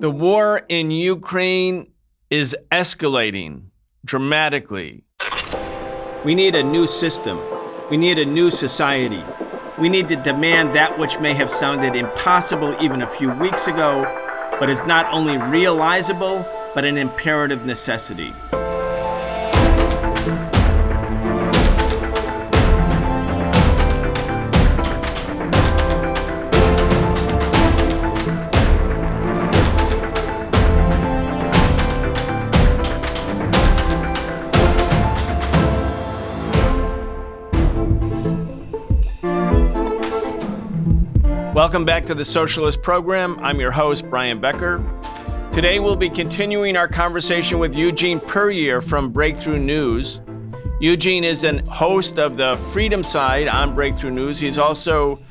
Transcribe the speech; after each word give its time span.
The 0.00 0.10
war 0.10 0.62
in 0.68 0.90
Ukraine 0.90 1.92
is 2.30 2.56
escalating 2.72 3.64
dramatically. 4.04 5.04
We 6.24 6.34
need 6.34 6.54
a 6.54 6.62
new 6.62 6.86
system. 6.86 7.38
We 7.90 7.96
need 7.96 8.18
a 8.18 8.24
new 8.24 8.50
society. 8.50 9.22
We 9.78 9.88
need 9.88 10.08
to 10.08 10.16
demand 10.16 10.74
that 10.74 10.98
which 10.98 11.18
may 11.18 11.34
have 11.34 11.50
sounded 11.50 11.94
impossible 11.96 12.76
even 12.80 13.02
a 13.02 13.06
few 13.06 13.30
weeks 13.32 13.66
ago, 13.66 14.04
but 14.58 14.68
is 14.70 14.84
not 14.84 15.12
only 15.12 15.38
realizable, 15.38 16.46
but 16.74 16.84
an 16.84 16.98
imperative 16.98 17.64
necessity. 17.66 18.32
Welcome 41.70 41.84
back 41.84 42.04
to 42.06 42.16
the 42.16 42.24
Socialist 42.24 42.82
Program. 42.82 43.38
I'm 43.38 43.60
your 43.60 43.70
host, 43.70 44.10
Brian 44.10 44.40
Becker. 44.40 44.82
Today 45.52 45.78
we'll 45.78 45.94
be 45.94 46.10
continuing 46.10 46.76
our 46.76 46.88
conversation 46.88 47.60
with 47.60 47.76
Eugene 47.76 48.18
Puryear 48.18 48.82
from 48.82 49.12
Breakthrough 49.12 49.60
News. 49.60 50.20
Eugene 50.80 51.22
is 51.22 51.44
a 51.44 51.62
host 51.70 52.18
of 52.18 52.36
the 52.36 52.56
Freedom 52.72 53.04
Side 53.04 53.46
on 53.46 53.72
Breakthrough 53.72 54.10
News. 54.10 54.40
He's 54.40 54.58
also 54.58 55.22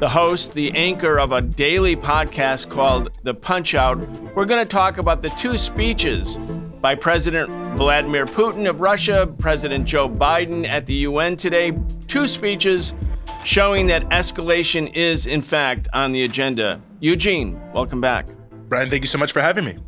the 0.00 0.08
host, 0.08 0.52
the 0.54 0.72
anchor 0.72 1.20
of 1.20 1.30
a 1.30 1.40
daily 1.40 1.94
podcast 1.94 2.70
called 2.70 3.12
The 3.22 3.32
Punch 3.32 3.76
Out. 3.76 3.98
We're 4.34 4.46
going 4.46 4.64
to 4.64 4.68
talk 4.68 4.98
about 4.98 5.22
the 5.22 5.30
two 5.30 5.56
speeches 5.56 6.36
by 6.80 6.96
President 6.96 7.48
Vladimir 7.78 8.26
Putin 8.26 8.68
of 8.68 8.80
Russia, 8.80 9.32
President 9.38 9.84
Joe 9.84 10.08
Biden 10.08 10.66
at 10.66 10.86
the 10.86 10.94
UN 10.94 11.36
today. 11.36 11.78
Two 12.08 12.26
speeches 12.26 12.94
showing 13.44 13.86
that 13.86 14.08
escalation 14.08 14.92
is, 14.94 15.26
in 15.26 15.42
fact, 15.42 15.86
on 15.92 16.12
the 16.12 16.24
agenda. 16.24 16.80
Eugene, 17.00 17.60
welcome 17.72 18.00
back. 18.00 18.26
Brian, 18.68 18.88
thank 18.88 19.02
you 19.02 19.08
so 19.08 19.18
much 19.18 19.32
for 19.32 19.40
having 19.40 19.64
me. 19.64 19.78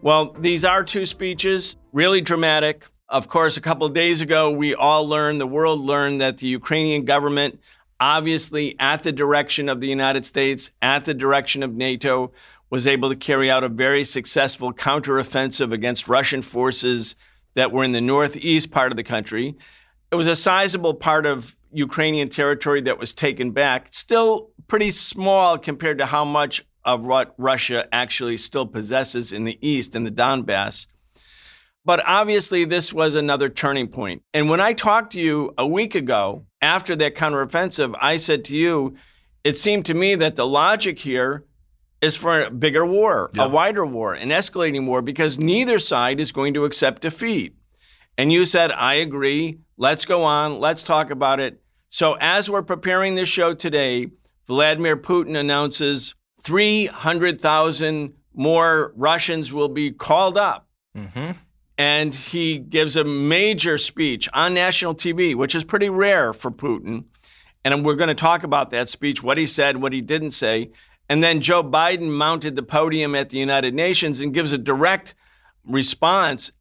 Well, 0.00 0.32
these 0.38 0.64
are 0.64 0.84
two 0.84 1.04
speeches, 1.04 1.76
really 1.92 2.20
dramatic. 2.20 2.86
Of 3.08 3.28
course, 3.28 3.56
a 3.56 3.60
couple 3.60 3.86
of 3.86 3.92
days 3.92 4.20
ago, 4.20 4.50
we 4.50 4.74
all 4.74 5.06
learned, 5.06 5.40
the 5.40 5.46
world 5.46 5.80
learned 5.80 6.20
that 6.20 6.38
the 6.38 6.46
Ukrainian 6.46 7.04
government, 7.04 7.60
obviously 8.00 8.76
at 8.78 9.02
the 9.02 9.12
direction 9.12 9.68
of 9.68 9.80
the 9.80 9.88
United 9.88 10.24
States, 10.24 10.70
at 10.80 11.04
the 11.04 11.12
direction 11.12 11.62
of 11.62 11.74
NATO, 11.74 12.32
was 12.70 12.86
able 12.86 13.10
to 13.10 13.16
carry 13.16 13.50
out 13.50 13.64
a 13.64 13.68
very 13.68 14.02
successful 14.02 14.72
counteroffensive 14.72 15.72
against 15.72 16.08
Russian 16.08 16.40
forces 16.40 17.16
that 17.54 17.70
were 17.70 17.84
in 17.84 17.92
the 17.92 18.00
northeast 18.00 18.70
part 18.70 18.92
of 18.92 18.96
the 18.96 19.02
country. 19.02 19.56
It 20.10 20.14
was 20.14 20.26
a 20.26 20.36
sizable 20.36 20.94
part 20.94 21.26
of 21.26 21.56
Ukrainian 21.72 22.28
territory 22.28 22.80
that 22.82 22.98
was 22.98 23.14
taken 23.14 23.50
back, 23.50 23.88
still 23.92 24.50
pretty 24.68 24.90
small 24.90 25.58
compared 25.58 25.98
to 25.98 26.06
how 26.06 26.24
much 26.24 26.64
of 26.84 27.04
what 27.04 27.34
Russia 27.38 27.86
actually 27.92 28.36
still 28.36 28.66
possesses 28.66 29.32
in 29.32 29.44
the 29.44 29.58
east, 29.66 29.94
in 29.94 30.04
the 30.04 30.10
Donbass. 30.10 30.86
But 31.84 32.02
obviously, 32.06 32.64
this 32.64 32.92
was 32.92 33.14
another 33.14 33.48
turning 33.48 33.88
point. 33.88 34.22
And 34.32 34.48
when 34.48 34.60
I 34.60 34.72
talked 34.72 35.12
to 35.12 35.20
you 35.20 35.52
a 35.58 35.66
week 35.66 35.94
ago 35.94 36.46
after 36.60 36.94
that 36.96 37.16
counteroffensive, 37.16 37.94
I 38.00 38.16
said 38.16 38.44
to 38.46 38.56
you, 38.56 38.96
it 39.42 39.58
seemed 39.58 39.86
to 39.86 39.94
me 39.94 40.14
that 40.14 40.36
the 40.36 40.46
logic 40.46 41.00
here 41.00 41.44
is 42.00 42.16
for 42.16 42.42
a 42.42 42.50
bigger 42.50 42.84
war, 42.84 43.30
yeah. 43.34 43.44
a 43.44 43.48
wider 43.48 43.86
war, 43.86 44.14
an 44.14 44.28
escalating 44.30 44.86
war, 44.86 45.02
because 45.02 45.38
neither 45.38 45.78
side 45.78 46.20
is 46.20 46.32
going 46.32 46.54
to 46.54 46.64
accept 46.64 47.02
defeat. 47.02 47.56
And 48.18 48.32
you 48.32 48.44
said, 48.44 48.70
I 48.72 48.94
agree. 48.94 49.58
Let's 49.76 50.04
go 50.04 50.24
on. 50.24 50.60
Let's 50.60 50.82
talk 50.82 51.10
about 51.10 51.40
it. 51.40 51.61
So, 51.94 52.16
as 52.22 52.48
we're 52.48 52.62
preparing 52.62 53.16
this 53.16 53.28
show 53.28 53.52
today, 53.52 54.06
Vladimir 54.46 54.96
Putin 54.96 55.36
announces 55.36 56.14
300,000 56.40 58.14
more 58.32 58.94
Russians 58.96 59.52
will 59.52 59.68
be 59.68 59.90
called 59.90 60.38
up. 60.38 60.70
Mm-hmm. 60.96 61.32
And 61.76 62.14
he 62.14 62.56
gives 62.56 62.96
a 62.96 63.04
major 63.04 63.76
speech 63.76 64.26
on 64.32 64.54
national 64.54 64.94
TV, 64.94 65.34
which 65.34 65.54
is 65.54 65.64
pretty 65.64 65.90
rare 65.90 66.32
for 66.32 66.50
Putin. 66.50 67.04
And 67.62 67.84
we're 67.84 67.96
going 67.96 68.08
to 68.08 68.14
talk 68.14 68.42
about 68.42 68.70
that 68.70 68.88
speech, 68.88 69.22
what 69.22 69.36
he 69.36 69.46
said, 69.46 69.76
what 69.76 69.92
he 69.92 70.00
didn't 70.00 70.30
say. 70.30 70.70
And 71.10 71.22
then 71.22 71.42
Joe 71.42 71.62
Biden 71.62 72.08
mounted 72.08 72.56
the 72.56 72.62
podium 72.62 73.14
at 73.14 73.28
the 73.28 73.36
United 73.36 73.74
Nations 73.74 74.22
and 74.22 74.32
gives 74.32 74.54
a 74.54 74.58
direct 74.58 75.14
response 75.62 76.52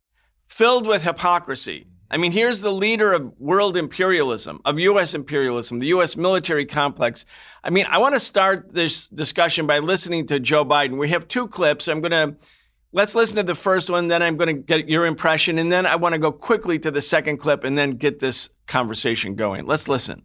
filled 0.46 0.86
with 0.86 1.04
hypocrisy. 1.04 1.88
I 2.12 2.18
mean, 2.18 2.34
here's 2.34 2.60
the 2.60 2.74
leader 2.74 3.14
of 3.14 3.40
world 3.40 3.78
imperialism, 3.78 4.60
of 4.66 4.78
U.S. 4.80 5.14
imperialism, 5.14 5.80
the 5.80 5.88
U.S. 5.88 6.18
military 6.18 6.66
complex. 6.66 7.26
I 7.64 7.70
mean, 7.70 7.86
I 7.90 8.00
want 8.00 8.16
to 8.16 8.20
start 8.20 8.74
this 8.74 9.08
discussion 9.08 9.66
by 9.66 9.80
listening 9.80 10.28
to 10.28 10.38
Joe 10.38 10.66
Biden. 10.66 10.98
We 10.98 11.08
have 11.10 11.30
two 11.30 11.48
clips. 11.48 11.88
I'm 11.88 12.02
going 12.02 12.12
to 12.12 12.36
let's 12.92 13.16
listen 13.16 13.38
to 13.38 13.44
the 13.44 13.56
first 13.56 13.90
one, 13.90 14.10
then 14.10 14.22
I'm 14.22 14.36
going 14.36 14.54
to 14.54 14.62
get 14.62 14.90
your 14.90 15.06
impression, 15.06 15.58
and 15.58 15.72
then 15.72 15.86
I 15.86 15.96
want 15.96 16.12
to 16.12 16.20
go 16.20 16.34
quickly 16.34 16.78
to 16.80 16.92
the 16.92 17.02
second 17.02 17.38
clip 17.38 17.64
and 17.64 17.78
then 17.78 17.92
get 17.92 18.20
this 18.20 18.50
conversation 18.68 19.36
going. 19.36 19.66
Let's 19.66 19.88
listen. 19.88 20.24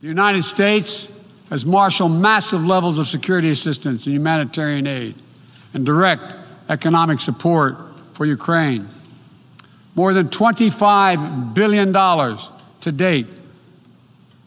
The 0.00 0.08
United 0.08 0.42
States 0.42 1.06
has 1.48 1.64
marshaled 1.64 2.12
massive 2.12 2.64
levels 2.64 2.98
of 2.98 3.06
security 3.06 3.50
assistance 3.50 4.04
and 4.04 4.14
humanitarian 4.14 4.88
aid 4.88 5.14
and 5.74 5.86
direct 5.86 6.24
economic 6.68 7.20
support 7.20 7.76
for 8.14 8.26
Ukraine 8.26 8.88
more 9.94 10.12
than 10.14 10.28
$25 10.28 11.54
billion 11.54 11.92
to 11.92 12.92
date. 12.92 13.26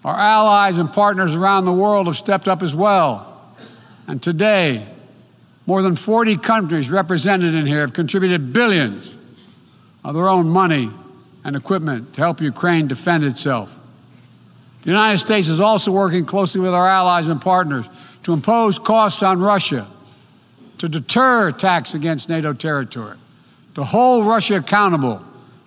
Our 0.04 0.18
allies 0.18 0.78
and 0.78 0.92
partners 0.92 1.36
around 1.36 1.66
the 1.66 1.74
world 1.74 2.08
have 2.08 2.18
stepped 2.18 2.48
up 2.48 2.62
as 2.62 2.76
well. 2.76 3.30
And 4.08 4.22
today, 4.22 4.88
more 5.66 5.82
than 5.82 5.96
40 5.96 6.38
countries 6.38 6.90
represented 6.90 7.54
in 7.54 7.66
here 7.66 7.82
have 7.82 7.94
contributed 7.94 8.52
billions 8.52 9.18
of 10.04 10.16
their 10.16 10.28
own 10.28 10.50
money 10.50 10.92
and 11.44 11.56
equipment 11.56 12.14
to 12.16 12.22
help 12.22 12.42
Ukraine 12.42 12.88
defend 12.88 13.24
itself. 13.24 13.78
The 14.82 14.90
United 14.90 15.20
States 15.20 15.48
is 15.48 15.62
also 15.62 15.92
working 15.92 16.26
closely 16.26 16.60
with 16.60 16.74
our 16.74 16.88
allies 16.88 17.30
and 17.30 17.42
partners 17.42 17.88
to 18.24 18.34
impose 18.34 18.78
costs 18.80 19.24
on 19.24 19.40
Russia, 19.40 19.88
to 20.80 20.90
deter 20.90 21.48
attacks 21.48 21.94
against 21.94 22.28
NATO 22.28 22.52
territory, 22.52 23.18
to 23.76 23.86
hold 23.86 24.26
Russia 24.26 24.56
accountable 24.56 25.22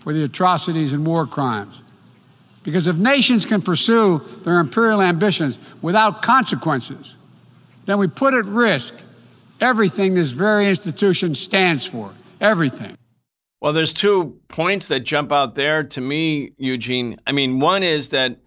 for 0.06 0.12
the 0.12 0.22
atrocities 0.22 0.92
and 0.92 1.04
war 1.04 1.26
crimes. 1.26 1.80
Because 2.62 2.86
if 2.86 2.94
nations 2.94 3.44
can 3.44 3.60
pursue 3.60 4.22
their 4.44 4.60
imperial 4.60 5.02
ambitions 5.02 5.58
without 5.82 6.22
consequences, 6.22 7.16
then 7.86 7.98
we 7.98 8.06
put 8.06 8.32
at 8.32 8.44
risk 8.44 8.94
everything 9.60 10.14
this 10.14 10.30
very 10.30 10.68
institution 10.68 11.34
stands 11.34 11.84
for. 11.84 12.12
Everything. 12.40 12.96
Well, 13.60 13.72
there's 13.72 13.92
two 13.92 14.38
points 14.46 14.86
that 14.86 15.00
jump 15.00 15.32
out 15.32 15.56
there 15.56 15.82
to 15.82 16.00
me, 16.00 16.52
Eugene. 16.56 17.18
I 17.26 17.32
mean, 17.32 17.58
one 17.58 17.82
is 17.82 18.10
that 18.10 18.38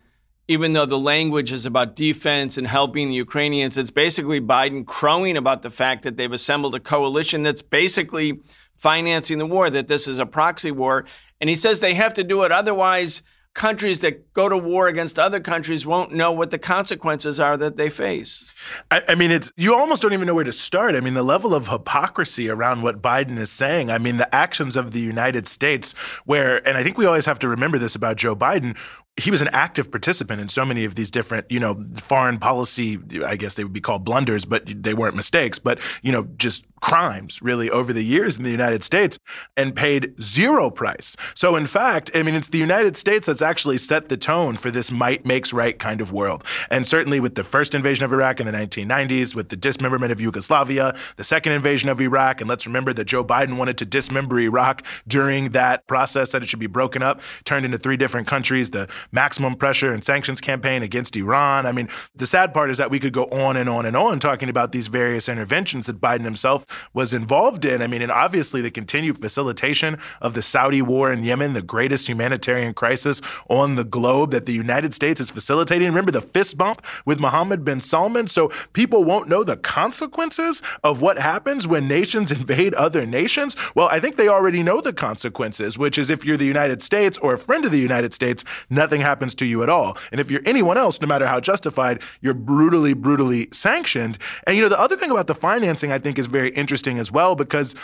even 0.48 0.72
though 0.72 0.86
the 0.86 0.98
language 0.98 1.52
is 1.52 1.66
about 1.66 1.94
defense 1.94 2.58
and 2.58 2.68
helping 2.68 3.10
the 3.10 3.16
Ukrainians, 3.16 3.78
it's 3.78 3.92
basically 3.92 4.40
Biden 4.40 4.86
crowing 4.86 5.36
about 5.36 5.64
the 5.64 5.72
fact 5.72 6.04
that 6.04 6.16
they've 6.16 6.32
assembled 6.32 6.74
a 6.74 6.80
coalition 6.80 7.44
that's 7.44 7.62
basically 7.62 8.40
financing 8.78 9.40
the 9.40 9.46
war, 9.46 9.70
that 9.70 9.90
this 9.90 10.08
is 10.08 10.20
a 10.20 10.26
proxy 10.26 10.72
war. 10.72 11.04
And 11.42 11.50
he 11.50 11.56
says 11.56 11.80
they 11.80 11.94
have 11.94 12.14
to 12.16 12.24
do 12.24 12.44
it. 12.44 12.52
Otherwise, 12.52 13.22
countries 13.54 14.00
that 14.02 14.34
go 14.34 14.48
to 14.48 14.58
war 14.58 14.88
against 14.88 15.18
other 15.18 15.40
countries 15.40 15.86
won't 15.86 16.14
know 16.14 16.32
what 16.32 16.52
the 16.52 16.58
consequences 16.58 17.40
are 17.40 17.58
that 17.58 17.78
they 17.78 17.90
face. 17.90 18.52
I, 18.92 19.02
I, 19.10 19.16
mean, 19.16 19.32
it's 19.32 19.52
you 19.58 19.76
almost 19.76 20.02
don't 20.02 20.14
even 20.14 20.28
know 20.28 20.34
where 20.34 20.44
to 20.44 20.52
start. 20.52 20.96
I 20.96 21.02
mean, 21.02 21.14
the 21.14 21.24
level 21.24 21.54
of 21.54 21.68
hypocrisy 21.68 22.50
around 22.50 22.84
what 22.84 23.02
Biden 23.02 23.38
is 23.38 23.52
saying. 23.52 23.90
I 23.92 23.98
mean, 23.98 24.18
the 24.18 24.34
actions 24.34 24.76
of 24.76 24.92
the 24.92 25.00
United 25.00 25.48
States, 25.48 25.94
where, 26.26 26.66
and 26.68 26.78
I 26.78 26.84
think 26.84 26.98
we 26.98 27.06
always 27.06 27.26
have 27.26 27.40
to 27.40 27.48
remember 27.48 27.78
this 27.78 27.96
about 27.96 28.18
Joe 28.18 28.36
Biden, 28.36 28.78
he 29.20 29.32
was 29.32 29.42
an 29.42 29.50
active 29.50 29.92
participant 29.92 30.40
in 30.40 30.48
so 30.48 30.66
many 30.66 30.86
of 30.86 30.96
these 30.96 31.12
different, 31.12 31.50
you 31.52 31.60
know, 31.60 31.86
foreign 31.96 32.40
policy, 32.40 32.98
I 33.26 33.36
guess 33.36 33.56
they 33.56 33.64
would 33.64 33.74
be 33.74 33.82
called 33.82 34.04
blunders, 34.04 34.46
but 34.46 34.64
they 34.66 34.94
weren't 34.94 35.16
mistakes, 35.16 35.60
but, 35.60 35.80
you 36.02 36.12
know, 36.12 36.28
just 36.38 36.66
crimes 36.82 37.42
really 37.42 37.70
over 37.70 37.92
the 37.92 38.04
years 38.04 38.38
in 38.38 38.44
the 38.44 38.50
United 38.50 38.84
States 38.84 39.20
and 39.58 39.76
paid 39.76 40.14
zero 40.22 40.70
price. 40.70 41.18
So, 41.34 41.56
in 41.58 41.68
fact, 41.68 42.10
I 42.16 42.24
mean, 42.24 42.36
it's 42.36 42.48
the 42.48 42.58
United 42.58 42.96
States 42.96 43.28
that's 43.28 43.42
actually 43.42 43.78
set 43.78 44.08
the 44.08 44.16
tone 44.16 44.56
for 44.56 44.72
this 44.72 44.92
might 44.92 45.26
makes 45.26 45.52
right 45.52 45.78
kind 45.78 46.00
of 46.00 46.12
world. 46.14 46.46
And 46.70 46.88
certainly 46.88 47.20
with 47.20 47.36
the 47.36 47.44
first 47.44 47.76
invasion 47.76 48.06
of 48.06 48.14
Iraq 48.14 48.40
in 48.40 48.46
the 48.46 48.54
1990s, 48.54 49.36
with 49.36 49.50
the 49.50 49.58
dismemberment 49.58 50.12
of 50.12 50.22
Yugoslavia, 50.22 50.96
the 51.18 51.24
second 51.24 51.52
invasion 51.52 51.90
of 51.90 52.00
Iraq, 52.00 52.40
and 52.40 52.50
let's 52.50 52.66
remember 52.66 52.94
that 52.94 53.06
Joe 53.06 53.26
Biden 53.26 53.58
wanted 53.58 53.78
to 53.80 53.86
dismember 53.86 54.40
Iraq 54.40 54.86
during 55.08 55.50
that 55.50 55.86
process, 55.88 56.32
that 56.32 56.42
it 56.42 56.48
should 56.48 56.60
be 56.60 56.68
broken 56.68 57.04
up, 57.04 57.22
turned 57.44 57.66
into 57.66 57.78
three 57.78 57.98
different 57.98 58.28
countries 58.28 58.70
the 58.70 58.88
maximum 59.12 59.56
pressure 59.56 59.94
and 59.94 60.04
sanctions 60.04 60.42
campaign 60.42 60.84
against 60.84 61.16
Iran. 61.16 61.66
I 61.66 61.72
mean, 61.72 61.90
the 62.16 62.28
sad 62.28 62.54
part 62.54 62.70
is 62.70 62.78
that 62.78 62.92
we 62.92 63.00
could 63.00 63.14
go 63.14 63.26
on 63.26 63.58
and 63.58 63.70
on 63.70 63.86
and 63.86 63.96
on 63.96 64.20
talking 64.20 64.50
about 64.50 64.72
these 64.72 64.88
various 64.88 65.30
interventions 65.30 65.88
that 65.88 66.02
Biden 66.02 66.24
himself 66.24 66.90
was 66.94 67.14
involved 67.14 67.66
in. 67.66 67.82
I 67.82 67.88
mean, 67.88 68.02
and 68.02 68.12
obviously 68.12 68.62
the 68.62 68.72
continued 68.72 69.18
facilitation 69.18 69.98
of 70.22 70.34
the 70.34 70.42
Saudi 70.42 70.82
war 70.82 71.12
in 71.12 71.24
Yemen, 71.24 71.54
the 71.54 71.62
greatest 71.62 72.08
humanitarian 72.08 72.74
crisis 72.74 73.22
on 73.50 73.76
the 73.76 73.84
globe 73.84 74.32
that 74.32 74.46
the 74.46 74.54
United 74.54 74.94
States 74.94 75.20
is 75.20 75.30
facilitating. 75.32 75.88
Remember 75.88 76.12
the 76.12 76.22
fist 76.22 76.58
bump 76.58 76.82
with 77.06 77.20
Mohammed 77.20 77.64
bin 77.64 77.82
Salman? 77.82 78.28
So 78.28 78.52
people 78.74 79.04
won't 79.04 79.30
know 79.30 79.44
the 79.44 79.58
consequences 79.58 80.62
of 80.84 81.02
what 81.02 81.18
happens 81.18 81.68
when 81.68 81.88
nations 81.88 82.32
invade 82.40 82.74
other 82.74 83.06
nations. 83.06 83.56
Well, 83.76 83.88
I 83.90 84.00
think 84.00 84.16
they 84.16 84.28
already 84.28 84.64
know 84.64 84.82
the 84.82 84.94
consequences, 84.94 85.78
which 85.78 85.98
is 85.98 86.10
if 86.10 86.26
you're 86.26 86.38
the 86.38 86.46
United 86.46 86.82
States 86.82 87.18
or 87.18 87.34
a 87.34 87.38
friend 87.38 87.66
of 87.66 87.72
the 87.72 87.80
United 87.80 88.14
States, 88.14 88.44
nothing 88.70 88.99
happens 89.00 89.36
to 89.36 89.46
you 89.46 89.64
at 89.64 89.70
all. 89.70 89.98
And 90.12 90.20
if 90.20 90.30
you're 90.32 90.42
anyone 90.46 90.78
else, 90.78 91.02
no 91.02 91.08
matter 91.08 91.28
how 91.28 91.40
justified, 91.40 92.02
you're 92.22 92.34
brutally, 92.34 92.94
brutally 92.94 93.48
sanctioned. 93.52 94.18
And, 94.46 94.56
you 94.56 94.64
know, 94.64 94.70
the 94.70 94.80
other 94.80 94.96
thing 94.96 95.12
about 95.12 95.28
the 95.28 95.36
financing 95.36 95.92
I 95.92 96.00
think 96.00 96.20
is 96.20 96.26
very 96.26 96.50
interesting 96.50 96.98
as 97.00 97.12
well 97.12 97.36
because 97.36 97.76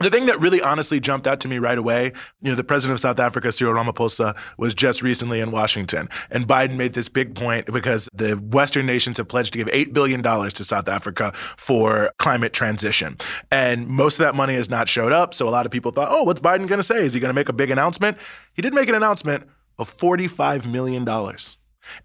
the 0.00 0.10
thing 0.10 0.26
that 0.26 0.40
really 0.40 0.60
honestly 0.60 1.00
jumped 1.00 1.26
out 1.26 1.40
to 1.40 1.48
me 1.48 1.58
right 1.58 1.76
away, 1.76 2.12
you 2.40 2.50
know, 2.50 2.54
the 2.54 2.64
president 2.64 2.94
of 2.94 3.00
South 3.00 3.20
Africa, 3.20 3.52
Cyril 3.52 3.74
Ramaphosa, 3.74 4.36
was 4.56 4.74
just 4.74 5.02
recently 5.02 5.40
in 5.40 5.50
Washington. 5.50 6.08
And 6.30 6.46
Biden 6.46 6.76
made 6.76 6.94
this 6.94 7.08
big 7.08 7.34
point 7.34 7.66
because 7.66 8.08
the 8.12 8.34
Western 8.34 8.86
nations 8.86 9.18
have 9.18 9.28
pledged 9.28 9.52
to 9.52 9.58
give 9.58 9.68
$8 9.68 9.92
billion 9.92 10.22
to 10.22 10.64
South 10.64 10.88
Africa 10.88 11.32
for 11.34 12.10
climate 12.18 12.52
transition. 12.52 13.16
And 13.50 13.86
most 13.86 14.18
of 14.18 14.24
that 14.24 14.34
money 14.34 14.54
has 14.54 14.70
not 14.70 14.88
showed 14.88 15.12
up. 15.12 15.34
So 15.34 15.48
a 15.48 15.50
lot 15.50 15.66
of 15.66 15.72
people 15.72 15.92
thought, 15.92 16.08
oh, 16.10 16.22
what's 16.22 16.40
Biden 16.40 16.66
going 16.68 16.80
to 16.80 16.82
say? 16.82 17.04
Is 17.04 17.12
he 17.12 17.20
going 17.20 17.30
to 17.30 17.34
make 17.34 17.48
a 17.48 17.54
big 17.54 17.70
announcement? 17.70 18.16
He 18.54 18.62
did 18.62 18.74
make 18.74 18.88
an 18.88 18.94
announcement 18.94 19.44
of 19.78 19.94
$45 19.94 20.66
million. 20.66 21.06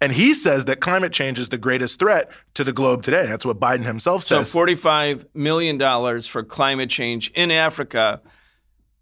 And 0.00 0.12
he 0.12 0.34
says 0.34 0.64
that 0.64 0.80
climate 0.80 1.12
change 1.12 1.38
is 1.38 1.50
the 1.50 1.58
greatest 1.58 1.98
threat 1.98 2.30
to 2.54 2.64
the 2.64 2.72
globe 2.72 3.02
today. 3.02 3.26
That's 3.26 3.46
what 3.46 3.60
Biden 3.60 3.84
himself 3.84 4.24
says. 4.24 4.50
So 4.50 4.58
$45 4.58 5.26
million 5.34 6.22
for 6.22 6.42
climate 6.42 6.90
change 6.90 7.30
in 7.34 7.50
Africa 7.50 8.20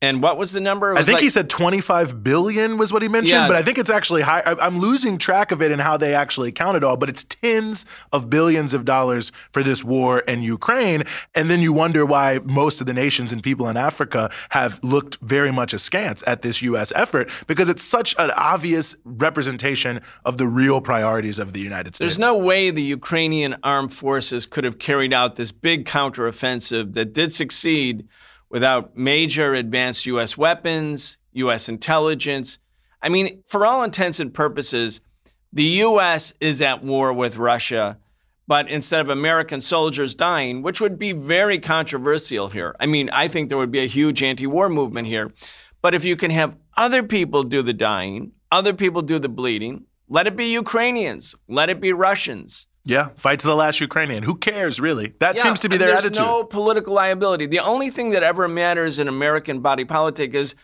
and 0.03 0.23
what 0.23 0.37
was 0.37 0.53
the 0.53 0.61
number? 0.61 0.93
Was 0.93 1.01
I 1.01 1.05
think 1.05 1.17
like, 1.17 1.23
he 1.23 1.31
said 1.31 1.49
25 1.49 2.23
billion 2.23 2.77
was 2.77 2.93
what 2.93 3.01
he 3.01 3.09
mentioned, 3.09 3.41
yeah. 3.41 3.47
but 3.47 3.57
I 3.57 3.63
think 3.63 3.79
it's 3.79 3.89
actually 3.89 4.23
high. 4.23 4.43
I'm 4.45 4.79
losing 4.79 5.17
track 5.17 5.53
of 5.53 5.63
it 5.63 5.73
and 5.73 5.81
how 5.81 5.97
they 5.97 6.15
actually 6.15 6.53
count 6.53 6.77
it 6.77 6.85
all, 6.85 6.99
but 6.99 7.09
it's 7.09 7.25
tens 7.25 7.87
of 8.13 8.29
billions 8.29 8.75
of 8.75 8.85
dollars 8.85 9.33
for 9.51 9.63
this 9.63 9.83
war 9.83 10.19
in 10.21 10.43
Ukraine. 10.43 11.05
And 11.35 11.49
then 11.49 11.61
you 11.61 11.73
wonder 11.73 12.05
why 12.05 12.41
most 12.45 12.83
of 12.83 12.87
the 12.87 12.93
nations 12.93 13.33
and 13.33 13.43
people 13.43 13.69
in 13.69 13.79
Africa 13.79 14.31
have 14.51 14.79
looked 14.83 15.17
very 15.23 15.51
much 15.51 15.73
askance 15.73 16.23
at 16.27 16.43
this 16.43 16.61
U.S. 16.61 16.93
effort 16.95 17.31
because 17.47 17.71
it's 17.71 17.83
such 17.83 18.15
an 18.19 18.31
obvious 18.33 18.97
representation 19.05 20.03
of 20.27 20.37
the 20.37 20.47
real 20.47 20.83
priorities 20.83 21.39
of 21.39 21.55
the 21.55 21.61
United 21.61 21.97
States. 21.97 22.17
There's 22.17 22.19
no 22.19 22.37
way 22.37 22.71
the 22.71 22.83
Ukrainian 22.83 23.57
armed 23.63 23.95
forces 23.95 24.45
could 24.45 24.65
have 24.65 24.79
carried 24.79 25.15
out 25.15 25.37
this 25.37 25.53
big 25.53 25.87
counteroffensive 25.87 26.93
that 26.93 27.15
did 27.15 27.33
succeed 27.33 28.07
without 28.49 28.97
major 28.97 29.55
advanced 29.55 30.07
U.S. 30.07 30.37
weapons, 30.37 31.19
U.S. 31.33 31.69
intelligence. 31.69 32.59
I 33.03 33.09
mean, 33.09 33.43
for 33.47 33.67
all 33.67 33.83
intents 33.83 34.21
and 34.21 34.33
purposes, 34.33 35.01
the 35.53 35.65
U.S. 35.65 36.35
is 36.41 36.61
at 36.63 36.83
war 36.83 37.13
with 37.13 37.37
Russia, 37.37 37.99
but 38.47 38.69
instead 38.69 39.01
of 39.01 39.09
American 39.09 39.61
soldiers 39.61 40.15
dying, 40.15 40.63
which 40.63 40.81
would 40.81 40.99
be 40.99 41.13
very 41.13 41.59
controversial 41.59 42.49
here, 42.49 42.77
I 42.79 42.87
mean, 42.87 43.11
I 43.11 43.29
think 43.29 43.49
there 43.49 43.59
would 43.59 43.73
be 43.73 43.81
a 43.81 43.87
huge 43.87 44.23
anti 44.23 44.47
war 44.47 44.69
movement 44.69 45.09
here. 45.09 45.33
But 45.83 45.95
if 45.95 46.05
you 46.05 46.17
can 46.17 46.31
have 46.31 46.57
other 46.77 47.03
people 47.03 47.43
do 47.43 47.63
the 47.63 47.73
dying, 47.73 48.33
other 48.51 48.73
people 48.73 49.03
do 49.03 49.19
the 49.19 49.29
bleeding, 49.29 49.85
let 50.09 50.27
it 50.27 50.37
be 50.37 50.47
Ukrainians, 50.47 51.35
let 51.49 51.69
it 51.69 51.81
be 51.81 51.93
Russians. 51.93 52.67
Yeah, 52.87 53.09
fight 53.17 53.41
to 53.41 53.49
the 53.49 53.57
last 53.57 53.81
Ukrainian. 53.81 54.23
Who 54.23 54.37
cares, 54.37 54.79
really? 54.79 55.13
That 55.19 55.35
yeah, 55.35 55.43
seems 55.43 55.59
to 55.61 55.69
be 55.69 55.77
their 55.77 55.89
there's 55.89 56.07
attitude. 56.07 56.19
There's 56.19 56.27
no 56.27 56.45
political 56.45 56.95
liability. 56.95 57.47
The 57.47 57.59
only 57.59 57.91
thing 57.91 58.11
that 58.11 58.23
ever 58.23 58.47
matters 58.47 59.01
in 59.01 59.09
American 59.09 59.59
body 59.59 59.85
politic 59.85 60.35
is 60.35 60.55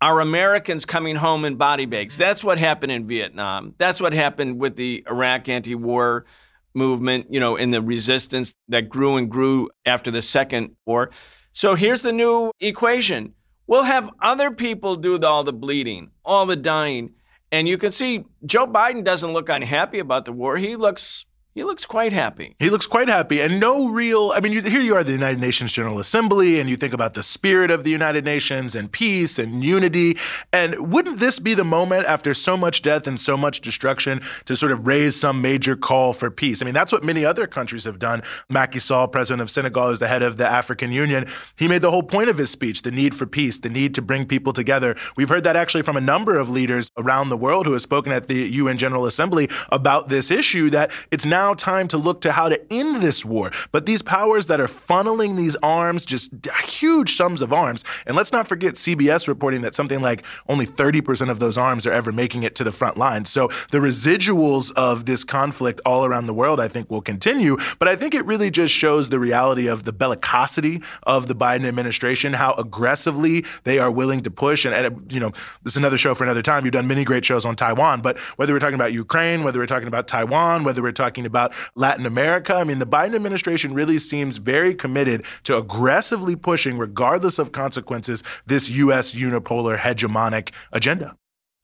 are 0.00 0.20
Americans 0.20 0.84
coming 0.84 1.16
home 1.16 1.44
in 1.44 1.56
body 1.56 1.86
bags? 1.86 2.16
That's 2.16 2.44
what 2.44 2.58
happened 2.58 2.92
in 2.92 3.08
Vietnam. 3.08 3.74
That's 3.78 4.00
what 4.00 4.12
happened 4.12 4.60
with 4.60 4.76
the 4.76 5.04
Iraq 5.08 5.48
anti-war 5.48 6.24
movement, 6.72 7.26
you 7.30 7.40
know, 7.40 7.56
in 7.56 7.72
the 7.72 7.82
resistance 7.82 8.54
that 8.68 8.88
grew 8.88 9.16
and 9.16 9.28
grew 9.28 9.68
after 9.84 10.12
the 10.12 10.22
second 10.22 10.76
war. 10.86 11.10
So 11.50 11.74
here's 11.74 12.02
the 12.02 12.12
new 12.12 12.52
equation. 12.60 13.34
We'll 13.66 13.82
have 13.82 14.08
other 14.20 14.52
people 14.52 14.94
do 14.94 15.18
all 15.20 15.42
the 15.42 15.52
bleeding, 15.52 16.10
all 16.24 16.46
the 16.46 16.56
dying. 16.56 17.14
And 17.50 17.68
you 17.68 17.76
can 17.76 17.90
see 17.90 18.24
Joe 18.46 18.68
Biden 18.68 19.02
doesn't 19.02 19.32
look 19.32 19.48
unhappy 19.48 19.98
about 19.98 20.24
the 20.24 20.32
war. 20.32 20.56
He 20.56 20.76
looks 20.76 21.26
he 21.54 21.64
looks 21.64 21.84
quite 21.84 22.14
happy. 22.14 22.56
He 22.58 22.70
looks 22.70 22.86
quite 22.86 23.08
happy, 23.08 23.40
and 23.40 23.60
no 23.60 23.88
real. 23.88 24.32
I 24.34 24.40
mean, 24.40 24.52
you, 24.52 24.62
here 24.62 24.80
you 24.80 24.94
are, 24.96 25.04
the 25.04 25.12
United 25.12 25.38
Nations 25.38 25.70
General 25.74 25.98
Assembly, 25.98 26.58
and 26.58 26.70
you 26.70 26.76
think 26.76 26.94
about 26.94 27.12
the 27.12 27.22
spirit 27.22 27.70
of 27.70 27.84
the 27.84 27.90
United 27.90 28.24
Nations 28.24 28.74
and 28.74 28.90
peace 28.90 29.38
and 29.38 29.62
unity. 29.62 30.16
And 30.50 30.90
wouldn't 30.90 31.18
this 31.18 31.38
be 31.38 31.52
the 31.52 31.64
moment 31.64 32.06
after 32.06 32.32
so 32.32 32.56
much 32.56 32.80
death 32.80 33.06
and 33.06 33.20
so 33.20 33.36
much 33.36 33.60
destruction 33.60 34.22
to 34.46 34.56
sort 34.56 34.72
of 34.72 34.86
raise 34.86 35.14
some 35.14 35.42
major 35.42 35.76
call 35.76 36.14
for 36.14 36.30
peace? 36.30 36.62
I 36.62 36.64
mean, 36.64 36.72
that's 36.72 36.90
what 36.90 37.04
many 37.04 37.22
other 37.22 37.46
countries 37.46 37.84
have 37.84 37.98
done. 37.98 38.22
Macky 38.48 38.78
Sall, 38.78 39.06
president 39.06 39.42
of 39.42 39.50
Senegal, 39.50 39.90
is 39.90 39.98
the 39.98 40.08
head 40.08 40.22
of 40.22 40.38
the 40.38 40.46
African 40.46 40.90
Union. 40.90 41.26
He 41.56 41.68
made 41.68 41.82
the 41.82 41.90
whole 41.90 42.02
point 42.02 42.30
of 42.30 42.38
his 42.38 42.48
speech 42.48 42.80
the 42.80 42.90
need 42.90 43.14
for 43.14 43.26
peace, 43.26 43.58
the 43.58 43.68
need 43.68 43.94
to 43.96 44.00
bring 44.00 44.24
people 44.24 44.54
together. 44.54 44.96
We've 45.16 45.28
heard 45.28 45.44
that 45.44 45.56
actually 45.56 45.82
from 45.82 45.98
a 45.98 46.00
number 46.00 46.38
of 46.38 46.48
leaders 46.48 46.90
around 46.96 47.28
the 47.28 47.36
world 47.36 47.66
who 47.66 47.72
have 47.72 47.82
spoken 47.82 48.10
at 48.10 48.28
the 48.28 48.48
UN 48.52 48.78
General 48.78 49.04
Assembly 49.04 49.50
about 49.70 50.08
this 50.08 50.30
issue 50.30 50.70
that 50.70 50.90
it's 51.10 51.26
now 51.26 51.41
now 51.42 51.54
time 51.54 51.88
to 51.88 51.98
look 51.98 52.20
to 52.20 52.30
how 52.32 52.48
to 52.48 52.58
end 52.72 53.02
this 53.02 53.24
war. 53.24 53.50
But 53.72 53.84
these 53.84 54.02
powers 54.02 54.46
that 54.46 54.60
are 54.60 54.68
funneling 54.68 55.36
these 55.36 55.56
arms, 55.56 56.04
just 56.04 56.30
huge 56.64 57.16
sums 57.16 57.42
of 57.42 57.52
arms, 57.52 57.84
and 58.06 58.16
let's 58.16 58.32
not 58.32 58.46
forget 58.46 58.74
CBS 58.74 59.26
reporting 59.26 59.62
that 59.62 59.74
something 59.74 60.00
like 60.00 60.24
only 60.48 60.66
30% 60.66 61.30
of 61.30 61.40
those 61.40 61.58
arms 61.58 61.86
are 61.86 61.92
ever 61.92 62.12
making 62.12 62.44
it 62.44 62.54
to 62.56 62.64
the 62.64 62.70
front 62.70 62.96
lines. 62.96 63.28
So 63.28 63.48
the 63.72 63.78
residuals 63.78 64.72
of 64.76 65.06
this 65.06 65.24
conflict 65.24 65.80
all 65.84 66.04
around 66.04 66.26
the 66.26 66.34
world, 66.34 66.60
I 66.60 66.68
think, 66.68 66.90
will 66.90 67.02
continue. 67.02 67.56
But 67.80 67.88
I 67.88 67.96
think 67.96 68.14
it 68.14 68.24
really 68.24 68.50
just 68.50 68.72
shows 68.72 69.08
the 69.08 69.18
reality 69.18 69.66
of 69.66 69.82
the 69.82 69.92
bellicosity 69.92 70.84
of 71.02 71.26
the 71.26 71.34
Biden 71.34 71.64
administration, 71.64 72.34
how 72.34 72.52
aggressively 72.54 73.44
they 73.64 73.78
are 73.80 73.90
willing 73.90 74.20
to 74.22 74.30
push. 74.30 74.64
And, 74.64 74.74
and 74.74 75.12
you 75.12 75.18
know, 75.18 75.30
this 75.64 75.72
is 75.74 75.76
another 75.76 75.98
show 75.98 76.14
for 76.14 76.24
another 76.24 76.42
time. 76.42 76.64
You've 76.64 76.78
done 76.80 76.86
many 76.86 77.04
great 77.04 77.24
shows 77.24 77.44
on 77.44 77.56
Taiwan, 77.56 78.00
but 78.00 78.18
whether 78.38 78.52
we're 78.52 78.60
talking 78.60 78.80
about 78.82 78.92
Ukraine, 78.92 79.42
whether 79.42 79.58
we're 79.58 79.72
talking 79.74 79.88
about 79.88 80.06
Taiwan, 80.06 80.62
whether 80.62 80.82
we're 80.82 80.92
talking 80.92 81.26
about 81.26 81.31
Latin 81.74 82.06
America. 82.06 82.54
I 82.54 82.64
mean, 82.64 82.78
the 82.78 82.86
Biden 82.86 83.14
administration 83.14 83.74
really 83.74 83.98
seems 83.98 84.36
very 84.36 84.74
committed 84.74 85.24
to 85.44 85.56
aggressively 85.56 86.36
pushing, 86.36 86.78
regardless 86.78 87.38
of 87.38 87.52
consequences, 87.52 88.22
this 88.46 88.70
U.S. 88.70 89.14
unipolar 89.14 89.76
hegemonic 89.76 90.52
agenda. 90.72 91.16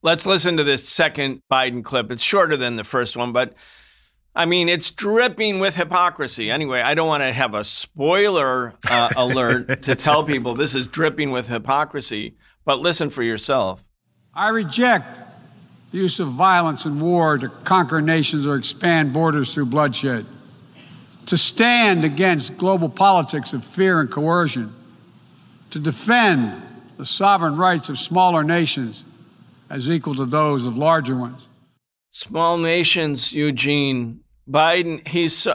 Let's 0.03 0.27
listen 0.27 0.57
to 0.57 0.65
this 0.65 0.89
second 0.89 1.43
Biden 1.51 1.85
clip. 1.85 2.13
It's 2.13 2.23
shorter 2.23 2.57
than 2.57 2.77
the 2.77 2.85
first 2.85 3.17
one, 3.17 3.33
but 3.33 3.55
I 4.35 4.45
mean, 4.45 4.69
it's 4.69 4.93
dripping 4.93 5.59
with 5.59 5.75
hypocrisy. 5.75 6.49
Anyway, 6.49 6.81
I 6.81 6.95
don't 6.95 7.09
want 7.09 7.25
to 7.25 7.33
have 7.33 7.55
a 7.55 7.65
spoiler 7.65 8.75
uh, 8.89 9.09
alert 9.17 9.83
to 9.83 9.97
tell 9.97 10.23
people 10.23 10.55
this 10.55 10.77
is 10.77 10.87
dripping 10.87 11.33
with 11.33 11.49
hypocrisy, 11.49 12.37
but 12.65 12.79
listen 12.79 13.11
for 13.11 13.25
yourself. 13.25 13.85
I 14.33 14.51
reject 14.51 15.21
the 15.91 15.99
use 15.99 16.21
of 16.21 16.29
violence 16.29 16.85
and 16.85 17.01
war 17.01 17.39
to 17.39 17.49
conquer 17.49 18.01
nations 18.01 18.47
or 18.47 18.57
expand 18.57 19.13
borders 19.13 19.55
through 19.55 19.67
bloodshed, 19.67 20.27
to 21.27 21.37
stand 21.37 22.05
against 22.05 22.57
global 22.57 22.89
politics 22.89 23.53
of 23.53 23.65
fear 23.65 24.01
and 24.01 24.11
coercion, 24.11 24.75
to 25.71 25.79
defend 25.79 26.63
the 26.97 27.07
sovereign 27.07 27.57
rights 27.57 27.89
of 27.89 27.99
smaller 27.99 28.43
nations 28.43 29.05
as 29.71 29.89
equal 29.89 30.15
to 30.15 30.25
those 30.25 30.67
of 30.67 30.77
larger 30.77 31.17
ones. 31.17 31.47
Small 32.11 32.59
nations, 32.59 33.33
Eugene. 33.33 34.21
Biden, 34.49 35.07
he's 35.07 35.47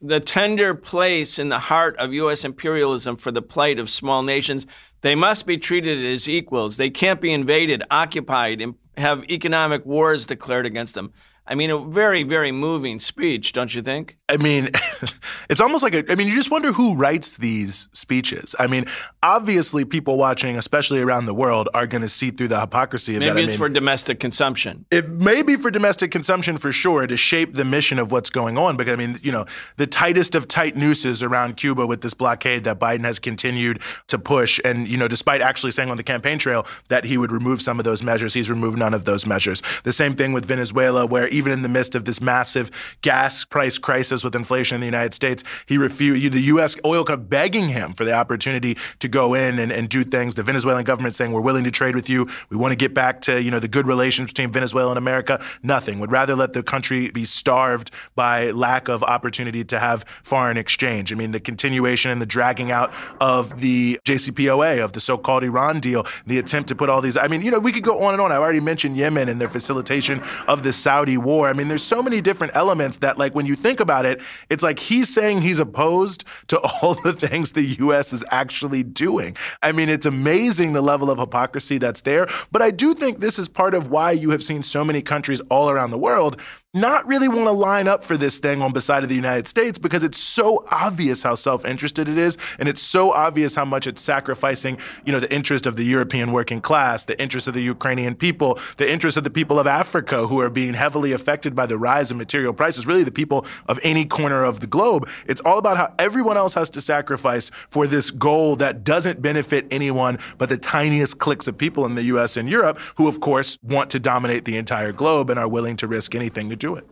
the 0.00 0.20
tender 0.20 0.74
place 0.74 1.38
in 1.38 1.48
the 1.48 1.58
heart 1.58 1.96
of 1.98 2.14
U.S. 2.14 2.44
imperialism 2.44 3.16
for 3.16 3.30
the 3.30 3.42
plight 3.42 3.78
of 3.78 3.90
small 3.90 4.22
nations. 4.22 4.66
They 5.02 5.14
must 5.14 5.46
be 5.46 5.58
treated 5.58 6.04
as 6.04 6.28
equals. 6.28 6.76
They 6.76 6.90
can't 6.90 7.20
be 7.20 7.32
invaded, 7.32 7.82
occupied, 7.90 8.62
have 8.98 9.24
economic 9.30 9.84
wars 9.86 10.26
declared 10.26 10.66
against 10.66 10.94
them. 10.94 11.12
I 11.50 11.54
mean, 11.54 11.70
a 11.70 11.78
very, 11.78 12.24
very 12.24 12.52
moving 12.52 13.00
speech, 13.00 13.54
don't 13.54 13.74
you 13.74 13.80
think? 13.80 14.18
I 14.28 14.36
mean, 14.36 14.68
it's 15.48 15.62
almost 15.62 15.82
like 15.82 15.94
a, 15.94 16.12
I 16.12 16.14
mean, 16.14 16.28
you 16.28 16.34
just 16.34 16.50
wonder 16.50 16.72
who 16.72 16.94
writes 16.94 17.38
these 17.38 17.88
speeches. 17.94 18.54
I 18.58 18.66
mean, 18.66 18.84
obviously, 19.22 19.86
people 19.86 20.18
watching, 20.18 20.58
especially 20.58 21.00
around 21.00 21.24
the 21.24 21.32
world, 21.32 21.70
are 21.72 21.86
going 21.86 22.02
to 22.02 22.08
see 22.08 22.30
through 22.30 22.48
the 22.48 22.60
hypocrisy 22.60 23.14
of 23.14 23.20
Maybe 23.20 23.30
that. 23.30 23.38
I 23.38 23.42
it's 23.44 23.52
mean, 23.52 23.58
for 23.58 23.68
domestic 23.70 24.20
consumption. 24.20 24.84
It 24.90 25.08
may 25.08 25.40
be 25.40 25.56
for 25.56 25.70
domestic 25.70 26.10
consumption 26.10 26.58
for 26.58 26.70
sure 26.70 27.06
to 27.06 27.16
shape 27.16 27.54
the 27.54 27.64
mission 27.64 27.98
of 27.98 28.12
what's 28.12 28.28
going 28.28 28.58
on. 28.58 28.76
Because 28.76 28.92
I 28.92 28.96
mean, 28.96 29.18
you 29.22 29.32
know, 29.32 29.46
the 29.78 29.86
tightest 29.86 30.34
of 30.34 30.48
tight 30.48 30.76
nooses 30.76 31.22
around 31.22 31.56
Cuba 31.56 31.86
with 31.86 32.02
this 32.02 32.12
blockade 32.12 32.64
that 32.64 32.78
Biden 32.78 33.04
has 33.04 33.18
continued 33.18 33.80
to 34.08 34.18
push, 34.18 34.60
and 34.66 34.86
you 34.86 34.98
know, 34.98 35.08
despite 35.08 35.40
actually 35.40 35.70
saying 35.70 35.90
on 35.90 35.96
the 35.96 36.02
campaign 36.02 36.36
trail 36.36 36.66
that 36.88 37.06
he 37.06 37.16
would 37.16 37.32
remove 37.32 37.62
some 37.62 37.78
of 37.78 37.86
those 37.86 38.02
measures, 38.02 38.34
he's 38.34 38.50
removed 38.50 38.76
none 38.76 38.92
of 38.92 39.06
those 39.06 39.24
measures. 39.24 39.62
The 39.84 39.92
same 39.94 40.14
thing 40.14 40.34
with 40.34 40.44
Venezuela, 40.44 41.06
where 41.06 41.26
even 41.38 41.52
in 41.52 41.62
the 41.62 41.68
midst 41.68 41.94
of 41.94 42.04
this 42.04 42.20
massive 42.20 42.70
gas 43.00 43.44
price 43.44 43.78
crisis 43.78 44.24
with 44.24 44.34
inflation 44.34 44.74
in 44.74 44.80
the 44.80 44.86
United 44.86 45.14
States, 45.14 45.44
he 45.66 45.78
refused. 45.78 46.32
The 46.32 46.40
U.S. 46.40 46.76
oil 46.84 47.04
company 47.04 47.28
begging 47.28 47.68
him 47.68 47.94
for 47.94 48.04
the 48.04 48.12
opportunity 48.12 48.76
to 48.98 49.08
go 49.08 49.34
in 49.34 49.58
and, 49.58 49.70
and 49.70 49.88
do 49.88 50.04
things. 50.04 50.34
The 50.34 50.42
Venezuelan 50.42 50.84
government 50.84 51.14
saying 51.14 51.32
we're 51.32 51.40
willing 51.40 51.64
to 51.64 51.70
trade 51.70 51.94
with 51.94 52.08
you. 52.08 52.28
We 52.50 52.56
want 52.56 52.72
to 52.72 52.76
get 52.76 52.94
back 52.94 53.20
to 53.22 53.42
you 53.42 53.50
know 53.50 53.60
the 53.60 53.68
good 53.68 53.86
relations 53.86 54.28
between 54.28 54.52
Venezuela 54.52 54.90
and 54.90 54.98
America. 54.98 55.42
Nothing. 55.62 56.00
Would 56.00 56.12
rather 56.12 56.34
let 56.34 56.52
the 56.52 56.62
country 56.62 57.10
be 57.10 57.24
starved 57.24 57.90
by 58.14 58.50
lack 58.50 58.88
of 58.88 59.02
opportunity 59.02 59.64
to 59.64 59.78
have 59.78 60.04
foreign 60.22 60.56
exchange. 60.56 61.12
I 61.12 61.16
mean, 61.16 61.30
the 61.30 61.40
continuation 61.40 62.10
and 62.10 62.20
the 62.20 62.26
dragging 62.26 62.70
out 62.70 62.92
of 63.20 63.60
the 63.60 63.98
JCPOA, 64.04 64.82
of 64.82 64.92
the 64.92 65.00
so-called 65.00 65.44
Iran 65.44 65.80
deal, 65.80 66.06
the 66.26 66.38
attempt 66.38 66.68
to 66.70 66.74
put 66.74 66.88
all 66.88 67.00
these. 67.00 67.16
I 67.16 67.28
mean, 67.28 67.42
you 67.42 67.50
know, 67.50 67.58
we 67.58 67.72
could 67.72 67.84
go 67.84 68.02
on 68.02 68.14
and 68.14 68.20
on. 68.20 68.32
I 68.32 68.36
already 68.36 68.60
mentioned 68.60 68.96
Yemen 68.96 69.28
and 69.28 69.40
their 69.40 69.48
facilitation 69.48 70.22
of 70.46 70.62
the 70.62 70.72
Saudi 70.72 71.16
war. 71.28 71.48
I 71.48 71.52
mean, 71.52 71.68
there's 71.68 71.82
so 71.82 72.02
many 72.02 72.20
different 72.20 72.56
elements 72.56 72.98
that, 72.98 73.18
like, 73.18 73.34
when 73.34 73.46
you 73.46 73.54
think 73.54 73.80
about 73.80 74.06
it, 74.06 74.20
it's 74.50 74.62
like 74.62 74.78
he's 74.78 75.12
saying 75.12 75.42
he's 75.42 75.58
opposed 75.58 76.24
to 76.48 76.58
all 76.82 76.94
the 76.94 77.12
things 77.12 77.52
the 77.52 77.76
U.S. 77.84 78.12
is 78.12 78.24
actually 78.30 78.82
doing. 78.82 79.36
I 79.62 79.72
mean, 79.72 79.88
it's 79.88 80.06
amazing 80.06 80.72
the 80.72 80.80
level 80.80 81.10
of 81.10 81.18
hypocrisy 81.18 81.78
that's 81.78 82.00
there. 82.00 82.26
But 82.50 82.62
I 82.62 82.70
do 82.70 82.94
think 82.94 83.20
this 83.20 83.38
is 83.38 83.48
part 83.48 83.74
of 83.74 83.90
why 83.90 84.12
you 84.12 84.30
have 84.30 84.42
seen 84.42 84.62
so 84.62 84.84
many 84.84 85.02
countries 85.02 85.40
all 85.50 85.68
around 85.70 85.90
the 85.90 85.98
world 85.98 86.40
not 86.74 87.06
really 87.06 87.28
want 87.28 87.46
to 87.46 87.50
line 87.50 87.88
up 87.88 88.04
for 88.04 88.18
this 88.18 88.38
thing 88.38 88.60
on 88.60 88.74
the 88.74 88.82
side 88.82 89.02
of 89.02 89.08
the 89.08 89.14
United 89.14 89.48
States 89.48 89.78
because 89.78 90.02
it's 90.04 90.18
so 90.18 90.66
obvious 90.70 91.22
how 91.22 91.34
self-interested 91.34 92.10
it 92.10 92.18
is 92.18 92.36
and 92.58 92.68
it's 92.68 92.82
so 92.82 93.10
obvious 93.10 93.54
how 93.54 93.64
much 93.64 93.86
it's 93.86 94.02
sacrificing, 94.02 94.76
you 95.06 95.10
know, 95.10 95.18
the 95.18 95.32
interest 95.34 95.64
of 95.64 95.76
the 95.76 95.84
European 95.84 96.30
working 96.30 96.60
class, 96.60 97.06
the 97.06 97.18
interest 97.18 97.48
of 97.48 97.54
the 97.54 97.62
Ukrainian 97.62 98.14
people, 98.14 98.58
the 98.76 98.90
interest 98.90 99.16
of 99.16 99.24
the 99.24 99.30
people 99.30 99.58
of 99.58 99.66
Africa 99.66 100.26
who 100.26 100.40
are 100.40 100.50
being 100.50 100.74
heavily 100.74 101.12
affected 101.12 101.56
by 101.56 101.64
the 101.64 101.78
rise 101.78 102.10
in 102.10 102.18
material 102.18 102.52
prices, 102.52 102.86
really 102.86 103.02
the 103.02 103.10
people 103.10 103.46
of 103.66 103.80
any 103.82 104.04
corner 104.04 104.44
of 104.44 104.60
the 104.60 104.66
globe. 104.66 105.08
It's 105.26 105.40
all 105.46 105.56
about 105.56 105.78
how 105.78 105.94
everyone 105.98 106.36
else 106.36 106.52
has 106.52 106.68
to 106.70 106.82
sacrifice 106.82 107.50
for 107.70 107.86
this 107.86 108.10
goal 108.10 108.56
that 108.56 108.84
doesn't 108.84 109.22
benefit 109.22 109.66
anyone 109.70 110.18
but 110.36 110.50
the 110.50 110.58
tiniest 110.58 111.18
cliques 111.18 111.48
of 111.48 111.56
people 111.56 111.86
in 111.86 111.94
the 111.94 112.02
US 112.04 112.36
and 112.36 112.46
Europe 112.46 112.78
who 112.96 113.08
of 113.08 113.20
course 113.20 113.56
want 113.62 113.88
to 113.88 113.98
dominate 113.98 114.44
the 114.44 114.58
entire 114.58 114.92
globe 114.92 115.30
and 115.30 115.40
are 115.40 115.48
willing 115.48 115.74
to 115.76 115.86
risk 115.86 116.14
anything 116.14 116.50
to 116.50 116.57
do 116.58 116.76
it. 116.76 116.86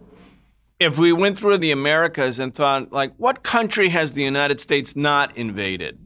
If 0.78 0.98
we 0.98 1.12
went 1.12 1.38
through 1.38 1.58
the 1.58 1.70
Americas 1.70 2.38
and 2.38 2.54
thought, 2.54 2.92
like, 2.92 3.14
what 3.16 3.42
country 3.42 3.88
has 3.90 4.12
the 4.12 4.22
United 4.22 4.60
States 4.60 4.94
not 4.94 5.36
invaded? 5.36 5.98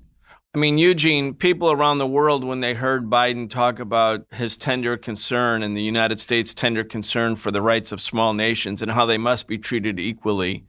I 0.52 0.58
mean, 0.58 0.78
Eugene, 0.78 1.34
people 1.34 1.70
around 1.70 1.98
the 1.98 2.06
world, 2.08 2.42
when 2.42 2.58
they 2.58 2.74
heard 2.74 3.08
Biden 3.08 3.48
talk 3.48 3.78
about 3.78 4.26
his 4.32 4.56
tender 4.56 4.96
concern 4.96 5.62
and 5.62 5.76
the 5.76 5.82
United 5.82 6.18
States' 6.18 6.54
tender 6.54 6.82
concern 6.82 7.36
for 7.36 7.52
the 7.52 7.62
rights 7.62 7.92
of 7.92 8.00
small 8.00 8.34
nations 8.34 8.82
and 8.82 8.90
how 8.90 9.06
they 9.06 9.18
must 9.18 9.46
be 9.46 9.58
treated 9.58 10.00
equally, 10.00 10.64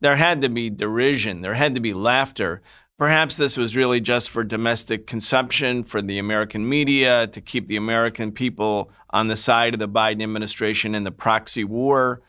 there 0.00 0.16
had 0.16 0.42
to 0.42 0.50
be 0.50 0.68
derision, 0.68 1.40
there 1.40 1.54
had 1.54 1.74
to 1.74 1.80
be 1.80 1.94
laughter. 1.94 2.60
Perhaps 3.00 3.38
this 3.38 3.56
was 3.56 3.74
really 3.74 3.98
just 3.98 4.28
for 4.28 4.44
domestic 4.44 5.06
consumption, 5.06 5.84
for 5.84 6.02
the 6.02 6.18
American 6.18 6.68
media, 6.68 7.26
to 7.28 7.40
keep 7.40 7.66
the 7.66 7.76
American 7.76 8.30
people 8.30 8.92
on 9.08 9.26
the 9.26 9.38
side 9.38 9.72
of 9.72 9.80
the 9.80 9.88
Biden 9.88 10.22
administration 10.22 10.94
in 10.94 11.04
the 11.04 11.10
proxy 11.10 11.64
war. 11.64 12.20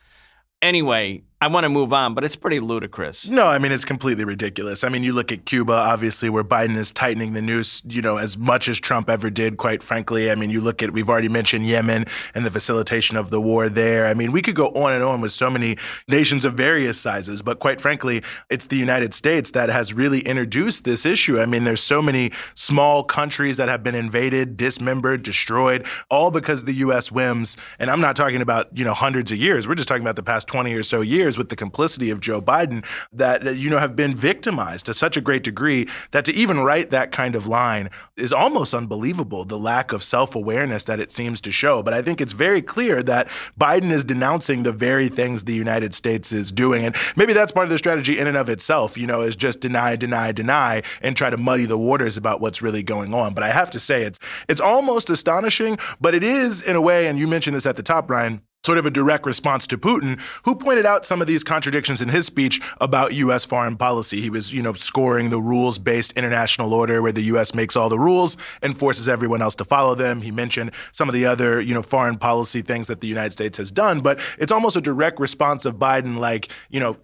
Anyway, 0.62 1.24
I 1.44 1.48
want 1.48 1.64
to 1.64 1.70
move 1.70 1.92
on, 1.92 2.14
but 2.14 2.24
it's 2.24 2.36
pretty 2.36 2.60
ludicrous. 2.60 3.28
No, 3.28 3.48
I 3.48 3.58
mean 3.58 3.72
it's 3.72 3.84
completely 3.84 4.26
ridiculous. 4.26 4.84
I 4.84 4.90
mean, 4.90 5.02
you 5.02 5.12
look 5.12 5.32
at 5.32 5.46
Cuba, 5.46 5.74
obviously, 5.74 6.30
where 6.30 6.44
Biden 6.44 6.78
is 6.78 6.92
tightening 6.92 7.34
the 7.34 7.42
noose, 7.42 7.82
you 7.90 8.04
know, 8.04 8.18
as 8.18 8.38
much 8.38 8.70
as 8.70 8.80
Trump 8.80 9.10
ever 9.10 9.32
did. 9.32 9.58
Quite 9.58 9.82
frankly, 9.82 10.30
I 10.30 10.36
mean, 10.36 10.52
you 10.52 10.62
look 10.62 10.84
at 10.84 10.92
we've 10.92 11.10
already 11.10 11.30
mentioned 11.30 11.66
Yemen 11.66 12.06
and 12.36 12.46
the 12.46 12.52
facilitation 12.52 13.18
of 13.18 13.32
the 13.32 13.42
war 13.42 13.70
there. 13.70 14.06
I 14.06 14.14
mean, 14.14 14.32
we 14.32 14.44
could 14.44 14.54
go 14.54 14.68
on 14.68 14.94
and 14.94 15.04
on 15.04 15.20
with 15.20 15.32
so 15.32 15.50
many 15.50 15.80
nations 16.08 16.46
of 16.46 16.54
various 16.54 17.00
sizes, 17.00 17.42
but 17.42 17.58
quite 17.58 17.82
frankly, 17.82 18.22
it's 18.52 18.66
the 18.66 18.78
United 18.78 19.16
States 19.16 19.50
that 19.50 19.70
has 19.70 19.96
really 19.96 20.20
introduced 20.20 20.84
this 20.84 21.08
issue. 21.08 21.40
I 21.40 21.48
mean, 21.48 21.64
there's 21.64 21.82
so 21.82 22.04
many 22.04 22.32
small 22.54 23.04
countries 23.04 23.58
that 23.58 23.68
have 23.68 23.82
been 23.82 23.96
invaded, 23.96 24.58
dismembered, 24.58 25.24
destroyed, 25.24 25.88
all 26.12 26.30
because 26.30 26.66
the 26.66 26.74
U.S. 26.74 27.12
whims. 27.12 27.58
And 27.80 27.90
I'm 27.90 28.00
not 28.00 28.16
talking 28.16 28.44
about 28.44 28.68
you 28.78 28.86
know 28.86 28.94
hundreds 28.94 29.32
of 29.32 29.40
years. 29.40 29.68
We're 29.68 29.74
just 29.74 29.88
talking 29.88 30.04
about 30.04 30.18
the 30.18 30.22
past 30.22 30.48
20 30.48 30.72
or 30.76 30.84
so 30.84 31.02
years 31.02 31.31
with 31.38 31.50
the 31.50 31.56
complicity 31.56 32.10
of 32.10 32.20
Joe 32.20 32.42
Biden 32.42 32.86
that 33.12 33.56
you 33.56 33.70
know 33.70 33.80
have 33.80 33.96
been 33.96 34.14
victimized 34.14 34.86
to 34.88 34.94
such 34.94 35.18
a 35.18 35.22
great 35.22 35.44
degree 35.44 35.88
that 36.12 36.26
to 36.26 36.34
even 36.34 36.60
write 36.60 36.92
that 36.92 37.12
kind 37.12 37.36
of 37.36 37.48
line 37.48 37.90
is 38.18 38.34
almost 38.34 38.74
unbelievable 38.74 39.46
the 39.46 39.60
lack 39.60 39.92
of 39.92 40.04
self-awareness 40.04 40.86
that 40.86 41.00
it 41.00 41.12
seems 41.12 41.42
to 41.42 41.52
show. 41.52 41.82
But 41.84 41.94
I 41.94 42.02
think 42.02 42.22
it's 42.22 42.34
very 42.34 42.62
clear 42.62 43.04
that 43.04 43.28
Biden 43.60 43.92
is 43.92 44.04
denouncing 44.04 44.64
the 44.64 44.72
very 44.72 45.10
things 45.10 45.44
the 45.44 45.54
United 45.54 45.94
States 45.94 46.32
is 46.32 46.52
doing. 46.52 46.86
And 46.86 46.96
maybe 47.16 47.34
that's 47.34 47.52
part 47.52 47.66
of 47.66 47.70
the 47.70 47.78
strategy 47.78 48.20
in 48.20 48.28
and 48.28 48.38
of 48.38 48.50
itself 48.50 48.98
you 48.98 49.08
know 49.08 49.22
is 49.22 49.36
just 49.36 49.60
deny 49.60 49.96
deny 49.96 50.32
deny 50.32 50.84
and 51.02 51.16
try 51.16 51.30
to 51.30 51.38
muddy 51.38 51.66
the 51.66 51.78
waters 51.78 52.18
about 52.18 52.42
what's 52.42 52.62
really 52.62 52.84
going 52.84 53.14
on. 53.14 53.34
But 53.34 53.44
I 53.44 53.50
have 53.50 53.72
to 53.72 53.80
say 53.80 54.04
it's 54.04 54.20
it's 54.48 54.62
almost 54.62 55.10
astonishing 55.10 55.78
but 56.00 56.14
it 56.14 56.24
is 56.24 56.62
in 56.62 56.76
a 56.76 56.82
way 56.82 57.08
and 57.08 57.20
you 57.20 57.28
mentioned 57.28 57.56
this 57.56 57.66
at 57.66 57.76
the 57.76 57.84
top 57.84 58.08
Brian 58.08 58.42
sort 58.64 58.78
of 58.78 58.86
a 58.86 58.92
direct 58.92 59.26
response 59.26 59.66
to 59.68 59.78
Putin, 59.78 60.20
who 60.44 60.54
pointed 60.54 60.86
out 60.86 61.06
some 61.06 61.20
of 61.22 61.28
these 61.28 61.44
contradictions 61.44 62.02
in 62.02 62.10
his 62.10 62.28
speech 62.28 62.62
about 62.80 63.14
U.S. 63.14 63.44
foreign 63.44 63.76
policy. 63.76 64.22
He 64.22 64.30
was, 64.30 64.54
you 64.54 64.62
know, 64.62 64.74
scoring 64.74 65.32
the 65.32 65.42
rules-based 65.42 66.14
international 66.14 66.74
order 66.74 67.02
where 67.02 67.12
the 67.12 67.24
U.S. 67.24 67.56
makes 67.56 67.76
all 67.76 67.90
the 67.90 67.98
rules 67.98 68.38
and 68.62 68.78
forces 68.78 69.10
everyone 69.10 69.42
else 69.42 69.56
to 69.56 69.66
follow 69.66 69.96
them. 69.96 70.22
He 70.22 70.32
mentioned 70.32 70.72
some 70.92 71.10
of 71.10 71.14
the 71.14 71.26
other, 71.26 71.60
you 71.60 71.74
know, 71.74 71.82
foreign 71.82 72.18
policy 72.18 72.62
things 72.62 72.88
that 72.88 73.02
the 73.02 73.08
United 73.08 73.32
States 73.32 73.58
has 73.58 73.72
done, 73.72 74.00
but 74.00 74.20
it's 74.38 74.52
almost 74.52 74.76
a 74.76 74.82
direct 74.82 75.20
response 75.20 75.66
of 75.66 75.76
Biden, 75.76 76.20
like, 76.20 76.52
you 76.70 76.80
know, 76.80 76.98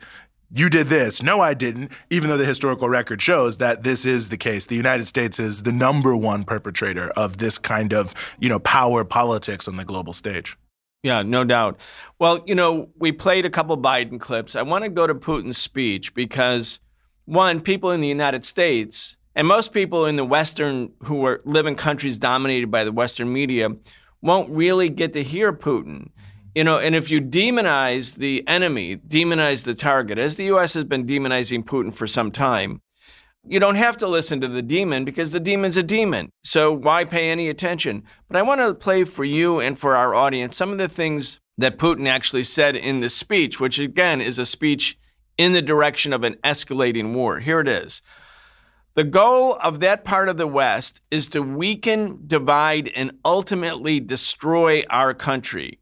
you 0.52 0.70
did 0.70 0.90
this. 0.90 1.24
No, 1.24 1.42
I 1.42 1.54
didn't, 1.56 1.92
even 2.10 2.30
though 2.30 2.38
the 2.38 2.46
historical 2.46 2.88
record 2.88 3.22
shows 3.22 3.58
that 3.58 3.84
this 3.84 4.06
is 4.06 4.30
the 4.30 4.38
case. 4.38 4.68
The 4.68 4.76
United 4.76 5.06
States 5.06 5.40
is 5.40 5.64
the 5.64 5.74
number 5.74 6.16
one 6.16 6.44
perpetrator 6.44 7.10
of 7.10 7.38
this 7.38 7.58
kind 7.58 7.94
of, 7.94 8.14
you 8.40 8.48
know, 8.48 8.60
power 8.60 9.04
politics 9.04 9.68
on 9.68 9.76
the 9.76 9.84
global 9.84 10.14
stage. 10.14 10.56
Yeah, 11.08 11.22
no 11.22 11.46
doubt. 11.46 11.80
Well, 12.20 12.44
you 12.46 12.54
know, 12.54 12.90
we 12.98 13.14
played 13.14 13.46
a 13.46 13.50
couple 13.50 13.78
Biden 13.78 14.20
clips. 14.20 14.58
I 14.58 14.62
want 14.64 14.84
to 14.84 14.90
go 14.90 15.08
to 15.08 15.16
Putin's 15.16 15.58
speech 15.58 16.14
because, 16.14 16.82
one, 17.24 17.62
people 17.62 17.92
in 17.92 18.02
the 18.02 18.10
United 18.10 18.44
States 18.44 19.16
and 19.34 19.48
most 19.48 19.72
people 19.72 20.06
in 20.06 20.18
the 20.18 20.26
Western 20.26 20.92
who 21.04 21.26
are, 21.26 21.40
live 21.46 21.66
in 21.66 21.76
countries 21.76 22.18
dominated 22.18 22.70
by 22.70 22.84
the 22.84 22.92
Western 22.92 23.32
media 23.32 23.70
won't 24.22 24.50
really 24.50 24.90
get 24.90 25.14
to 25.14 25.24
hear 25.24 25.54
Putin. 25.54 26.10
You 26.54 26.66
know, 26.66 26.78
and 26.78 26.94
if 26.94 27.10
you 27.10 27.22
demonize 27.22 28.18
the 28.18 28.46
enemy, 28.46 28.98
demonize 28.98 29.64
the 29.64 29.76
target, 29.76 30.18
as 30.18 30.36
the 30.36 30.44
U.S. 30.46 30.74
has 30.74 30.84
been 30.84 31.06
demonizing 31.06 31.64
Putin 31.64 31.96
for 31.96 32.06
some 32.06 32.32
time, 32.32 32.82
you 33.50 33.60
don't 33.60 33.76
have 33.76 33.98
to 33.98 34.08
listen 34.08 34.42
to 34.42 34.48
the 34.48 34.62
demon 34.62 35.06
because 35.06 35.32
the 35.32 35.40
demon's 35.40 35.78
a 35.78 35.84
demon. 35.84 36.30
So 36.44 36.72
why 36.72 37.06
pay 37.06 37.30
any 37.30 37.50
attention? 37.50 38.04
But 38.28 38.38
I 38.38 38.42
want 38.42 38.62
to 38.62 38.74
play 38.74 39.04
for 39.04 39.24
you 39.24 39.60
and 39.60 39.78
for 39.78 39.96
our 39.96 40.14
audience 40.14 40.56
some 40.56 40.72
of 40.72 40.78
the 40.78 40.88
things 40.88 41.40
that 41.58 41.78
Putin 41.78 42.08
actually 42.08 42.44
said 42.44 42.76
in 42.76 43.00
the 43.00 43.10
speech, 43.10 43.60
which 43.60 43.80
again 43.80 44.22
is 44.22 44.38
a 44.38 44.46
speech 44.46 44.98
in 45.38 45.54
the 45.54 45.62
direction 45.62 46.14
of 46.14 46.24
an 46.24 46.36
escalating 46.44 47.14
war. 47.14 47.40
Here 47.40 47.60
it 47.60 47.68
is. 47.68 48.02
The 48.96 49.04
goal 49.04 49.58
of 49.62 49.80
that 49.80 50.04
part 50.04 50.28
of 50.28 50.38
the 50.38 50.48
West 50.48 51.02
is 51.12 51.28
to 51.30 51.42
weaken, 51.42 52.24
divide, 52.26 52.92
and 52.96 53.12
ultimately 53.24 54.00
destroy 54.00 54.84
our 54.90 55.14
country. 55.14 55.80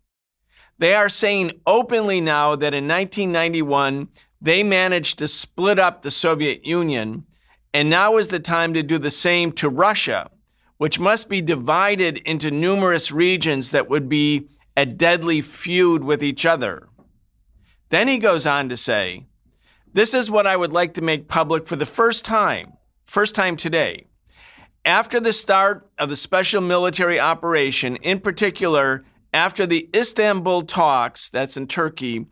They 0.78 0.94
are 0.94 1.08
saying 1.08 1.52
openly 1.66 2.20
now 2.20 2.58
that 2.58 2.74
in 2.74 2.88
1991, 2.88 4.10
they 4.42 4.64
managed 4.64 5.18
to 5.20 5.30
split 5.30 5.80
up 5.80 6.02
the 6.02 6.12
Soviet 6.12 6.66
Union 6.66 7.26
and 7.75 7.89
now 7.89 8.15
is 8.15 8.29
the 8.29 8.39
time 8.39 8.74
to 8.74 8.82
do 8.82 8.98
the 8.98 9.12
same 9.12 9.51
to 9.51 9.67
Russia, 9.67 10.32
which 10.77 10.98
must 10.98 11.27
be 11.27 11.41
divided 11.41 12.15
into 12.20 12.50
numerous 12.50 13.12
regions 13.12 13.72
that 13.72 13.89
would 13.89 14.08
be 14.08 14.48
at 14.77 14.98
deadly 14.98 15.41
feud 15.41 16.01
with 16.01 16.24
each 16.24 16.46
other. 16.46 16.88
Then 17.89 18.08
he 18.08 18.17
goes 18.17 18.48
on 18.48 18.70
to 18.70 18.77
say, 18.77 19.25
This 19.91 20.13
is 20.13 20.32
what 20.32 20.48
I 20.48 20.55
would 20.55 20.72
like 20.72 20.94
to 20.94 21.01
make 21.01 21.27
public 21.27 21.67
for 21.67 21.75
the 21.75 21.86
first 21.86 22.24
time, 22.24 22.77
first 23.08 23.36
time 23.36 23.58
today. 23.58 24.08
After 24.86 25.20
the 25.20 25.34
start 25.34 25.86
of 25.98 26.08
the 26.08 26.15
special 26.15 26.62
military 26.62 27.20
operation, 27.20 27.98
in 27.98 28.22
particular, 28.22 29.03
after 29.34 29.65
the 29.65 29.89
Istanbul 29.94 30.62
talks, 30.62 31.29
that's 31.29 31.58
in 31.58 31.67
Turkey, 31.67 32.27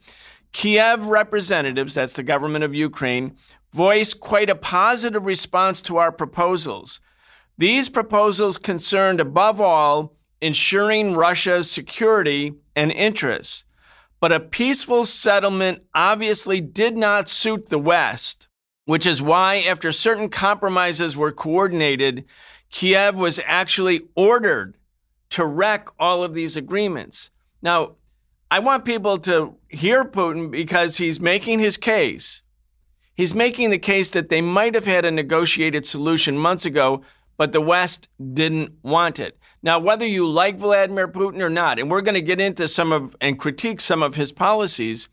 Kiev 0.54 1.08
representatives, 1.08 1.96
that's 1.96 2.14
the 2.14 2.24
government 2.24 2.64
of 2.64 2.74
Ukraine, 2.74 3.36
voiced 3.74 4.20
quite 4.20 4.50
a 4.50 4.56
positive 4.56 5.26
response 5.26 5.82
to 5.82 5.98
our 5.98 6.12
proposals. 6.12 7.02
These 7.58 7.90
proposals 7.90 8.58
concerned, 8.58 9.20
above 9.20 9.60
all, 9.60 10.16
ensuring 10.42 11.16
Russia's 11.16 11.70
security 11.70 12.54
and 12.76 12.92
interests. 12.92 13.66
But 14.20 14.32
a 14.32 14.40
peaceful 14.40 15.06
settlement 15.06 15.84
obviously 15.94 16.62
did 16.62 16.96
not 16.96 17.30
suit 17.30 17.70
the 17.70 17.80
West, 17.80 18.48
which 18.86 19.06
is 19.06 19.22
why, 19.22 19.58
after 19.58 19.92
certain 19.92 20.30
compromises 20.30 21.18
were 21.18 21.32
coordinated, 21.32 22.26
Kiev 22.70 23.16
was 23.16 23.40
actually 23.46 24.02
ordered 24.16 24.78
to 25.30 25.46
wreck 25.46 25.88
all 26.00 26.24
of 26.24 26.34
these 26.34 26.56
agreements. 26.56 27.32
Now, 27.62 27.96
I 28.50 28.60
want 28.60 28.86
people 28.86 29.18
to 29.20 29.56
hear 29.68 30.06
Putin 30.06 30.52
because 30.52 30.98
he's 30.98 31.20
making 31.20 31.60
his 31.60 31.76
case. 31.76 32.44
He's 33.16 33.36
making 33.36 33.70
the 33.70 33.78
case 33.78 34.10
that 34.12 34.30
they 34.30 34.42
might 34.42 34.74
have 34.74 34.86
had 34.86 35.06
a 35.06 35.12
negotiated 35.12 35.86
solution 35.86 36.38
months 36.38 36.66
ago, 36.66 37.04
but 37.38 37.54
the 37.54 37.62
West 37.62 38.10
didn't 38.34 38.74
want 38.82 39.20
it. 39.20 39.38
Now, 39.62 39.80
whether 39.80 40.06
you 40.06 40.28
like 40.28 40.58
Vladimir 40.58 41.08
Putin 41.08 41.40
or 41.40 41.50
not, 41.50 41.80
and 41.80 41.90
we're 41.90 42.02
going 42.02 42.16
to 42.16 42.22
get 42.22 42.42
into 42.42 42.68
some 42.68 42.92
of 42.92 43.16
and 43.22 43.40
critique 43.40 43.80
some 43.80 44.04
of 44.04 44.16
his 44.16 44.32
policies, 44.32 45.10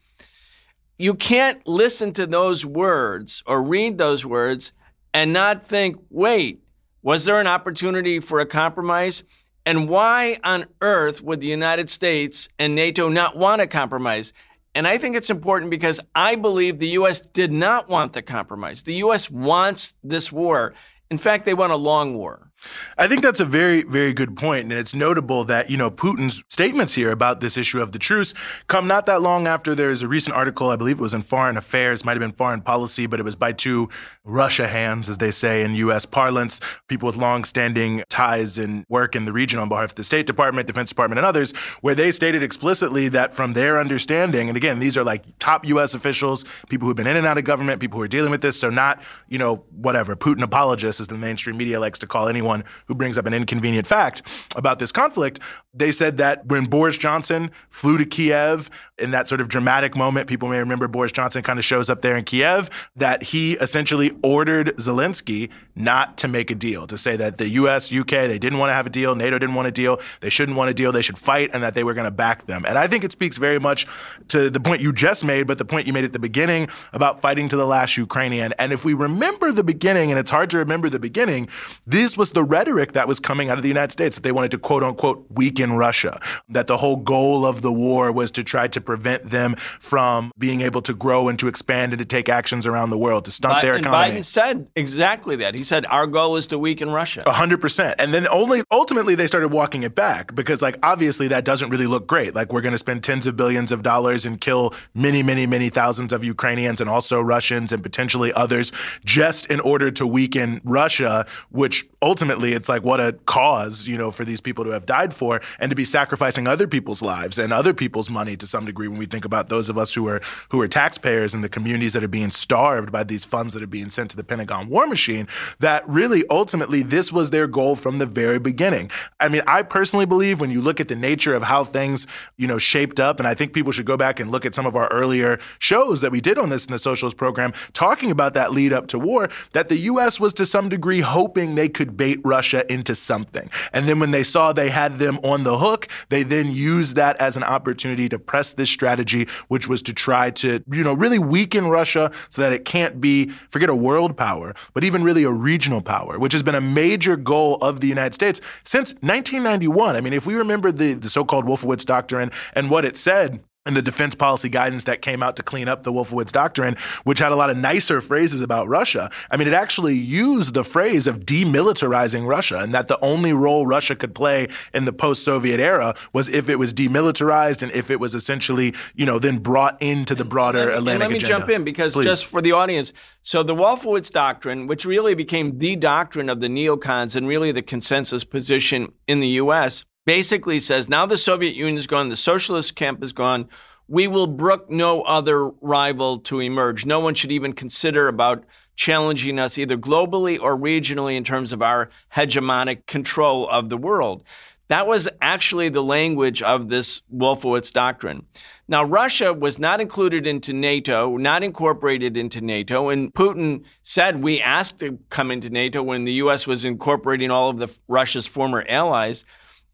you 0.99 1.15
can't 1.15 1.67
listen 1.67 2.13
to 2.15 2.27
those 2.27 2.67
words 2.67 3.43
or 3.47 3.63
read 3.63 3.99
those 3.99 4.27
words 4.27 4.73
and 5.15 5.33
not 5.33 5.65
think, 5.65 5.97
wait, 6.11 6.63
was 7.03 7.25
there 7.25 7.41
an 7.41 7.47
opportunity 7.47 8.21
for 8.21 8.41
a 8.41 8.47
compromise? 8.47 9.25
And 9.65 9.89
why 9.89 10.39
on 10.43 10.67
earth 10.81 11.23
would 11.23 11.41
the 11.41 11.47
United 11.47 11.91
States 11.91 12.49
and 12.59 12.75
NATO 12.75 13.09
not 13.09 13.37
want 13.37 13.63
a 13.63 13.67
compromise? 13.67 14.33
And 14.75 14.87
I 14.87 14.99
think 14.99 15.17
it's 15.17 15.31
important 15.31 15.71
because 15.71 16.01
I 16.15 16.37
believe 16.37 16.79
the 16.79 16.89
U.S. 16.91 17.21
did 17.21 17.53
not 17.53 17.89
want 17.89 18.13
the 18.13 18.23
compromise. 18.23 18.85
The 18.85 18.95
U.S. 18.95 19.31
wants 19.31 19.97
this 20.05 20.31
war. 20.31 20.75
In 21.11 21.19
fact, 21.19 21.45
they 21.45 21.55
want 21.55 21.73
a 21.73 21.77
long 21.77 22.17
war. 22.17 22.50
I 22.99 23.09
think 23.09 23.23
that's 23.23 23.41
a 23.41 23.45
very, 23.45 23.83
very 23.83 24.13
good 24.13 24.37
point. 24.37 24.65
And 24.65 24.73
it's 24.73 24.95
notable 24.95 25.45
that, 25.45 25.71
you 25.71 25.77
know, 25.77 25.91
Putin's 25.91 26.43
statements 26.49 26.95
here 26.95 27.11
about 27.11 27.41
this 27.41 27.57
issue 27.57 27.81
of 27.81 27.93
the 27.93 27.99
truce 27.99 28.35
come 28.67 28.87
not 28.87 29.07
that 29.07 29.23
long 29.23 29.47
after 29.47 29.75
there's 29.75 30.03
a 30.03 30.09
recent 30.09 30.37
article, 30.37 30.71
I 30.71 30.77
believe 30.77 30.99
it 30.99 31.03
was 31.03 31.15
in 31.15 31.23
Foreign 31.23 31.57
Affairs, 31.57 32.05
might 32.05 32.13
have 32.13 32.21
been 32.21 32.33
Foreign 32.33 32.61
Policy, 32.61 33.07
but 33.07 33.21
it 33.21 33.23
was 33.23 33.37
by 33.37 33.53
two 33.53 33.89
Russia 34.25 34.69
hands, 34.69 35.09
as 35.09 35.19
they 35.19 35.31
say 35.31 35.63
in 35.63 35.75
U.S. 35.77 36.05
parlance, 36.05 36.61
people 36.89 37.07
with 37.07 37.17
long-standing 37.17 38.03
ties 38.09 38.59
and 38.59 38.85
work 38.89 39.17
in 39.17 39.25
the 39.25 39.33
region 39.33 39.59
on 39.59 39.69
behalf 39.69 39.91
of 39.91 39.95
the 39.95 40.05
State 40.05 40.27
Department, 40.27 40.67
Defense 40.67 40.91
Department, 40.91 41.19
and 41.19 41.27
others, 41.27 41.53
where 41.81 41.95
they 41.95 42.11
stated 42.11 42.43
explicitly 42.43 43.09
that 43.09 43.35
from 43.35 43.55
their 43.55 43.79
understanding, 43.79 44.49
and 44.49 44.57
again, 44.57 44.79
these 44.79 44.97
are 44.97 45.05
like 45.05 45.25
top 45.39 45.67
U.S. 45.67 45.95
officials, 45.95 46.45
people 46.69 46.87
who've 46.87 46.97
been 46.97 47.07
in 47.07 47.17
and 47.17 47.27
out 47.27 47.39
of 47.39 47.45
government, 47.45 47.81
people 47.81 47.99
who 47.99 48.03
are 48.03 48.09
dealing 48.09 48.31
with 48.31 48.43
this, 48.43 48.59
so 48.59 48.71
not, 48.71 49.01
you 49.29 49.39
know, 49.39 49.65
whatever, 49.71 50.15
Putin 50.17 50.43
apologists, 50.43 51.01
as 51.01 51.09
the 51.09 51.17
mainstream 51.17 51.57
media 51.57 51.81
likes 51.81 51.99
to 52.01 52.07
call 52.07 52.29
anyone 52.29 52.50
anyone 52.51 52.65
who 52.87 52.95
brings 52.95 53.17
up 53.19 53.27
an 53.27 53.35
inconvenient 53.35 53.87
fact 53.87 54.23
about 54.57 54.79
this 54.79 54.93
conflict. 54.93 55.41
They 55.73 55.93
said 55.93 56.19
that 56.19 56.47
when 56.47 56.65
Boris 56.67 56.99
Johnson 56.99 57.53
flew 57.69 57.97
to 57.97 58.05
Kiev 58.05 58.71
in 58.99 59.13
that 59.13 59.29
sort 59.29 59.41
of 59.41 59.49
dramatic 59.49 59.97
moment, 59.97 60.29
people 60.29 60.49
may 60.49 60.59
remember 60.59 60.89
Boris 60.89 61.13
Johnson 61.13 61.43
kind 61.43 61.59
of 61.61 61.65
shows 61.65 61.89
up 61.89 62.03
there 62.03 62.17
in 62.17 62.25
Kiev, 62.25 62.69
that 62.97 63.23
he 63.23 63.53
essentially 63.55 64.13
ordered 64.23 64.77
Zelensky 64.77 65.49
not 65.77 66.19
to 66.19 66.29
make 66.29 66.51
a 66.51 66.57
deal, 66.57 66.87
to 66.89 66.99
say 66.99 67.17
that 67.17 67.39
the 67.39 67.49
US, 67.51 67.93
UK, 67.95 68.09
they 68.09 68.39
didn't 68.39 68.59
want 68.59 68.71
to 68.71 68.75
have 68.75 68.87
a 68.87 68.91
deal, 68.91 69.15
NATO 69.15 69.39
didn't 69.39 69.55
want 69.55 69.69
a 69.69 69.71
deal, 69.71 70.01
they 70.21 70.29
shouldn't 70.29 70.59
want 70.59 70.71
a 70.71 70.75
deal, 70.75 70.91
they 70.91 71.03
should 71.03 71.17
fight, 71.17 71.51
and 71.55 71.63
that 71.63 71.75
they 71.75 71.85
were 71.85 71.95
going 71.95 72.05
to 72.05 72.11
back 72.11 72.47
them. 72.47 72.65
And 72.67 72.77
I 72.77 72.89
think 72.89 73.05
it 73.05 73.13
speaks 73.13 73.39
very 73.39 73.61
much 73.61 73.87
to 74.29 74.51
the 74.51 74.61
point 74.61 74.83
you 74.83 74.93
just 74.93 75.25
made, 75.25 75.47
but 75.47 75.59
the 75.59 75.65
point 75.65 75.87
you 75.87 75.93
made 75.93 76.05
at 76.05 76.13
the 76.13 76.19
beginning 76.19 76.69
about 76.93 77.23
fighting 77.23 77.49
to 77.49 77.57
the 77.57 77.67
last 77.67 77.97
Ukrainian. 77.97 78.53
And 78.59 78.73
if 78.73 78.85
we 78.85 78.93
remember 78.93 79.53
the 79.53 79.65
beginning, 79.65 80.11
and 80.11 80.19
it's 80.19 80.33
hard 80.33 80.51
to 80.51 80.59
remember 80.59 80.91
the 80.91 80.99
beginning, 80.99 81.49
this 81.87 82.17
was 82.17 82.33
the 82.33 82.43
rhetoric 82.43 82.93
that 82.93 83.07
was 83.07 83.21
coming 83.21 83.51
out 83.51 83.57
of 83.57 83.63
the 83.63 83.69
United 83.69 83.93
States 83.93 84.17
that 84.17 84.23
they 84.23 84.33
wanted 84.33 84.51
to 84.51 84.59
quote 84.59 84.83
unquote 84.83 85.25
weaken 85.31 85.60
Russia, 85.73 86.21
that 86.49 86.67
the 86.67 86.77
whole 86.77 86.97
goal 86.97 87.47
of 87.47 87.63
the 87.63 87.73
war 87.73 88.13
was 88.13 88.31
to 88.33 88.45
try 88.45 88.69
to 88.69 88.81
prevent 88.81 89.31
them 89.31 89.57
from 89.57 90.33
being 90.39 90.61
able 90.61 90.83
to 90.83 90.95
grow 90.95 91.29
and 91.29 91.39
to 91.39 91.49
expand 91.49 91.93
and 91.93 91.99
to 91.99 92.05
take 92.05 92.29
actions 92.29 92.67
around 92.67 92.91
the 92.91 92.99
world 92.99 93.25
to 93.25 93.31
stunt 93.31 93.55
but, 93.55 93.63
their 93.63 93.77
economy. 93.77 94.19
Biden 94.19 94.25
said 94.25 94.67
exactly 94.77 95.37
that. 95.37 95.55
He 95.55 95.65
said 95.65 95.87
our 95.87 96.07
goal 96.07 96.37
is 96.37 96.47
to 96.49 96.59
weaken 96.59 96.91
Russia. 96.91 97.23
hundred 97.27 97.61
percent. 97.61 97.97
And 97.99 98.13
then 98.15 98.27
only 98.29 98.63
ultimately 98.71 99.15
they 99.15 99.27
started 99.27 99.49
walking 99.49 99.83
it 99.83 99.95
back 99.95 100.35
because 100.35 100.63
like 100.63 100.79
obviously 100.83 101.29
that 101.29 101.45
doesn't 101.45 101.71
really 101.71 101.87
look 101.87 102.07
great. 102.07 102.35
Like 102.35 102.53
we're 102.53 102.61
going 102.61 102.73
to 102.73 102.79
spend 102.79 103.03
tens 103.03 103.27
of 103.27 103.37
billions 103.37 103.73
of 103.73 103.83
dollars 103.83 104.27
and 104.27 104.41
kill 104.41 104.75
many, 104.95 105.23
many, 105.23 105.47
many 105.47 105.71
thousands 105.71 106.13
of 106.13 106.25
Ukrainians 106.25 106.81
and 106.81 106.89
also 106.89 107.21
Russians 107.21 107.73
and 107.73 107.83
potentially 107.83 108.33
others 108.33 108.73
just 109.05 109.47
in 109.47 109.61
order 109.61 109.91
to 109.91 110.07
weaken 110.07 110.61
Russia, 110.65 111.27
which 111.51 111.87
ultimately 112.03 112.53
it's 112.53 112.69
like 112.69 112.83
what 112.83 113.01
a 113.01 113.13
cause, 113.27 113.87
you 113.87 113.97
know, 113.99 114.11
for 114.11 114.25
these 114.25 114.41
people 114.41 114.65
to 114.65 114.71
have 114.71 114.87
died 114.87 115.13
for 115.15 115.41
and 115.59 115.71
to 115.71 115.77
be 115.77 115.85
sacrificing 115.85 116.47
other 116.47 116.67
people's 116.67 117.03
lives 117.03 117.39
and 117.39 117.53
other 117.53 117.75
people's 117.75 118.11
money 118.11 118.37
to 118.37 118.47
some 118.47 118.65
degree 118.65 118.89
when 118.89 118.99
we 118.99 119.07
think 119.07 119.25
about 119.25 119.49
those 119.49 119.69
of 119.69 119.79
us 119.79 119.95
who 119.95 120.09
are 120.09 120.21
who 120.51 120.61
are 120.61 120.69
taxpayers 120.69 121.35
and 121.35 121.45
the 121.45 121.49
communities 121.49 121.93
that 121.93 122.05
are 122.05 122.09
being 122.09 122.31
starved 122.31 122.93
by 122.93 123.05
these 123.05 123.25
funds 123.25 123.55
that 123.55 123.63
are 123.63 123.67
being 123.67 123.91
sent 123.91 124.11
to 124.11 124.17
the 124.17 124.25
Pentagon 124.25 124.69
war 124.69 124.87
machine, 124.87 125.27
that 125.59 125.87
really 125.89 126.25
ultimately 126.31 126.83
this 126.83 127.13
was 127.13 127.31
their 127.31 127.47
goal 127.47 127.77
from 127.77 127.99
the 127.99 128.07
very 128.07 128.39
beginning. 128.39 128.91
I 129.19 129.29
mean, 129.29 129.43
I 129.47 129.63
personally 129.63 130.07
believe 130.07 130.41
when 130.41 130.51
you 130.51 130.61
look 130.61 130.81
at 130.81 130.89
the 130.89 130.97
nature 130.97 131.35
of 131.35 131.43
how 131.43 131.65
things, 131.65 132.07
you 132.37 132.47
know, 132.47 132.59
shaped 132.59 133.01
up, 133.01 133.19
and 133.19 133.27
I 133.27 133.35
think 133.35 133.53
people 133.53 133.73
should 133.73 133.87
go 133.87 133.97
back 133.97 134.21
and 134.21 134.31
look 134.31 134.45
at 134.45 134.55
some 134.55 134.67
of 134.67 134.77
our 134.77 134.89
earlier 134.89 135.39
shows 135.59 136.01
that 136.01 136.13
we 136.13 136.21
did 136.21 136.39
on 136.39 136.51
this 136.51 136.67
in 136.67 136.73
the 136.73 136.79
socialist 136.79 137.17
program 137.17 137.53
talking 137.73 138.11
about 138.11 138.35
that 138.35 138.53
lead 138.53 138.73
up 138.73 138.87
to 138.89 138.99
war, 138.99 139.29
that 139.53 139.69
the 139.69 139.79
US 139.79 140.21
was 140.21 140.35
to 140.35 140.47
some 140.47 140.69
degree 140.69 141.01
hoping 141.01 141.55
they 141.55 141.69
could 141.69 141.97
bait 141.97 142.21
Russia 142.25 142.71
into 142.73 142.95
something. 142.95 143.51
And 143.73 143.89
then 143.89 144.01
when 144.01 144.11
they 144.11 144.23
saw 144.23 144.53
they 144.53 144.71
had 144.71 144.99
them 144.99 145.19
on 145.23 145.40
the 145.45 145.59
hook, 145.59 145.89
they 146.09 146.23
then 146.23 146.53
used 146.53 146.97
that 146.97 147.17
as 147.19 147.37
an 147.37 147.43
opportunity 147.43 148.09
to 148.09 148.19
press 148.19 148.53
this 148.53 148.71
strategy, 148.71 149.29
which 149.49 149.69
was 149.69 149.83
to 149.83 149.93
try 149.93 150.31
to, 150.31 150.63
you 150.71 150.85
know, 150.85 150.95
really 150.95 151.19
weaken 151.19 151.67
Russia 151.67 152.11
so 152.29 152.43
that 152.43 152.53
it 152.53 152.65
can't 152.65 153.01
be, 153.01 153.29
forget 153.51 153.69
a 153.69 153.75
world 153.75 154.17
power, 154.17 154.55
but 154.75 154.85
even 154.85 155.03
really 155.03 155.25
a 155.25 155.31
regional 155.31 155.81
power, 155.81 156.19
which 156.19 156.33
has 156.33 156.43
been 156.43 156.55
a 156.55 156.61
major 156.61 157.17
goal 157.17 157.57
of 157.57 157.81
the 157.81 157.89
United 157.89 158.15
States 158.15 158.41
since 158.65 158.93
1991. 158.95 159.97
I 159.97 160.01
mean, 160.01 160.13
if 160.13 160.27
we 160.27 160.35
remember 160.35 160.73
the, 160.73 160.95
the 160.95 161.09
so 161.09 161.25
called 161.25 161.45
Wolfowitz 161.45 161.85
Doctrine 161.85 162.31
and 162.55 162.71
what 162.71 162.85
it 162.85 162.97
said, 162.97 163.43
and 163.67 163.77
the 163.77 163.83
defense 163.83 164.15
policy 164.15 164.49
guidance 164.49 164.85
that 164.85 165.03
came 165.03 165.23
out 165.23 165.37
to 165.37 165.43
clean 165.43 165.69
up 165.69 165.83
the 165.83 165.93
Wolfowitz 165.93 166.33
Doctrine, 166.33 166.77
which 167.05 167.19
had 167.19 167.31
a 167.31 167.37
lot 167.37 167.51
of 167.51 167.59
nicer 167.59 168.01
phrases 168.01 168.41
about 168.41 168.69
Russia. 168.69 169.11
I 169.31 169.37
mean, 169.37 169.49
it 169.49 169.53
actually 169.53 169.97
used 169.97 170.55
the 170.55 170.65
phrase 170.65 171.07
of 171.07 171.21
demilitarizing 171.21 172.27
Russia, 172.27 172.61
and 172.61 172.75
that 172.75 172.89
the 172.89 172.99
only 173.01 173.35
role 173.35 173.67
Russia 173.67 173.95
could 173.95 174.15
play 174.15 174.49
in 174.73 174.87
the 174.87 174.95
post 174.95 175.25
Soviet 175.25 175.61
era 175.61 175.95
was 176.15 176.31
if 176.31 176.49
it 176.49 176.59
was 176.59 176.73
demilitarized 176.73 177.63
and 177.63 177.71
if 177.73 177.91
it 177.91 178.01
was 178.01 178.15
essentially, 178.15 178.75
you 178.95 179.05
know, 179.05 179.19
then 179.19 179.39
brought 179.39 179.81
into 179.83 180.15
the 180.15 180.25
broader 180.25 180.61
let 180.61 180.69
me, 180.69 180.75
Atlantic 180.75 181.01
Let 181.01 181.11
me 181.11 181.17
agenda. 181.17 181.39
jump 181.39 181.51
in 181.51 181.65
because 181.65 181.93
Please. 181.93 182.05
just 182.05 182.25
for 182.25 182.41
the 182.41 182.53
audience. 182.53 182.95
So, 183.21 183.43
the 183.43 183.55
Wolfowitz 183.55 184.11
Doctrine, 184.11 184.69
which 184.69 184.87
really 184.87 185.15
became 185.15 185.59
the 185.59 185.77
doctrine 185.77 186.31
of 186.31 186.41
the 186.41 186.49
neocons 186.49 187.15
and 187.15 187.29
really 187.29 187.53
the 187.53 187.63
consensus 187.63 188.25
position 188.25 188.95
in 189.07 189.21
the 189.21 189.29
U.S., 189.29 189.85
basically 190.05 190.61
says 190.61 190.89
now 190.89 191.07
the 191.07 191.17
Soviet 191.17 191.55
Union 191.55 191.77
is 191.77 191.87
gone, 191.87 192.09
the 192.09 192.17
socialist 192.17 192.77
camp 192.77 193.03
is 193.03 193.13
gone. 193.13 193.49
We 193.89 194.07
will 194.07 194.29
brook 194.29 194.71
no 194.71 195.03
other 195.03 195.49
rival 195.49 196.19
to 196.21 196.39
emerge. 196.41 196.87
No 196.87 197.01
one 197.01 197.15
should 197.15 197.33
even 197.33 197.53
consider 197.53 198.07
about 198.07 198.45
challenging 198.77 199.39
us 199.39 199.59
either 199.59 199.77
globally 199.77 200.41
or 200.41 200.57
regionally 200.57 201.17
in 201.17 201.25
terms 201.25 201.53
of 201.53 201.61
our 201.61 201.91
hegemonic 202.15 202.87
control 202.87 203.49
of 203.49 203.69
the 203.69 203.77
world. 203.77 204.23
That 204.71 204.87
was 204.87 205.09
actually 205.21 205.69
the 205.69 205.83
language 205.83 206.43
of 206.43 206.69
this 206.69 207.03
Wolfowitz 207.13 207.73
doctrine. 207.73 208.25
Now, 208.69 208.85
Russia 208.85 209.35
was 209.35 209.59
not 209.59 209.81
included 209.81 210.29
into 210.29 210.53
NATO, 210.53 211.17
not 211.17 211.43
incorporated 211.43 212.17
into 212.17 212.41
NATO, 212.41 212.89
and 212.89 213.13
Putin 213.13 213.65
said 213.83 214.23
we 214.23 214.41
asked 214.41 214.79
to 214.79 215.01
come 215.11 215.33
into 215.33 215.51
NATO 215.51 215.83
when 215.83 216.05
the 216.05 216.13
U.S. 216.13 216.47
was 216.47 216.65
incorporating 216.65 217.33
all 217.33 217.51
of 217.51 217.59
the 217.59 217.69
Russia's 217.89 218.29
former 218.29 218.65
allies. 218.69 219.25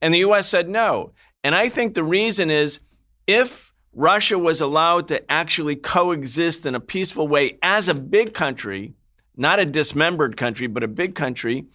And 0.00 0.12
the 0.12 0.18
US 0.18 0.48
said 0.48 0.68
no. 0.68 1.12
And 1.42 1.54
I 1.54 1.68
think 1.68 1.94
the 1.94 2.04
reason 2.04 2.50
is 2.50 2.80
if 3.26 3.72
Russia 3.92 4.38
was 4.38 4.60
allowed 4.60 5.08
to 5.08 5.30
actually 5.30 5.76
coexist 5.76 6.66
in 6.66 6.74
a 6.74 6.80
peaceful 6.80 7.28
way 7.28 7.58
as 7.62 7.88
a 7.88 7.94
big 7.94 8.34
country, 8.34 8.94
not 9.36 9.58
a 9.58 9.66
dismembered 9.66 10.36
country, 10.36 10.66
but 10.66 10.82
a 10.82 10.88
big 10.88 11.14
country, 11.14 11.66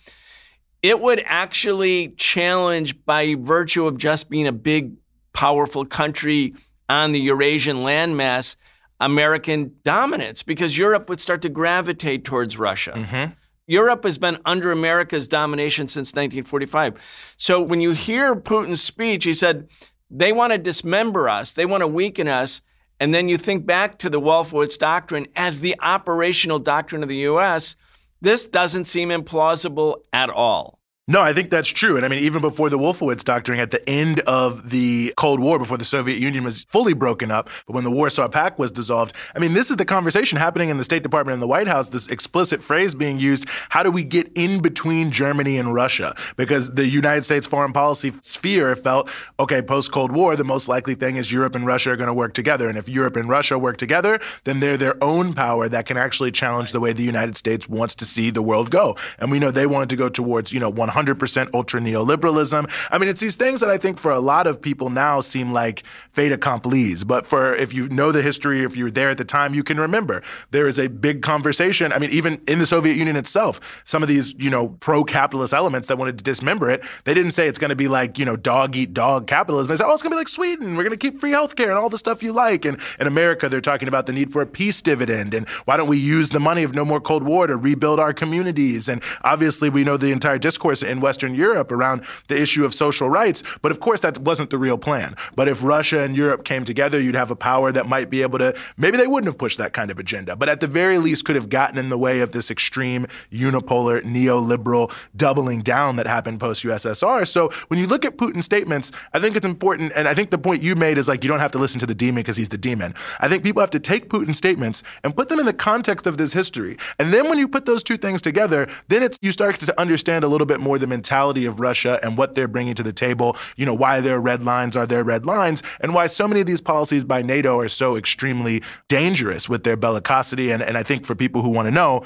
it 0.82 1.00
would 1.00 1.22
actually 1.26 2.10
challenge 2.10 3.04
by 3.06 3.36
virtue 3.36 3.86
of 3.86 3.98
just 3.98 4.30
being 4.30 4.48
a 4.48 4.52
big, 4.52 4.94
powerful 5.34 5.86
country 5.86 6.54
on 6.90 7.12
the 7.12 7.20
Eurasian 7.20 7.78
landmass 7.78 8.56
American 9.00 9.76
dominance 9.84 10.44
because 10.44 10.78
Europe 10.78 11.10
would 11.10 11.20
start 11.20 11.42
to 11.42 11.50
gravitate 11.50 12.24
towards 12.24 12.58
Russia. 12.58 12.94
Mm-hmm. 12.96 13.34
Europe 13.68 14.04
has 14.04 14.18
been 14.18 14.40
under 14.46 14.72
America's 14.72 15.28
domination 15.28 15.88
since 15.88 16.10
1945. 16.10 17.02
So 17.38 17.62
when 17.62 17.82
you 17.82 17.92
hear 17.92 18.36
Putin's 18.36 18.82
speech, 18.82 19.24
he 19.24 19.34
said, 19.34 19.70
They 20.10 20.34
want 20.34 20.54
to 20.54 20.58
dismember 20.58 21.30
us, 21.30 21.54
they 21.54 21.66
want 21.66 21.82
to 21.82 21.88
weaken 21.88 22.28
us. 22.28 22.62
And 23.00 23.16
then 23.16 23.28
you 23.30 23.38
think 23.38 23.66
back 23.66 23.98
to 24.00 24.12
the 24.12 24.22
Wolfowitz 24.22 24.78
Doctrine 24.78 25.26
as 25.36 25.60
the 25.60 25.76
operational 25.80 26.60
doctrine 26.60 27.02
of 27.02 27.10
the 27.10 27.16
U.S., 27.18 27.76
this 28.22 28.46
doesn't 28.46 28.86
seem 28.86 29.10
implausible 29.10 30.02
at 30.14 30.30
all. 30.30 30.81
No, 31.12 31.22
I 31.22 31.34
think 31.34 31.50
that's 31.50 31.68
true. 31.68 31.98
And 31.98 32.06
I 32.06 32.08
mean, 32.08 32.24
even 32.24 32.42
before 32.42 32.70
the 32.70 32.80
Wolfowitz 32.80 33.26
doctrine, 33.26 33.60
at 33.60 33.72
the 33.72 33.88
end 33.90 34.22
of 34.22 34.70
the 34.70 35.14
Cold 35.18 35.42
War, 35.42 35.60
before 35.60 35.78
the 35.78 35.84
Soviet 35.84 36.20
Union 36.20 36.46
was 36.46 36.64
fully 36.70 36.94
broken 36.94 37.30
up, 37.30 37.50
but 37.68 37.74
when 37.74 37.84
the 37.84 37.92
Warsaw 37.92 38.30
Pact 38.30 38.58
was 38.58 38.72
dissolved, 38.72 39.14
I 39.36 39.40
mean, 39.40 39.52
this 39.52 39.70
is 39.70 39.76
the 39.76 39.84
conversation 39.84 40.38
happening 40.38 40.70
in 40.70 40.78
the 40.78 40.86
State 40.86 41.04
Department 41.04 41.34
and 41.34 41.42
the 41.42 41.48
White 41.48 41.68
House, 41.68 41.90
this 41.90 42.08
explicit 42.08 42.64
phrase 42.64 42.96
being 42.96 43.20
used 43.20 43.46
how 43.68 43.84
do 43.84 43.92
we 43.92 44.06
get 44.06 44.32
in 44.36 44.62
between 44.62 45.12
Germany 45.12 45.58
and 45.58 45.74
Russia? 45.74 46.16
Because 46.38 46.76
the 46.76 46.88
United 46.88 47.26
States 47.26 47.46
foreign 47.46 47.74
policy 47.74 48.14
sphere 48.22 48.74
felt, 48.78 49.10
okay, 49.38 49.62
post 49.62 49.92
Cold 49.92 50.14
War, 50.14 50.38
the 50.38 50.46
most 50.46 50.70
likely 50.70 50.96
thing 50.96 51.18
is 51.18 51.30
Europe 51.30 51.56
and 51.56 51.66
Russia 51.66 51.92
are 51.92 51.98
going 51.98 52.08
to 52.08 52.14
work 52.14 52.34
together. 52.34 52.70
And 52.70 52.78
if 52.78 52.88
Europe 52.88 53.18
and 53.18 53.28
Russia 53.28 53.60
work 53.60 53.76
together, 53.76 54.22
then 54.46 54.62
they're 54.62 54.78
their 54.78 54.96
own 55.04 55.34
power 55.34 55.68
that 55.68 55.86
can 55.86 55.98
actually 55.98 56.32
challenge 56.32 56.72
the 56.72 56.80
way 56.80 56.94
the 56.94 57.04
United 57.04 57.36
States 57.36 57.68
wants 57.68 57.96
to 57.96 58.06
see 58.06 58.30
the 58.30 58.42
world 58.42 58.72
go. 58.72 58.96
And 59.20 59.30
we 59.30 59.40
know 59.40 59.52
they 59.52 59.68
wanted 59.68 59.90
to 59.90 59.98
go 59.98 60.08
towards, 60.08 60.54
you 60.54 60.60
know, 60.62 60.70
100 60.70 61.01
100% 61.06 61.54
ultra 61.54 61.80
neoliberalism. 61.80 62.70
I 62.92 62.98
mean, 62.98 63.10
it's 63.10 63.22
these 63.22 63.36
things 63.36 63.60
that 63.62 63.70
I 63.70 63.78
think 63.78 63.98
for 63.98 64.12
a 64.12 64.20
lot 64.20 64.48
of 64.48 64.62
people 64.62 64.90
now 64.90 65.22
seem 65.22 65.52
like 65.54 65.84
fait 66.14 66.32
accompli. 66.32 66.82
But 67.06 67.28
for 67.28 67.54
if 67.56 67.74
you 67.74 67.88
know 67.90 68.12
the 68.12 68.22
history, 68.22 68.64
if 68.64 68.76
you 68.76 68.86
were 68.86 68.92
there 68.92 69.10
at 69.10 69.18
the 69.18 69.26
time, 69.26 69.54
you 69.54 69.64
can 69.64 69.80
remember 69.80 70.24
there 70.52 70.68
is 70.68 70.80
a 70.80 70.88
big 70.88 71.22
conversation. 71.22 71.94
I 71.94 72.00
mean, 72.00 72.10
even 72.10 72.42
in 72.48 72.60
the 72.60 72.66
Soviet 72.66 72.96
Union 72.96 73.16
itself, 73.16 73.82
some 73.86 74.02
of 74.02 74.10
these, 74.10 74.34
you 74.38 74.50
know, 74.50 74.70
pro-capitalist 74.80 75.54
elements 75.54 75.88
that 75.88 75.98
wanted 75.98 76.18
to 76.18 76.24
dismember 76.24 76.70
it, 76.70 76.84
they 77.04 77.14
didn't 77.14 77.32
say 77.32 77.48
it's 77.48 77.60
going 77.60 77.70
to 77.70 77.76
be 77.76 77.88
like, 77.88 78.18
you 78.18 78.26
know, 78.26 78.36
dog 78.36 78.76
eat 78.76 78.94
dog 78.94 79.28
capitalism. 79.28 79.70
They 79.70 79.76
said, 79.76 79.86
oh, 79.86 79.94
it's 79.94 80.02
going 80.02 80.12
to 80.12 80.16
be 80.16 80.20
like 80.20 80.28
Sweden. 80.28 80.76
We're 80.76 80.84
going 80.84 80.98
to 80.98 80.98
keep 80.98 81.20
free 81.20 81.32
healthcare 81.32 81.70
and 81.70 81.78
all 81.78 81.90
the 81.90 81.98
stuff 81.98 82.24
you 82.24 82.34
like. 82.34 82.66
And 82.66 82.80
in 83.00 83.08
America, 83.08 83.48
they're 83.48 83.62
talking 83.62 83.88
about 83.88 84.06
the 84.06 84.14
need 84.14 84.32
for 84.32 84.42
a 84.42 84.48
peace 84.48 84.82
dividend. 84.82 85.34
And 85.34 85.48
why 85.66 85.78
don't 85.78 85.90
we 85.90 85.98
use 85.98 86.30
the 86.30 86.40
money 86.40 86.64
of 86.64 86.74
No 86.74 86.84
More 86.84 87.02
Cold 87.02 87.24
War 87.24 87.48
to 87.48 87.56
rebuild 87.56 88.00
our 88.00 88.14
communities? 88.14 88.90
And 88.90 89.04
obviously, 89.24 89.70
we 89.70 89.84
know 89.84 89.98
the 89.98 90.12
entire 90.12 90.40
discourse 90.40 90.81
in 90.84 91.02
Western 91.02 91.36
Europe 91.36 91.72
around 91.72 92.04
the 92.28 92.40
issue 92.40 92.66
of 92.66 92.74
social 92.74 93.10
rights. 93.10 93.44
But 93.62 93.72
of 93.72 93.80
course, 93.80 94.02
that 94.02 94.20
wasn't 94.20 94.50
the 94.50 94.58
real 94.58 94.78
plan. 94.78 95.16
But 95.36 95.48
if 95.48 95.64
Russia 95.64 96.02
and 96.02 96.16
Europe 96.16 96.44
came 96.44 96.66
together, 96.66 97.00
you'd 97.00 97.16
have 97.16 97.32
a 97.32 97.36
power 97.36 97.72
that 97.72 97.88
might 97.88 98.10
be 98.10 98.22
able 98.22 98.40
to, 98.40 98.56
maybe 98.78 98.98
they 98.98 99.08
wouldn't 99.08 99.28
have 99.28 99.38
pushed 99.38 99.58
that 99.58 99.74
kind 99.74 99.92
of 99.92 100.00
agenda, 100.00 100.36
but 100.36 100.50
at 100.50 100.60
the 100.60 100.68
very 100.68 100.98
least 100.98 101.26
could 101.26 101.36
have 101.36 101.50
gotten 101.50 101.78
in 101.78 101.90
the 101.90 101.98
way 101.98 102.22
of 102.22 102.32
this 102.32 102.52
extreme 102.52 103.08
unipolar 103.32 104.02
neoliberal 104.04 104.92
doubling 105.16 105.62
down 105.62 105.96
that 105.96 106.08
happened 106.08 106.40
post 106.40 106.64
USSR. 106.64 107.28
So 107.28 107.50
when 107.68 107.80
you 107.80 107.88
look 107.88 108.06
at 108.06 108.18
Putin's 108.18 108.46
statements, 108.46 108.92
I 109.14 109.20
think 109.20 109.36
it's 109.36 109.46
important. 109.46 109.92
And 109.96 110.08
I 110.08 110.14
think 110.14 110.32
the 110.32 110.38
point 110.38 110.62
you 110.62 110.76
made 110.76 110.98
is 110.98 111.08
like, 111.08 111.24
you 111.24 111.30
don't 111.30 111.40
have 111.40 111.52
to 111.52 111.60
listen 111.60 111.80
to 111.80 111.86
the 111.86 111.96
demon 111.96 112.22
because 112.22 112.38
he's 112.38 112.50
the 112.50 112.58
demon. 112.58 112.94
I 113.20 113.28
think 113.28 113.44
people 113.44 113.62
have 113.62 113.72
to 113.72 113.80
take 113.80 114.10
Putin's 114.10 114.38
statements 114.38 114.84
and 115.04 115.16
put 115.16 115.30
them 115.30 115.40
in 115.40 115.46
the 115.46 115.54
context 115.54 116.08
of 116.08 116.18
this 116.18 116.34
history. 116.34 116.78
And 117.00 117.14
then 117.14 117.30
when 117.30 117.38
you 117.38 117.48
put 117.48 117.66
those 117.66 117.84
two 117.84 117.98
things 117.98 118.22
together, 118.22 118.68
then 118.88 119.04
it's, 119.04 119.18
you 119.22 119.32
start 119.32 119.60
to 119.60 119.80
understand 119.80 120.24
a 120.24 120.28
little 120.28 120.48
bit 120.48 120.60
more 120.60 120.71
the 120.78 120.88
mentality 120.88 121.46
of 121.46 121.60
Russia 121.60 122.00
and 122.04 122.18
what 122.18 122.36
they're 122.36 122.48
bringing 122.48 122.76
to 122.76 122.84
the 122.84 122.94
table, 122.94 123.38
you 123.56 123.66
know, 123.66 123.74
why 123.74 124.00
their 124.00 124.20
red 124.20 124.44
lines 124.44 124.76
are 124.76 124.86
their 124.86 125.04
red 125.04 125.26
lines, 125.26 125.64
and 125.80 125.94
why 125.94 126.08
so 126.08 126.28
many 126.28 126.42
of 126.42 126.48
these 126.48 126.62
policies 126.62 127.04
by 127.04 127.22
NATO 127.22 127.60
are 127.60 127.70
so 127.70 127.96
extremely 127.96 128.64
dangerous 128.88 129.48
with 129.48 129.64
their 129.64 129.78
bellicosity. 129.78 130.54
And, 130.54 130.62
and 130.62 130.78
I 130.78 130.84
think 130.84 131.06
for 131.06 131.16
people 131.16 131.42
who 131.42 131.50
want 131.50 131.68
to 131.68 131.72
know, 131.72 132.04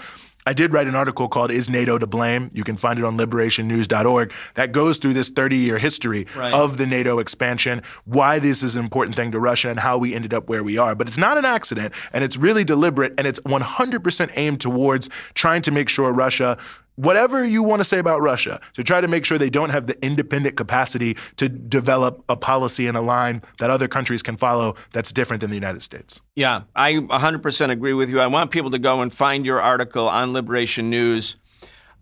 I 0.47 0.53
did 0.53 0.73
write 0.73 0.85
an 0.85 0.93
article 0.93 1.27
called 1.27 1.49
Is 1.49 1.71
NATO 1.71 1.97
to 1.97 2.05
Blame? 2.05 2.51
You 2.53 2.63
can 2.63 2.77
find 2.77 2.99
it 2.99 3.05
on 3.05 3.17
liberationnews.org 3.17 4.31
that 4.53 4.71
goes 4.71 4.99
through 4.99 5.13
this 5.13 5.29
30 5.29 5.55
year 5.55 5.79
history 5.79 6.27
right. 6.35 6.53
of 6.53 6.77
the 6.77 6.85
NATO 6.85 7.17
expansion, 7.17 7.81
why 8.05 8.37
this 8.37 8.61
is 8.61 8.75
an 8.75 8.83
important 8.83 9.15
thing 9.15 9.31
to 9.31 9.39
Russia, 9.39 9.69
and 9.69 9.79
how 9.79 9.97
we 9.97 10.13
ended 10.13 10.35
up 10.35 10.47
where 10.47 10.63
we 10.63 10.77
are. 10.77 10.93
But 10.93 11.07
it's 11.07 11.17
not 11.17 11.39
an 11.39 11.45
accident, 11.45 11.95
and 12.13 12.23
it's 12.23 12.37
really 12.37 12.63
deliberate, 12.63 13.15
and 13.17 13.25
it's 13.25 13.39
100% 13.39 14.31
aimed 14.35 14.61
towards 14.61 15.09
trying 15.33 15.63
to 15.63 15.71
make 15.71 15.89
sure 15.89 16.11
Russia 16.11 16.59
whatever 16.95 17.43
you 17.43 17.63
want 17.63 17.79
to 17.79 17.83
say 17.83 17.99
about 17.99 18.21
Russia, 18.21 18.59
to 18.73 18.83
try 18.83 19.01
to 19.01 19.07
make 19.07 19.25
sure 19.25 19.37
they 19.37 19.49
don't 19.49 19.69
have 19.69 19.87
the 19.87 20.03
independent 20.03 20.55
capacity 20.55 21.17
to 21.37 21.49
develop 21.49 22.23
a 22.29 22.35
policy 22.35 22.87
and 22.87 22.97
a 22.97 23.01
line 23.01 23.41
that 23.59 23.69
other 23.69 23.87
countries 23.87 24.21
can 24.21 24.37
follow 24.37 24.75
that's 24.91 25.11
different 25.11 25.41
than 25.41 25.49
the 25.49 25.55
United 25.55 25.81
States. 25.81 26.21
Yeah, 26.35 26.61
I 26.75 26.93
100% 26.93 27.69
agree 27.69 27.93
with 27.93 28.09
you. 28.09 28.19
I 28.19 28.27
want 28.27 28.51
people 28.51 28.71
to 28.71 28.79
go 28.79 29.01
and 29.01 29.13
find 29.13 29.45
your 29.45 29.61
article 29.61 30.07
on 30.07 30.33
Liberation 30.33 30.89
News 30.89 31.37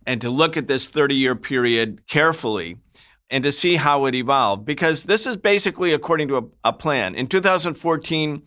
and 0.05 0.21
to 0.21 0.29
look 0.29 0.57
at 0.57 0.67
this 0.67 0.87
30 0.87 1.15
year 1.15 1.35
period 1.35 2.07
carefully 2.07 2.77
and 3.29 3.43
to 3.43 3.51
see 3.51 3.77
how 3.77 4.05
it 4.05 4.13
evolved 4.13 4.65
because 4.65 5.03
this 5.03 5.25
is 5.25 5.37
basically 5.37 5.93
according 5.93 6.27
to 6.27 6.37
a, 6.37 6.43
a 6.65 6.73
plan. 6.73 7.15
In 7.15 7.27
2014, 7.27 8.43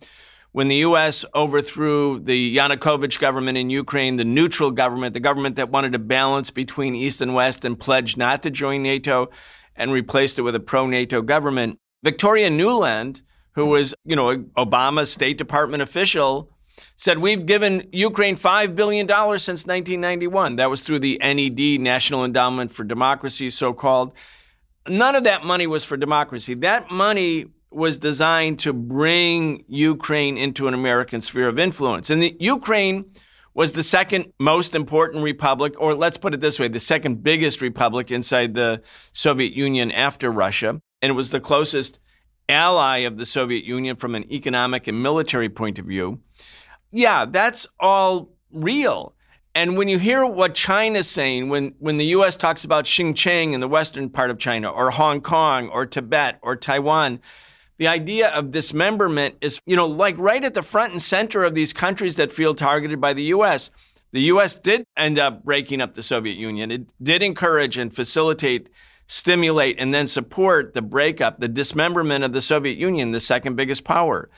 when 0.57 0.69
the 0.69 0.77
U.S. 0.77 1.23
overthrew 1.35 2.17
the 2.17 2.57
Yanukovych 2.57 3.19
government 3.19 3.59
in 3.59 3.69
Ukraine, 3.69 4.15
the 4.15 4.23
neutral 4.23 4.71
government, 4.71 5.13
the 5.13 5.19
government 5.19 5.55
that 5.57 5.69
wanted 5.69 5.93
to 5.93 5.99
balance 5.99 6.49
between 6.49 6.95
East 6.95 7.21
and 7.21 7.35
West 7.35 7.63
and 7.63 7.79
pledged 7.79 8.17
not 8.17 8.41
to 8.41 8.49
join 8.49 8.81
NATO 8.81 9.29
and 9.75 9.91
replaced 9.91 10.39
it 10.39 10.41
with 10.41 10.55
a 10.55 10.59
pro 10.59 10.87
NATO 10.87 11.21
government, 11.21 11.77
Victoria 12.03 12.49
Nuland, 12.49 13.21
who 13.51 13.67
was, 13.67 13.93
you 14.03 14.15
know, 14.15 14.35
Obama's 14.57 15.11
State 15.11 15.37
Department 15.37 15.83
official, 15.83 16.49
said 16.95 17.19
we've 17.19 17.45
given 17.45 17.87
Ukraine 17.91 18.35
$5 18.35 18.75
billion 18.75 19.07
since 19.07 19.67
1991. 19.67 20.55
That 20.55 20.71
was 20.71 20.81
through 20.81 21.01
the 21.01 21.19
NED, 21.21 21.79
National 21.79 22.25
Endowment 22.25 22.71
for 22.71 22.83
Democracy, 22.83 23.51
so 23.51 23.73
called. 23.73 24.17
None 24.87 25.13
of 25.13 25.23
that 25.25 25.43
money 25.43 25.67
was 25.67 25.85
for 25.85 25.97
democracy. 25.97 26.55
That 26.55 26.89
money 26.89 27.45
was 27.71 27.97
designed 27.97 28.59
to 28.59 28.73
bring 28.73 29.63
Ukraine 29.67 30.37
into 30.37 30.67
an 30.67 30.73
American 30.73 31.21
sphere 31.21 31.47
of 31.47 31.59
influence. 31.59 32.09
And 32.09 32.21
the, 32.21 32.35
Ukraine 32.39 33.05
was 33.53 33.73
the 33.73 33.83
second 33.83 34.31
most 34.39 34.75
important 34.75 35.23
republic, 35.23 35.73
or 35.79 35.95
let's 35.95 36.17
put 36.17 36.33
it 36.33 36.41
this 36.41 36.59
way, 36.59 36.67
the 36.67 36.79
second 36.79 37.23
biggest 37.23 37.59
republic 37.59 38.11
inside 38.11 38.53
the 38.53 38.81
Soviet 39.13 39.53
Union 39.53 39.91
after 39.91 40.31
Russia. 40.31 40.79
And 41.01 41.09
it 41.09 41.13
was 41.13 41.31
the 41.31 41.39
closest 41.39 41.99
ally 42.47 42.99
of 42.99 43.17
the 43.17 43.25
Soviet 43.25 43.65
Union 43.65 43.95
from 43.95 44.15
an 44.15 44.31
economic 44.31 44.87
and 44.87 45.01
military 45.01 45.49
point 45.49 45.79
of 45.79 45.85
view. 45.85 46.19
Yeah, 46.91 47.25
that's 47.25 47.67
all 47.79 48.29
real. 48.51 49.13
And 49.53 49.75
when 49.75 49.87
you 49.87 49.97
hear 49.97 50.23
what 50.23 50.53
China's 50.53 51.09
saying, 51.09 51.49
when, 51.49 51.73
when 51.79 51.97
the 51.97 52.05
US 52.05 52.35
talks 52.35 52.63
about 52.63 52.85
Xinjiang 52.85 53.53
in 53.53 53.59
the 53.59 53.67
western 53.67 54.09
part 54.09 54.29
of 54.29 54.37
China, 54.37 54.69
or 54.69 54.91
Hong 54.91 55.19
Kong, 55.19 55.67
or 55.69 55.87
Tibet, 55.87 56.37
or 56.43 56.55
Taiwan, 56.55 57.19
the 57.77 57.87
idea 57.87 58.29
of 58.29 58.51
dismemberment 58.51 59.35
is, 59.41 59.61
you 59.65 59.75
know, 59.75 59.85
like 59.85 60.17
right 60.17 60.43
at 60.43 60.53
the 60.53 60.63
front 60.63 60.93
and 60.93 61.01
center 61.01 61.43
of 61.43 61.53
these 61.53 61.73
countries 61.73 62.15
that 62.15 62.31
feel 62.31 62.55
targeted 62.55 62.99
by 62.99 63.13
the 63.13 63.23
U.S. 63.25 63.71
The 64.11 64.21
U.S. 64.21 64.55
did 64.55 64.85
end 64.95 65.19
up 65.19 65.43
breaking 65.43 65.81
up 65.81 65.93
the 65.93 66.03
Soviet 66.03 66.37
Union. 66.37 66.71
It 66.71 66.87
did 67.03 67.21
encourage 67.21 67.77
and 67.77 67.95
facilitate, 67.95 68.69
stimulate, 69.05 69.79
and 69.79 69.93
then 69.93 70.07
support 70.07 70.73
the 70.73 70.81
breakup, 70.81 71.39
the 71.39 71.47
dismemberment 71.47 72.23
of 72.23 72.33
the 72.33 72.41
Soviet 72.41 72.77
Union, 72.77 73.11
the 73.11 73.19
second 73.19 73.55
biggest 73.55 73.83
power. 73.83 74.29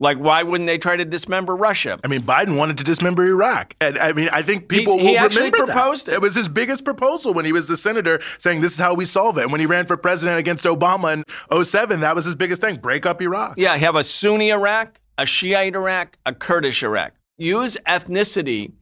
Like, 0.00 0.18
why 0.18 0.44
wouldn't 0.44 0.68
they 0.68 0.78
try 0.78 0.96
to 0.96 1.04
dismember 1.04 1.56
Russia? 1.56 1.98
I 2.04 2.08
mean, 2.08 2.22
Biden 2.22 2.56
wanted 2.56 2.78
to 2.78 2.84
dismember 2.84 3.26
Iraq. 3.26 3.74
And 3.80 3.98
I 3.98 4.12
mean, 4.12 4.28
I 4.32 4.42
think 4.42 4.68
people 4.68 4.96
he, 4.96 5.04
will 5.04 5.10
he 5.10 5.16
actually 5.16 5.50
remember 5.50 5.72
proposed 5.72 6.06
that. 6.06 6.12
it. 6.12 6.14
It 6.16 6.22
was 6.22 6.36
his 6.36 6.48
biggest 6.48 6.84
proposal 6.84 7.34
when 7.34 7.44
he 7.44 7.52
was 7.52 7.66
the 7.66 7.76
senator 7.76 8.20
saying 8.38 8.60
this 8.60 8.72
is 8.72 8.78
how 8.78 8.94
we 8.94 9.04
solve 9.04 9.38
it. 9.38 9.42
And 9.42 9.52
when 9.52 9.60
he 9.60 9.66
ran 9.66 9.86
for 9.86 9.96
president 9.96 10.38
against 10.38 10.64
Obama 10.64 11.24
in 11.50 11.64
07, 11.64 12.00
that 12.00 12.14
was 12.14 12.24
his 12.24 12.36
biggest 12.36 12.60
thing 12.60 12.76
break 12.76 13.06
up 13.06 13.20
Iraq. 13.20 13.54
Yeah, 13.56 13.76
have 13.76 13.96
a 13.96 14.04
Sunni 14.04 14.50
Iraq, 14.50 15.00
a 15.16 15.26
Shiite 15.26 15.74
Iraq, 15.74 16.16
a 16.24 16.32
Kurdish 16.32 16.84
Iraq. 16.84 17.14
Use 17.36 17.76
ethnicity 17.86 18.72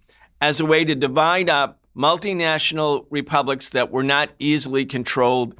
as 0.43 0.61
a 0.61 0.67
way 0.67 0.85
to 0.85 0.95
divide 0.95 1.49
up 1.49 1.81
multinational 1.97 3.07
republics 3.09 3.71
that 3.71 3.91
were 3.91 4.03
not 4.03 4.31
easily 4.39 4.85
controlled 4.85 5.55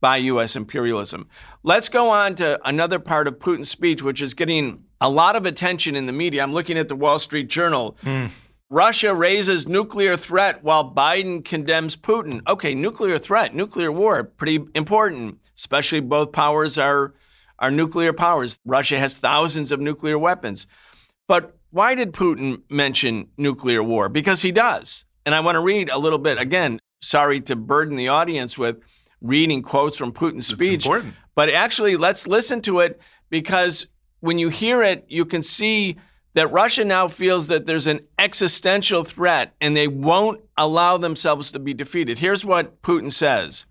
by 0.00 0.16
U.S. 0.16 0.56
imperialism. 0.56 1.28
Let's 1.62 1.88
go 1.88 2.10
on 2.10 2.34
to 2.36 2.60
another 2.64 2.98
part 2.98 3.28
of 3.28 3.38
Putin's 3.38 3.70
speech, 3.70 4.02
which 4.02 4.20
is 4.20 4.34
getting 4.34 4.84
a 5.00 5.08
lot 5.08 5.36
of 5.36 5.46
attention 5.46 5.94
in 5.94 6.06
the 6.06 6.12
media. 6.12 6.42
I'm 6.42 6.52
looking 6.52 6.78
at 6.78 6.88
the 6.88 6.96
Wall 6.96 7.18
Street 7.18 7.48
Journal. 7.48 7.96
Mm. 8.02 8.30
Russia 8.70 9.14
raises 9.14 9.66
nuclear 9.66 10.16
threat 10.16 10.62
while 10.62 10.92
Biden 10.92 11.44
condemns 11.44 11.96
Putin. 11.96 12.42
Okay, 12.46 12.74
nuclear 12.74 13.18
threat, 13.18 13.54
nuclear 13.54 13.90
war, 13.90 14.22
pretty 14.24 14.64
important, 14.74 15.38
especially 15.56 16.00
both 16.00 16.32
powers 16.32 16.76
are, 16.76 17.14
are 17.58 17.70
nuclear 17.70 18.12
powers. 18.12 18.58
Russia 18.66 18.98
has 18.98 19.16
thousands 19.16 19.72
of 19.72 19.80
nuclear 19.80 20.18
weapons. 20.18 20.66
But 21.26 21.56
why 21.70 21.94
did 21.94 22.12
Putin 22.12 22.62
mention 22.68 23.28
nuclear 23.38 23.82
war? 23.82 24.08
Because 24.08 24.42
he 24.42 24.52
does. 24.52 25.04
And 25.24 25.34
I 25.34 25.40
want 25.40 25.56
to 25.56 25.60
read 25.60 25.90
a 25.90 25.98
little 25.98 26.18
bit. 26.18 26.38
Again, 26.38 26.78
sorry 27.00 27.40
to 27.42 27.56
burden 27.56 27.96
the 27.96 28.08
audience 28.08 28.58
with 28.58 28.82
reading 29.20 29.62
quotes 29.62 29.96
from 29.96 30.12
Putin's 30.12 30.46
speech. 30.46 30.86
But 31.34 31.50
actually, 31.50 31.96
let's 31.96 32.26
listen 32.26 32.60
to 32.62 32.80
it 32.80 33.00
because 33.30 33.88
when 34.20 34.38
you 34.38 34.48
hear 34.48 34.82
it, 34.82 35.04
you 35.08 35.24
can 35.24 35.42
see 35.42 35.96
that 36.34 36.52
Russia 36.52 36.84
now 36.84 37.08
feels 37.08 37.48
that 37.48 37.66
there's 37.66 37.86
an 37.86 38.00
existential 38.18 39.04
threat 39.04 39.54
and 39.60 39.76
they 39.76 39.88
won't 39.88 40.40
allow 40.56 40.96
themselves 40.96 41.50
to 41.52 41.58
be 41.58 41.74
defeated. 41.74 42.18
Here's 42.18 42.44
what 42.44 42.80
Putin 42.82 43.12
says 43.12 43.66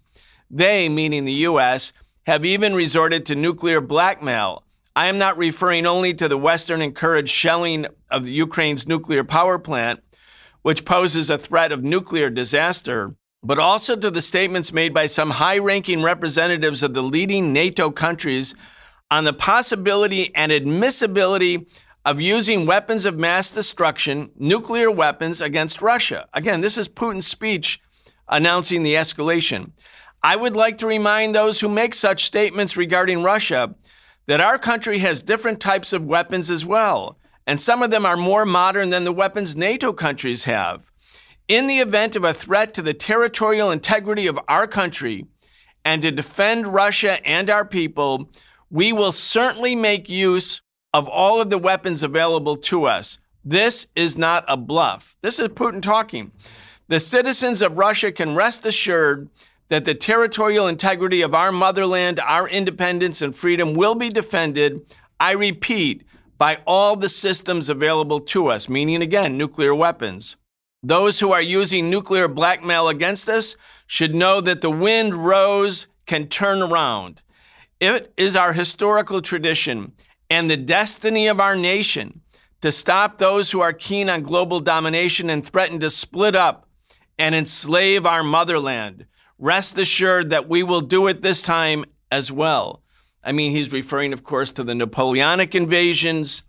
They, 0.49 0.89
meaning 0.89 1.25
the 1.25 1.33
U.S., 1.33 1.93
have 2.25 2.43
even 2.43 2.73
resorted 2.73 3.25
to 3.25 3.35
nuclear 3.35 3.79
blackmail. 3.79 4.63
I 4.95 5.05
am 5.05 5.17
not 5.17 5.37
referring 5.37 5.85
only 5.85 6.13
to 6.15 6.27
the 6.27 6.37
Western 6.37 6.81
encouraged 6.81 7.29
shelling 7.29 7.85
of 8.09 8.27
Ukraine's 8.27 8.87
nuclear 8.87 9.23
power 9.23 9.59
plant, 9.59 10.01
which 10.63 10.85
poses 10.85 11.29
a 11.29 11.37
threat 11.37 11.71
of 11.71 11.83
nuclear 11.83 12.29
disaster, 12.29 13.15
but 13.43 13.59
also 13.59 13.95
to 13.95 14.11
the 14.11 14.21
statements 14.21 14.73
made 14.73 14.93
by 14.93 15.05
some 15.05 15.29
high 15.29 15.59
ranking 15.59 16.01
representatives 16.01 16.83
of 16.83 16.93
the 16.93 17.03
leading 17.03 17.53
NATO 17.53 17.91
countries 17.91 18.55
on 19.09 19.23
the 19.23 19.33
possibility 19.33 20.33
and 20.35 20.51
admissibility 20.51 21.65
of 22.05 22.21
using 22.21 22.65
weapons 22.65 23.05
of 23.05 23.17
mass 23.17 23.51
destruction, 23.51 24.31
nuclear 24.37 24.89
weapons, 24.89 25.41
against 25.41 25.81
Russia. 25.81 26.27
Again, 26.33 26.61
this 26.61 26.77
is 26.77 26.87
Putin's 26.87 27.27
speech 27.27 27.81
announcing 28.29 28.83
the 28.83 28.95
escalation. 28.95 29.71
I 30.23 30.35
would 30.35 30.55
like 30.55 30.77
to 30.79 30.87
remind 30.87 31.33
those 31.33 31.59
who 31.59 31.69
make 31.69 31.93
such 31.93 32.25
statements 32.25 32.75
regarding 32.75 33.23
Russia 33.23 33.75
that 34.27 34.41
our 34.41 34.57
country 34.57 34.99
has 34.99 35.23
different 35.23 35.59
types 35.59 35.93
of 35.93 36.03
weapons 36.03 36.49
as 36.49 36.65
well, 36.65 37.17
and 37.45 37.59
some 37.59 37.81
of 37.81 37.91
them 37.91 38.05
are 38.05 38.17
more 38.17 38.45
modern 38.45 38.89
than 38.89 39.05
the 39.05 39.11
weapons 39.11 39.55
NATO 39.55 39.93
countries 39.93 40.43
have. 40.45 40.89
In 41.47 41.67
the 41.67 41.79
event 41.79 42.17
of 42.17 42.25
a 42.25 42.33
threat 42.33 42.73
to 42.73 42.81
the 42.81 42.93
territorial 42.93 43.71
integrity 43.71 44.27
of 44.27 44.39
our 44.49 44.67
country 44.67 45.25
and 45.85 46.01
to 46.01 46.11
defend 46.11 46.67
Russia 46.67 47.25
and 47.25 47.49
our 47.49 47.63
people, 47.63 48.29
we 48.69 48.91
will 48.91 49.11
certainly 49.11 49.75
make 49.75 50.09
use 50.09 50.61
of 50.93 51.07
all 51.07 51.41
of 51.41 51.49
the 51.49 51.57
weapons 51.57 52.03
available 52.03 52.55
to 52.55 52.85
us. 52.85 53.19
This 53.43 53.87
is 53.95 54.17
not 54.17 54.43
a 54.47 54.57
bluff. 54.57 55.17
This 55.21 55.39
is 55.39 55.49
Putin 55.49 55.81
talking. 55.81 56.31
The 56.87 56.99
citizens 56.99 57.61
of 57.61 57.77
Russia 57.77 58.11
can 58.11 58.35
rest 58.35 58.65
assured 58.65 59.29
that 59.69 59.85
the 59.85 59.93
territorial 59.93 60.67
integrity 60.67 61.21
of 61.21 61.35
our 61.35 61.51
motherland, 61.51 62.19
our 62.19 62.47
independence 62.47 63.21
and 63.21 63.35
freedom 63.35 63.73
will 63.73 63.95
be 63.95 64.09
defended, 64.09 64.81
I 65.19 65.31
repeat, 65.31 66.03
by 66.37 66.59
all 66.65 66.95
the 66.95 67.09
systems 67.09 67.67
available 67.67 68.19
to 68.19 68.47
us, 68.47 68.69
meaning 68.69 69.01
again, 69.01 69.37
nuclear 69.37 69.73
weapons. 69.73 70.37
Those 70.83 71.19
who 71.19 71.31
are 71.31 71.41
using 71.41 71.89
nuclear 71.89 72.27
blackmail 72.27 72.87
against 72.87 73.27
us 73.27 73.57
should 73.87 74.13
know 74.13 74.39
that 74.41 74.61
the 74.61 74.69
wind 74.69 75.13
rose 75.15 75.87
can 76.05 76.27
turn 76.27 76.61
around. 76.61 77.21
It 77.79 78.11
is 78.17 78.35
our 78.35 78.53
historical 78.53 79.21
tradition 79.21 79.93
and 80.29 80.49
the 80.49 80.57
destiny 80.57 81.27
of 81.27 81.39
our 81.39 81.55
nation 81.55 82.21
to 82.61 82.71
stop 82.71 83.17
those 83.17 83.51
who 83.51 83.61
are 83.61 83.73
keen 83.73 84.09
on 84.09 84.23
global 84.23 84.59
domination 84.59 85.29
and 85.29 85.45
threaten 85.45 85.79
to 85.81 85.89
split 85.89 86.35
up 86.35 86.67
and 87.19 87.35
enslave 87.35 88.05
our 88.05 88.23
motherland. 88.23 89.05
Rest 89.37 89.77
assured 89.77 90.31
that 90.31 90.49
we 90.49 90.63
will 90.63 90.81
do 90.81 91.07
it 91.07 91.21
this 91.21 91.41
time 91.43 91.85
as 92.11 92.31
well. 92.31 92.81
I 93.23 93.31
mean, 93.31 93.51
he's 93.51 93.71
referring, 93.71 94.13
of 94.13 94.23
course, 94.23 94.51
to 94.53 94.63
the 94.63 94.73
Napoleonic 94.73 95.53
invasions 95.53 96.41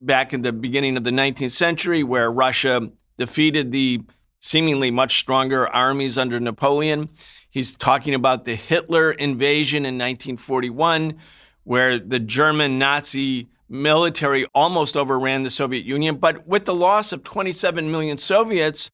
back 0.00 0.32
in 0.32 0.40
the 0.40 0.52
beginning 0.52 0.96
of 0.96 1.04
the 1.04 1.10
19th 1.10 1.50
century, 1.50 2.02
where 2.02 2.32
Russia 2.32 2.90
defeated 3.18 3.70
the 3.70 4.02
seemingly 4.40 4.90
much 4.90 5.18
stronger 5.18 5.68
armies 5.68 6.16
under 6.16 6.40
Napoleon. 6.40 7.10
He's 7.50 7.74
talking 7.74 8.14
about 8.14 8.44
the 8.44 8.54
Hitler 8.54 9.10
invasion 9.10 9.84
in 9.84 9.94
1941, 9.94 11.16
where 11.64 11.98
the 11.98 12.20
German 12.20 12.78
Nazi 12.78 13.48
military 13.68 14.46
almost 14.54 14.96
overran 14.96 15.42
the 15.42 15.50
Soviet 15.50 15.84
Union. 15.84 16.16
But 16.16 16.46
with 16.46 16.64
the 16.64 16.74
loss 16.74 17.12
of 17.12 17.22
27 17.22 17.90
million 17.90 18.18
Soviets, 18.18 18.90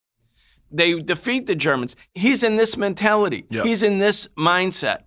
they 0.70 1.00
defeat 1.00 1.46
the 1.46 1.54
Germans. 1.54 1.96
He's 2.14 2.42
in 2.42 2.56
this 2.56 2.76
mentality. 2.76 3.46
Yep. 3.50 3.64
He's 3.64 3.82
in 3.82 3.98
this 3.98 4.28
mindset. 4.36 5.00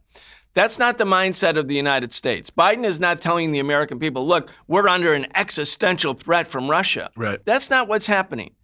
That's 0.53 0.79
not 0.79 0.97
the 0.97 1.05
mindset 1.05 1.57
of 1.57 1.67
the 1.67 1.75
United 1.75 2.11
States. 2.11 2.49
Biden 2.49 2.83
is 2.83 2.99
not 2.99 3.21
telling 3.21 3.51
the 3.51 3.59
American 3.59 3.99
people, 3.99 4.25
look, 4.27 4.49
we're 4.67 4.87
under 4.87 5.13
an 5.13 5.27
existential 5.35 6.15
threat 6.15 6.47
from 6.47 6.69
Russia. 6.69 7.11
Right. 7.15 7.39
That's 7.45 7.69
not 7.69 7.87
what's 7.87 8.07
happening. 8.07 8.55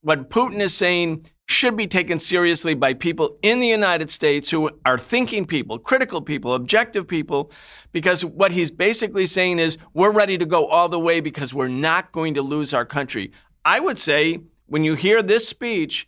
What 0.00 0.30
Putin 0.30 0.60
is 0.60 0.74
saying 0.74 1.26
should 1.48 1.76
be 1.76 1.86
taken 1.86 2.18
seriously 2.18 2.74
by 2.74 2.92
people 2.92 3.38
in 3.42 3.58
the 3.58 3.66
United 3.66 4.10
States 4.10 4.50
who 4.50 4.70
are 4.84 4.98
thinking 4.98 5.46
people, 5.46 5.78
critical 5.78 6.20
people, 6.20 6.54
objective 6.54 7.08
people, 7.08 7.50
because 7.90 8.22
what 8.22 8.52
he's 8.52 8.70
basically 8.70 9.24
saying 9.24 9.58
is 9.58 9.78
we're 9.94 10.12
ready 10.12 10.36
to 10.36 10.44
go 10.44 10.66
all 10.66 10.90
the 10.90 11.00
way 11.00 11.20
because 11.20 11.54
we're 11.54 11.66
not 11.66 12.12
going 12.12 12.34
to 12.34 12.42
lose 12.42 12.74
our 12.74 12.84
country. 12.84 13.32
I 13.64 13.80
would 13.80 13.98
say 13.98 14.40
when 14.66 14.84
you 14.84 14.94
hear 14.94 15.22
this 15.22 15.48
speech, 15.48 16.06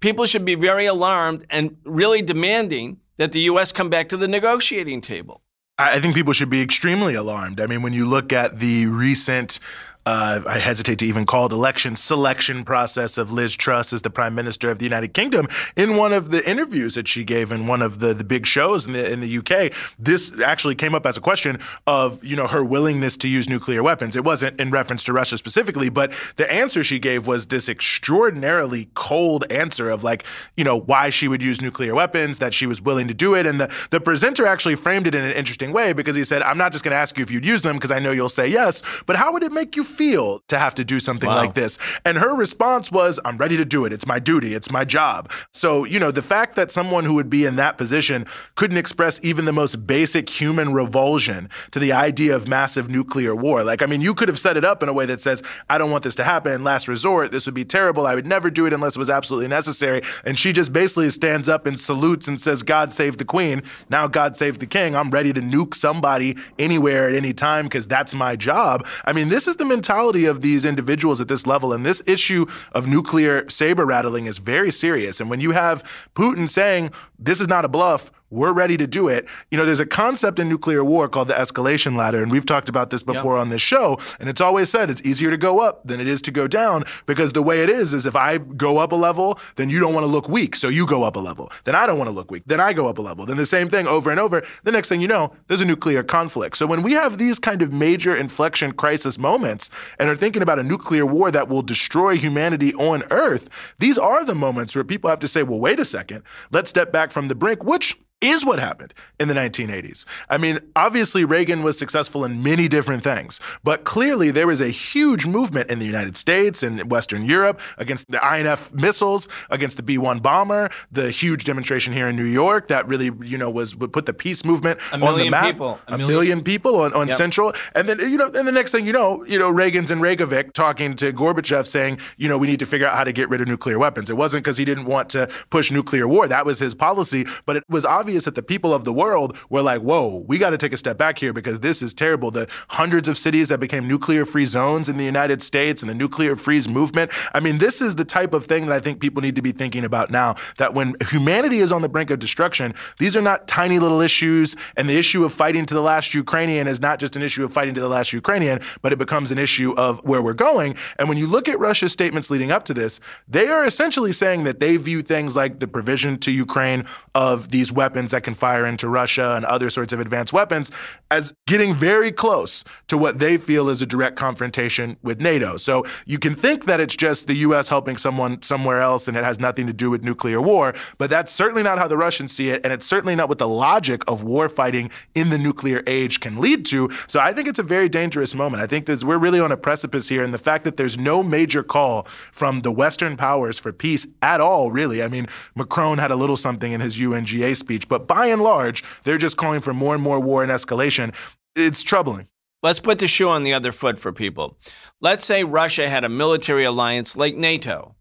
people 0.00 0.26
should 0.26 0.44
be 0.44 0.56
very 0.56 0.84
alarmed 0.84 1.46
and 1.48 1.78
really 1.84 2.20
demanding 2.20 2.98
that 3.16 3.32
the 3.32 3.40
U.S. 3.40 3.72
come 3.72 3.88
back 3.88 4.10
to 4.10 4.18
the 4.18 4.28
negotiating 4.28 5.00
table. 5.00 5.42
I 5.78 6.00
think 6.00 6.14
people 6.14 6.34
should 6.34 6.50
be 6.50 6.60
extremely 6.60 7.14
alarmed. 7.14 7.60
I 7.60 7.66
mean, 7.66 7.80
when 7.80 7.94
you 7.94 8.06
look 8.06 8.32
at 8.32 8.58
the 8.58 8.86
recent 8.86 9.58
uh, 10.04 10.40
I 10.46 10.58
hesitate 10.58 10.98
to 10.98 11.06
even 11.06 11.24
call 11.26 11.46
it 11.46 11.52
election 11.52 11.94
selection 11.94 12.64
process 12.64 13.18
of 13.18 13.32
Liz 13.32 13.56
Truss 13.56 13.92
as 13.92 14.02
the 14.02 14.10
Prime 14.10 14.34
Minister 14.34 14.70
of 14.70 14.78
the 14.78 14.84
United 14.84 15.14
Kingdom. 15.14 15.46
In 15.76 15.96
one 15.96 16.12
of 16.12 16.30
the 16.30 16.48
interviews 16.48 16.94
that 16.96 17.06
she 17.06 17.22
gave 17.24 17.52
in 17.52 17.66
one 17.68 17.82
of 17.82 18.00
the, 18.00 18.12
the 18.12 18.24
big 18.24 18.44
shows 18.46 18.84
in 18.86 18.94
the 18.94 19.12
in 19.12 19.20
the 19.20 19.38
UK, 19.38 19.72
this 19.98 20.32
actually 20.40 20.74
came 20.74 20.94
up 20.94 21.06
as 21.06 21.16
a 21.16 21.20
question 21.20 21.60
of 21.86 22.22
you 22.24 22.34
know 22.34 22.48
her 22.48 22.64
willingness 22.64 23.16
to 23.18 23.28
use 23.28 23.48
nuclear 23.48 23.82
weapons. 23.82 24.16
It 24.16 24.24
wasn't 24.24 24.60
in 24.60 24.70
reference 24.70 25.04
to 25.04 25.12
Russia 25.12 25.38
specifically, 25.38 25.88
but 25.88 26.12
the 26.36 26.50
answer 26.50 26.82
she 26.82 26.98
gave 26.98 27.28
was 27.28 27.46
this 27.46 27.68
extraordinarily 27.68 28.88
cold 28.94 29.44
answer 29.50 29.88
of 29.88 30.02
like 30.02 30.24
you 30.56 30.64
know 30.64 30.80
why 30.80 31.10
she 31.10 31.28
would 31.28 31.42
use 31.42 31.60
nuclear 31.60 31.94
weapons, 31.94 32.40
that 32.40 32.52
she 32.52 32.66
was 32.66 32.82
willing 32.82 33.06
to 33.06 33.14
do 33.14 33.34
it, 33.34 33.46
and 33.46 33.60
the 33.60 33.72
the 33.90 34.00
presenter 34.00 34.46
actually 34.46 34.74
framed 34.74 35.06
it 35.06 35.14
in 35.14 35.24
an 35.24 35.32
interesting 35.32 35.72
way 35.72 35.92
because 35.92 36.16
he 36.16 36.24
said, 36.24 36.42
"I'm 36.42 36.58
not 36.58 36.72
just 36.72 36.82
going 36.82 36.92
to 36.92 36.98
ask 36.98 37.16
you 37.16 37.22
if 37.22 37.30
you'd 37.30 37.44
use 37.44 37.62
them 37.62 37.76
because 37.76 37.92
I 37.92 38.00
know 38.00 38.10
you'll 38.10 38.28
say 38.28 38.48
yes, 38.48 38.82
but 39.06 39.14
how 39.14 39.32
would 39.32 39.44
it 39.44 39.52
make 39.52 39.76
you 39.76 39.84
feel 39.92 40.40
to 40.48 40.58
have 40.58 40.74
to 40.76 40.84
do 40.84 40.98
something 40.98 41.28
wow. 41.28 41.36
like 41.36 41.54
this? 41.54 41.78
And 42.04 42.18
her 42.18 42.34
response 42.34 42.90
was, 42.90 43.20
I'm 43.24 43.38
ready 43.38 43.56
to 43.56 43.64
do 43.64 43.84
it. 43.84 43.92
It's 43.92 44.06
my 44.06 44.18
duty. 44.18 44.54
It's 44.54 44.70
my 44.70 44.84
job. 44.84 45.30
So, 45.52 45.84
you 45.84 45.98
know, 45.98 46.10
the 46.10 46.22
fact 46.22 46.56
that 46.56 46.70
someone 46.70 47.04
who 47.04 47.14
would 47.14 47.30
be 47.30 47.44
in 47.44 47.56
that 47.56 47.78
position 47.78 48.26
couldn't 48.54 48.78
express 48.78 49.20
even 49.22 49.44
the 49.44 49.52
most 49.52 49.86
basic 49.86 50.28
human 50.28 50.72
revulsion 50.72 51.48
to 51.70 51.78
the 51.78 51.92
idea 51.92 52.34
of 52.34 52.48
massive 52.48 52.90
nuclear 52.90 53.34
war. 53.34 53.62
Like, 53.62 53.82
I 53.82 53.86
mean, 53.86 54.00
you 54.00 54.14
could 54.14 54.28
have 54.28 54.38
set 54.38 54.56
it 54.56 54.64
up 54.64 54.82
in 54.82 54.88
a 54.88 54.92
way 54.92 55.06
that 55.06 55.20
says, 55.20 55.42
I 55.68 55.78
don't 55.78 55.90
want 55.90 56.04
this 56.04 56.14
to 56.16 56.24
happen. 56.24 56.64
Last 56.64 56.88
resort, 56.88 57.32
this 57.32 57.46
would 57.46 57.54
be 57.54 57.64
terrible. 57.64 58.06
I 58.06 58.14
would 58.14 58.26
never 58.26 58.50
do 58.50 58.66
it 58.66 58.72
unless 58.72 58.96
it 58.96 58.98
was 58.98 59.10
absolutely 59.10 59.48
necessary. 59.48 60.02
And 60.24 60.38
she 60.38 60.52
just 60.52 60.72
basically 60.72 61.10
stands 61.10 61.48
up 61.48 61.66
and 61.66 61.78
salutes 61.78 62.28
and 62.28 62.40
says, 62.40 62.62
God 62.62 62.92
save 62.92 63.18
the 63.18 63.24
queen. 63.24 63.62
Now, 63.88 64.06
God 64.06 64.36
save 64.36 64.58
the 64.58 64.66
king. 64.66 64.96
I'm 64.96 65.10
ready 65.10 65.32
to 65.32 65.40
nuke 65.40 65.74
somebody 65.74 66.36
anywhere 66.58 67.08
at 67.08 67.14
any 67.14 67.32
time 67.32 67.66
because 67.66 67.86
that's 67.86 68.14
my 68.14 68.36
job. 68.36 68.86
I 69.04 69.12
mean, 69.12 69.28
this 69.28 69.46
is 69.46 69.56
the 69.56 69.64
mentality 69.64 69.81
of 70.24 70.40
these 70.40 70.64
individuals 70.64 71.20
at 71.20 71.28
this 71.28 71.46
level. 71.46 71.72
And 71.72 71.84
this 71.84 72.02
issue 72.06 72.46
of 72.72 72.86
nuclear 72.86 73.48
saber 73.48 73.84
rattling 73.84 74.26
is 74.26 74.38
very 74.38 74.70
serious. 74.70 75.20
And 75.20 75.28
when 75.28 75.40
you 75.40 75.50
have 75.52 75.82
Putin 76.14 76.48
saying, 76.48 76.90
this 77.24 77.40
is 77.40 77.48
not 77.48 77.64
a 77.64 77.68
bluff, 77.68 78.10
we're 78.32 78.52
ready 78.52 78.78
to 78.78 78.86
do 78.86 79.08
it. 79.08 79.28
You 79.50 79.58
know, 79.58 79.66
there's 79.66 79.78
a 79.78 79.86
concept 79.86 80.38
in 80.38 80.48
nuclear 80.48 80.82
war 80.82 81.06
called 81.06 81.28
the 81.28 81.34
escalation 81.34 81.96
ladder, 81.96 82.22
and 82.22 82.32
we've 82.32 82.46
talked 82.46 82.70
about 82.70 82.88
this 82.88 83.02
before 83.02 83.36
yep. 83.36 83.42
on 83.42 83.50
this 83.50 83.60
show. 83.60 83.98
And 84.18 84.28
it's 84.28 84.40
always 84.40 84.70
said 84.70 84.90
it's 84.90 85.02
easier 85.02 85.30
to 85.30 85.36
go 85.36 85.60
up 85.60 85.86
than 85.86 86.00
it 86.00 86.08
is 86.08 86.22
to 86.22 86.30
go 86.30 86.48
down 86.48 86.84
because 87.04 87.32
the 87.32 87.42
way 87.42 87.60
it 87.60 87.68
is 87.68 87.92
is 87.92 88.06
if 88.06 88.16
I 88.16 88.38
go 88.38 88.78
up 88.78 88.92
a 88.92 88.96
level, 88.96 89.38
then 89.56 89.68
you 89.68 89.78
don't 89.78 89.92
want 89.92 90.04
to 90.04 90.08
look 90.10 90.30
weak, 90.30 90.56
so 90.56 90.68
you 90.68 90.86
go 90.86 91.02
up 91.02 91.16
a 91.16 91.20
level. 91.20 91.52
Then 91.64 91.74
I 91.74 91.86
don't 91.86 91.98
want 91.98 92.08
to 92.08 92.14
look 92.14 92.30
weak, 92.30 92.44
then 92.46 92.58
I 92.58 92.72
go 92.72 92.88
up 92.88 92.96
a 92.96 93.02
level. 93.02 93.26
Then 93.26 93.36
the 93.36 93.44
same 93.44 93.68
thing 93.68 93.86
over 93.86 94.10
and 94.10 94.18
over. 94.18 94.42
The 94.64 94.72
next 94.72 94.88
thing 94.88 95.02
you 95.02 95.08
know, 95.08 95.34
there's 95.48 95.60
a 95.60 95.66
nuclear 95.66 96.02
conflict. 96.02 96.56
So 96.56 96.66
when 96.66 96.80
we 96.82 96.92
have 96.92 97.18
these 97.18 97.38
kind 97.38 97.60
of 97.60 97.70
major 97.70 98.16
inflection 98.16 98.72
crisis 98.72 99.18
moments 99.18 99.68
and 99.98 100.08
are 100.08 100.16
thinking 100.16 100.40
about 100.40 100.58
a 100.58 100.62
nuclear 100.62 101.04
war 101.04 101.30
that 101.30 101.48
will 101.48 101.62
destroy 101.62 102.16
humanity 102.16 102.72
on 102.76 103.02
Earth, 103.10 103.50
these 103.78 103.98
are 103.98 104.24
the 104.24 104.34
moments 104.34 104.74
where 104.74 104.84
people 104.84 105.10
have 105.10 105.20
to 105.20 105.28
say, 105.28 105.42
well, 105.42 105.60
wait 105.60 105.78
a 105.78 105.84
second, 105.84 106.22
let's 106.50 106.70
step 106.70 106.92
back 106.92 107.11
from 107.12 107.28
the 107.28 107.34
brink, 107.34 107.62
which 107.62 107.96
is 108.22 108.44
what 108.44 108.58
happened 108.58 108.94
in 109.20 109.28
the 109.28 109.34
1980s. 109.34 110.06
I 110.30 110.38
mean, 110.38 110.60
obviously, 110.74 111.24
Reagan 111.24 111.62
was 111.62 111.78
successful 111.78 112.24
in 112.24 112.42
many 112.42 112.68
different 112.68 113.02
things, 113.02 113.40
but 113.62 113.84
clearly 113.84 114.30
there 114.30 114.46
was 114.46 114.60
a 114.60 114.68
huge 114.68 115.26
movement 115.26 115.70
in 115.70 115.78
the 115.78 115.84
United 115.84 116.16
States 116.16 116.62
and 116.62 116.90
Western 116.90 117.24
Europe 117.24 117.60
against 117.78 118.10
the 118.10 118.20
INF 118.24 118.72
missiles, 118.72 119.28
against 119.50 119.76
the 119.76 119.82
B 119.82 119.98
1 119.98 120.20
bomber, 120.20 120.70
the 120.90 121.10
huge 121.10 121.44
demonstration 121.44 121.92
here 121.92 122.08
in 122.08 122.16
New 122.16 122.24
York 122.24 122.68
that 122.68 122.86
really, 122.86 123.10
you 123.22 123.36
know, 123.36 123.50
was 123.50 123.74
would 123.76 123.92
put 123.92 124.06
the 124.06 124.14
peace 124.14 124.44
movement 124.44 124.80
on 124.92 125.18
the 125.18 125.28
map. 125.28 125.44
People. 125.44 125.80
A, 125.88 125.94
a 125.94 125.98
million. 125.98 126.08
million 126.08 126.42
people 126.44 126.82
on, 126.82 126.92
on 126.94 127.08
yep. 127.08 127.16
Central. 127.16 127.52
And 127.74 127.88
then, 127.88 127.98
you 127.98 128.16
know, 128.16 128.26
and 128.26 128.46
the 128.46 128.52
next 128.52 128.70
thing 128.70 128.86
you 128.86 128.92
know, 128.92 129.24
you 129.24 129.38
know, 129.38 129.50
Reagan's 129.50 129.90
in 129.90 130.00
Reykjavik 130.00 130.52
talking 130.52 130.94
to 130.96 131.12
Gorbachev 131.12 131.66
saying, 131.66 131.98
you 132.16 132.28
know, 132.28 132.38
we 132.38 132.46
need 132.46 132.60
to 132.60 132.66
figure 132.66 132.86
out 132.86 132.94
how 132.94 133.04
to 133.04 133.12
get 133.12 133.28
rid 133.28 133.40
of 133.40 133.48
nuclear 133.48 133.78
weapons. 133.78 134.10
It 134.10 134.16
wasn't 134.16 134.44
because 134.44 134.56
he 134.56 134.64
didn't 134.64 134.84
want 134.84 135.10
to 135.10 135.28
push 135.50 135.70
nuclear 135.70 136.06
war. 136.06 136.28
That 136.28 136.46
was 136.46 136.58
his 136.58 136.74
policy, 136.74 137.26
but 137.46 137.56
it 137.56 137.64
was 137.68 137.84
obvious 137.84 138.11
obvious 138.12 138.24
that 138.26 138.34
the 138.34 138.42
people 138.42 138.74
of 138.74 138.84
the 138.84 138.92
world 138.92 139.38
were 139.48 139.62
like, 139.62 139.80
whoa, 139.80 140.22
we 140.26 140.36
got 140.36 140.50
to 140.50 140.58
take 140.58 140.74
a 140.74 140.76
step 140.76 140.98
back 140.98 141.18
here 141.18 141.32
because 141.32 141.60
this 141.60 141.80
is 141.80 141.94
terrible. 141.94 142.30
The 142.30 142.46
hundreds 142.68 143.08
of 143.08 143.16
cities 143.16 143.48
that 143.48 143.58
became 143.58 143.88
nuclear 143.88 144.26
free 144.26 144.44
zones 144.44 144.86
in 144.86 144.98
the 144.98 145.04
United 145.04 145.42
States 145.42 145.82
and 145.82 145.88
the 145.88 145.94
nuclear 145.94 146.36
freeze 146.36 146.68
movement. 146.68 147.10
I 147.32 147.40
mean, 147.40 147.56
this 147.56 147.80
is 147.80 147.94
the 147.94 148.04
type 148.04 148.34
of 148.34 148.44
thing 148.44 148.66
that 148.66 148.74
I 148.74 148.80
think 148.80 149.00
people 149.00 149.22
need 149.22 149.34
to 149.36 149.40
be 149.40 149.52
thinking 149.52 149.82
about 149.82 150.10
now 150.10 150.34
that 150.58 150.74
when 150.74 150.94
humanity 151.08 151.60
is 151.60 151.72
on 151.72 151.80
the 151.80 151.88
brink 151.88 152.10
of 152.10 152.18
destruction, 152.18 152.74
these 152.98 153.16
are 153.16 153.22
not 153.22 153.48
tiny 153.48 153.78
little 153.78 154.02
issues. 154.02 154.56
And 154.76 154.90
the 154.90 154.98
issue 154.98 155.24
of 155.24 155.32
fighting 155.32 155.64
to 155.64 155.72
the 155.72 155.80
last 155.80 156.12
Ukrainian 156.12 156.68
is 156.68 156.80
not 156.80 156.98
just 156.98 157.16
an 157.16 157.22
issue 157.22 157.44
of 157.46 157.52
fighting 157.52 157.74
to 157.76 157.80
the 157.80 157.88
last 157.88 158.12
Ukrainian, 158.12 158.60
but 158.82 158.92
it 158.92 158.98
becomes 158.98 159.30
an 159.30 159.38
issue 159.38 159.72
of 159.78 160.04
where 160.04 160.20
we're 160.20 160.34
going. 160.34 160.76
And 160.98 161.08
when 161.08 161.16
you 161.16 161.26
look 161.26 161.48
at 161.48 161.58
Russia's 161.58 161.92
statements 161.92 162.30
leading 162.30 162.50
up 162.50 162.66
to 162.66 162.74
this, 162.74 163.00
they 163.26 163.48
are 163.48 163.64
essentially 163.64 164.12
saying 164.12 164.44
that 164.44 164.60
they 164.60 164.76
view 164.76 165.00
things 165.00 165.34
like 165.34 165.60
the 165.60 165.66
provision 165.66 166.18
to 166.18 166.30
Ukraine 166.30 166.84
of 167.14 167.48
these 167.48 167.72
weapons 168.02 168.10
that 168.10 168.24
can 168.24 168.34
fire 168.34 168.66
into 168.66 168.88
Russia 168.88 169.34
and 169.36 169.44
other 169.44 169.70
sorts 169.70 169.92
of 169.92 170.00
advanced 170.00 170.32
weapons 170.32 170.72
as 171.10 171.32
getting 171.46 171.72
very 171.72 172.10
close 172.10 172.64
to 172.88 172.98
what 172.98 173.20
they 173.20 173.36
feel 173.36 173.68
is 173.68 173.80
a 173.80 173.86
direct 173.86 174.16
confrontation 174.16 174.96
with 175.02 175.20
NATO. 175.20 175.56
So 175.56 175.84
you 176.04 176.18
can 176.18 176.34
think 176.34 176.64
that 176.64 176.80
it's 176.80 176.96
just 176.96 177.28
the 177.28 177.34
US 177.46 177.68
helping 177.68 177.96
someone 177.96 178.42
somewhere 178.42 178.80
else 178.80 179.06
and 179.06 179.16
it 179.16 179.24
has 179.24 179.38
nothing 179.38 179.66
to 179.68 179.72
do 179.72 179.88
with 179.90 180.02
nuclear 180.02 180.40
war, 180.40 180.74
but 180.98 181.10
that's 181.10 181.30
certainly 181.30 181.62
not 181.62 181.78
how 181.78 181.86
the 181.86 181.96
Russians 181.96 182.32
see 182.32 182.50
it 182.50 182.60
and 182.64 182.72
it's 182.72 182.86
certainly 182.86 183.14
not 183.14 183.28
what 183.28 183.38
the 183.38 183.48
logic 183.48 184.02
of 184.08 184.24
war 184.24 184.48
fighting 184.48 184.90
in 185.14 185.30
the 185.30 185.38
nuclear 185.38 185.82
age 185.86 186.18
can 186.18 186.40
lead 186.40 186.64
to. 186.66 186.90
So 187.06 187.20
I 187.20 187.32
think 187.32 187.46
it's 187.46 187.60
a 187.60 187.68
very 187.76 187.88
dangerous 187.88 188.34
moment. 188.34 188.62
I 188.62 188.66
think 188.66 188.86
that 188.86 189.04
we're 189.04 189.18
really 189.18 189.40
on 189.40 189.52
a 189.52 189.56
precipice 189.56 190.08
here 190.08 190.24
and 190.24 190.34
the 190.34 190.38
fact 190.50 190.64
that 190.64 190.76
there's 190.76 190.98
no 190.98 191.22
major 191.22 191.62
call 191.62 192.02
from 192.32 192.62
the 192.62 192.72
western 192.72 193.16
powers 193.16 193.58
for 193.60 193.72
peace 193.72 194.06
at 194.22 194.40
all, 194.40 194.72
really. 194.72 195.02
I 195.02 195.08
mean, 195.08 195.26
Macron 195.54 195.98
had 195.98 196.10
a 196.10 196.16
little 196.16 196.36
something 196.36 196.72
in 196.72 196.80
his 196.80 196.98
UNGA 196.98 197.54
speech, 197.54 197.88
but 197.92 198.08
by 198.08 198.26
and 198.26 198.42
large, 198.42 198.82
they're 199.04 199.18
just 199.18 199.36
calling 199.36 199.60
for 199.60 199.74
more 199.74 199.92
and 199.94 200.02
more 200.02 200.18
war 200.18 200.42
and 200.42 200.50
escalation. 200.50 201.14
It's 201.54 201.82
troubling. 201.82 202.26
Let's 202.62 202.80
put 202.80 202.98
the 202.98 203.06
shoe 203.06 203.28
on 203.28 203.44
the 203.44 203.52
other 203.52 203.70
foot 203.70 203.98
for 203.98 204.12
people. 204.12 204.56
Let's 205.02 205.26
say 205.26 205.44
Russia 205.44 205.90
had 205.90 206.04
a 206.04 206.08
military 206.08 206.64
alliance 206.64 207.16
like 207.16 207.36
NATO, 207.36 207.94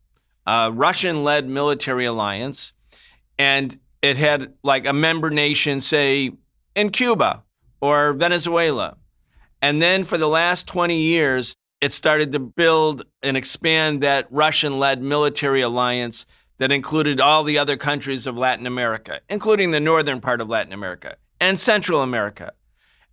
a 0.48 0.72
Russian 0.72 1.26
led 1.26 1.50
military 1.50 2.06
alliance, 2.06 2.72
and 3.38 3.78
it 4.02 4.16
had 4.16 4.54
like 4.64 4.88
a 4.88 4.94
member 4.94 5.30
nation, 5.30 5.82
say, 5.82 6.32
in 6.74 6.92
Cuba 6.92 7.44
or 7.82 8.14
Venezuela. 8.14 8.96
And 9.62 9.82
then 9.82 10.06
for 10.06 10.18
the 10.18 10.30
last 10.30 10.70
20 10.70 10.96
years, 10.96 11.54
it 11.82 11.92
started 11.92 12.32
to 12.32 12.40
build 12.40 13.04
and 13.22 13.36
expand 13.36 14.02
that 14.02 14.28
Russian 14.32 14.80
led 14.80 15.02
military 15.02 15.62
alliance 15.62 16.26
that 16.62 16.71
included 16.71 17.19
all 17.19 17.43
the 17.43 17.58
other 17.58 17.76
countries 17.76 18.28
of 18.28 18.38
Latin 18.38 18.67
America, 18.67 19.19
including 19.28 19.71
the 19.71 19.80
northern 19.80 20.21
part 20.21 20.39
of 20.39 20.47
Latin 20.47 20.74
America 20.74 21.15
and 21.39 21.60
Central 21.60 22.04
America. 22.04 22.54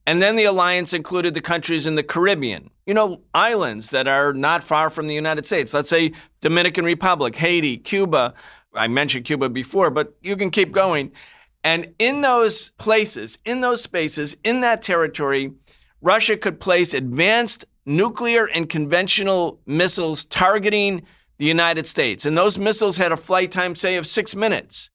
And 0.07 0.21
then 0.21 0.37
the 0.37 0.45
alliance 0.45 0.93
included 0.93 1.33
the 1.33 1.41
countries 1.41 1.87
in 1.87 1.95
the 1.95 2.03
Caribbean, 2.03 2.69
you 2.85 2.93
know, 2.93 3.23
islands 3.33 3.89
that 3.89 4.07
are 4.07 4.35
not 4.35 4.63
far 4.63 4.91
from 4.91 5.07
the 5.07 5.15
United 5.15 5.47
States. 5.47 5.73
Let's 5.73 5.89
say 5.89 6.13
Dominican 6.43 6.85
Republic, 6.85 7.37
Haiti, 7.37 7.79
Cuba. 7.79 8.35
I 8.75 8.87
mentioned 8.87 9.25
Cuba 9.25 9.49
before, 9.49 9.89
but 9.89 10.15
you 10.21 10.37
can 10.37 10.51
keep 10.51 10.71
going. 10.71 11.11
And 11.65 11.95
in 11.99 12.21
those 12.21 12.73
places, 12.73 13.39
in 13.47 13.63
those 13.63 13.81
spaces, 13.81 14.37
in 14.45 14.61
that 14.61 14.83
territory, 14.83 15.55
Russia 16.03 16.37
could 16.37 16.61
place 16.61 16.93
advanced 16.93 17.65
nuclear 17.87 18.45
and 18.45 18.69
conventional 18.69 19.59
missiles 19.65 20.27
targeting 20.27 21.07
the 21.39 21.47
United 21.47 21.87
States, 21.87 22.27
and 22.27 22.37
those 22.37 22.59
missiles 22.59 22.97
had 22.97 23.13
a 23.13 23.17
flight 23.17 23.51
time, 23.53 23.75
say, 23.75 23.97
of 23.97 24.07
six 24.07 24.35
minutes. 24.35 24.91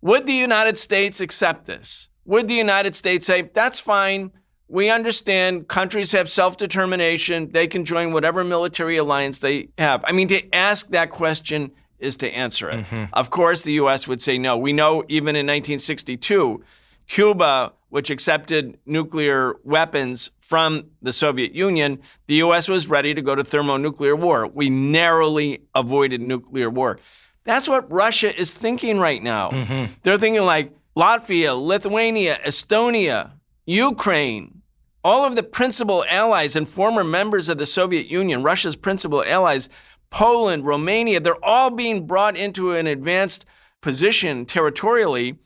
Would 0.00 0.26
the 0.26 0.32
United 0.32 0.78
States 0.78 1.20
accept 1.20 1.66
this? 1.66 2.08
Would 2.24 2.48
the 2.48 2.54
United 2.54 2.94
States 2.94 3.26
say, 3.26 3.42
that's 3.42 3.80
fine? 3.80 4.32
We 4.68 4.90
understand 4.90 5.68
countries 5.68 6.12
have 6.12 6.30
self 6.30 6.56
determination. 6.56 7.52
They 7.52 7.66
can 7.66 7.84
join 7.84 8.12
whatever 8.12 8.44
military 8.44 8.96
alliance 8.98 9.38
they 9.38 9.70
have. 9.78 10.04
I 10.06 10.12
mean, 10.12 10.28
to 10.28 10.54
ask 10.54 10.88
that 10.88 11.10
question 11.10 11.72
is 11.98 12.16
to 12.18 12.30
answer 12.30 12.70
it. 12.70 12.84
Mm-hmm. 12.84 13.04
Of 13.12 13.30
course, 13.30 13.62
the 13.62 13.72
U.S. 13.72 14.06
would 14.06 14.20
say 14.20 14.38
no. 14.38 14.56
We 14.56 14.72
know 14.72 15.04
even 15.08 15.36
in 15.36 15.46
1962, 15.46 16.62
Cuba, 17.08 17.72
which 17.88 18.10
accepted 18.10 18.78
nuclear 18.84 19.56
weapons 19.64 20.30
from 20.48 20.82
the 21.02 21.12
Soviet 21.12 21.54
Union, 21.54 21.98
the 22.26 22.36
US 22.36 22.68
was 22.68 22.88
ready 22.88 23.12
to 23.12 23.20
go 23.20 23.34
to 23.34 23.44
thermonuclear 23.44 24.16
war. 24.16 24.46
We 24.46 24.70
narrowly 24.70 25.60
avoided 25.74 26.22
nuclear 26.22 26.70
war. 26.70 27.00
That's 27.44 27.68
what 27.68 27.92
Russia 27.92 28.34
is 28.34 28.54
thinking 28.54 28.98
right 28.98 29.22
now. 29.22 29.50
Mm-hmm. 29.50 29.92
They're 30.02 30.16
thinking 30.16 30.44
like 30.44 30.72
Latvia, 30.96 31.54
Lithuania, 31.62 32.40
Estonia, 32.46 33.32
Ukraine, 33.66 34.62
all 35.04 35.26
of 35.26 35.36
the 35.36 35.42
principal 35.42 36.02
allies 36.08 36.56
and 36.56 36.66
former 36.66 37.04
members 37.04 37.50
of 37.50 37.58
the 37.58 37.66
Soviet 37.66 38.06
Union, 38.06 38.42
Russia's 38.42 38.74
principal 38.74 39.22
allies, 39.24 39.68
Poland, 40.08 40.64
Romania, 40.64 41.20
they're 41.20 41.44
all 41.44 41.68
being 41.68 42.06
brought 42.06 42.36
into 42.36 42.72
an 42.72 42.86
advanced 42.86 43.44
position 43.82 44.46
territorially 44.46 45.38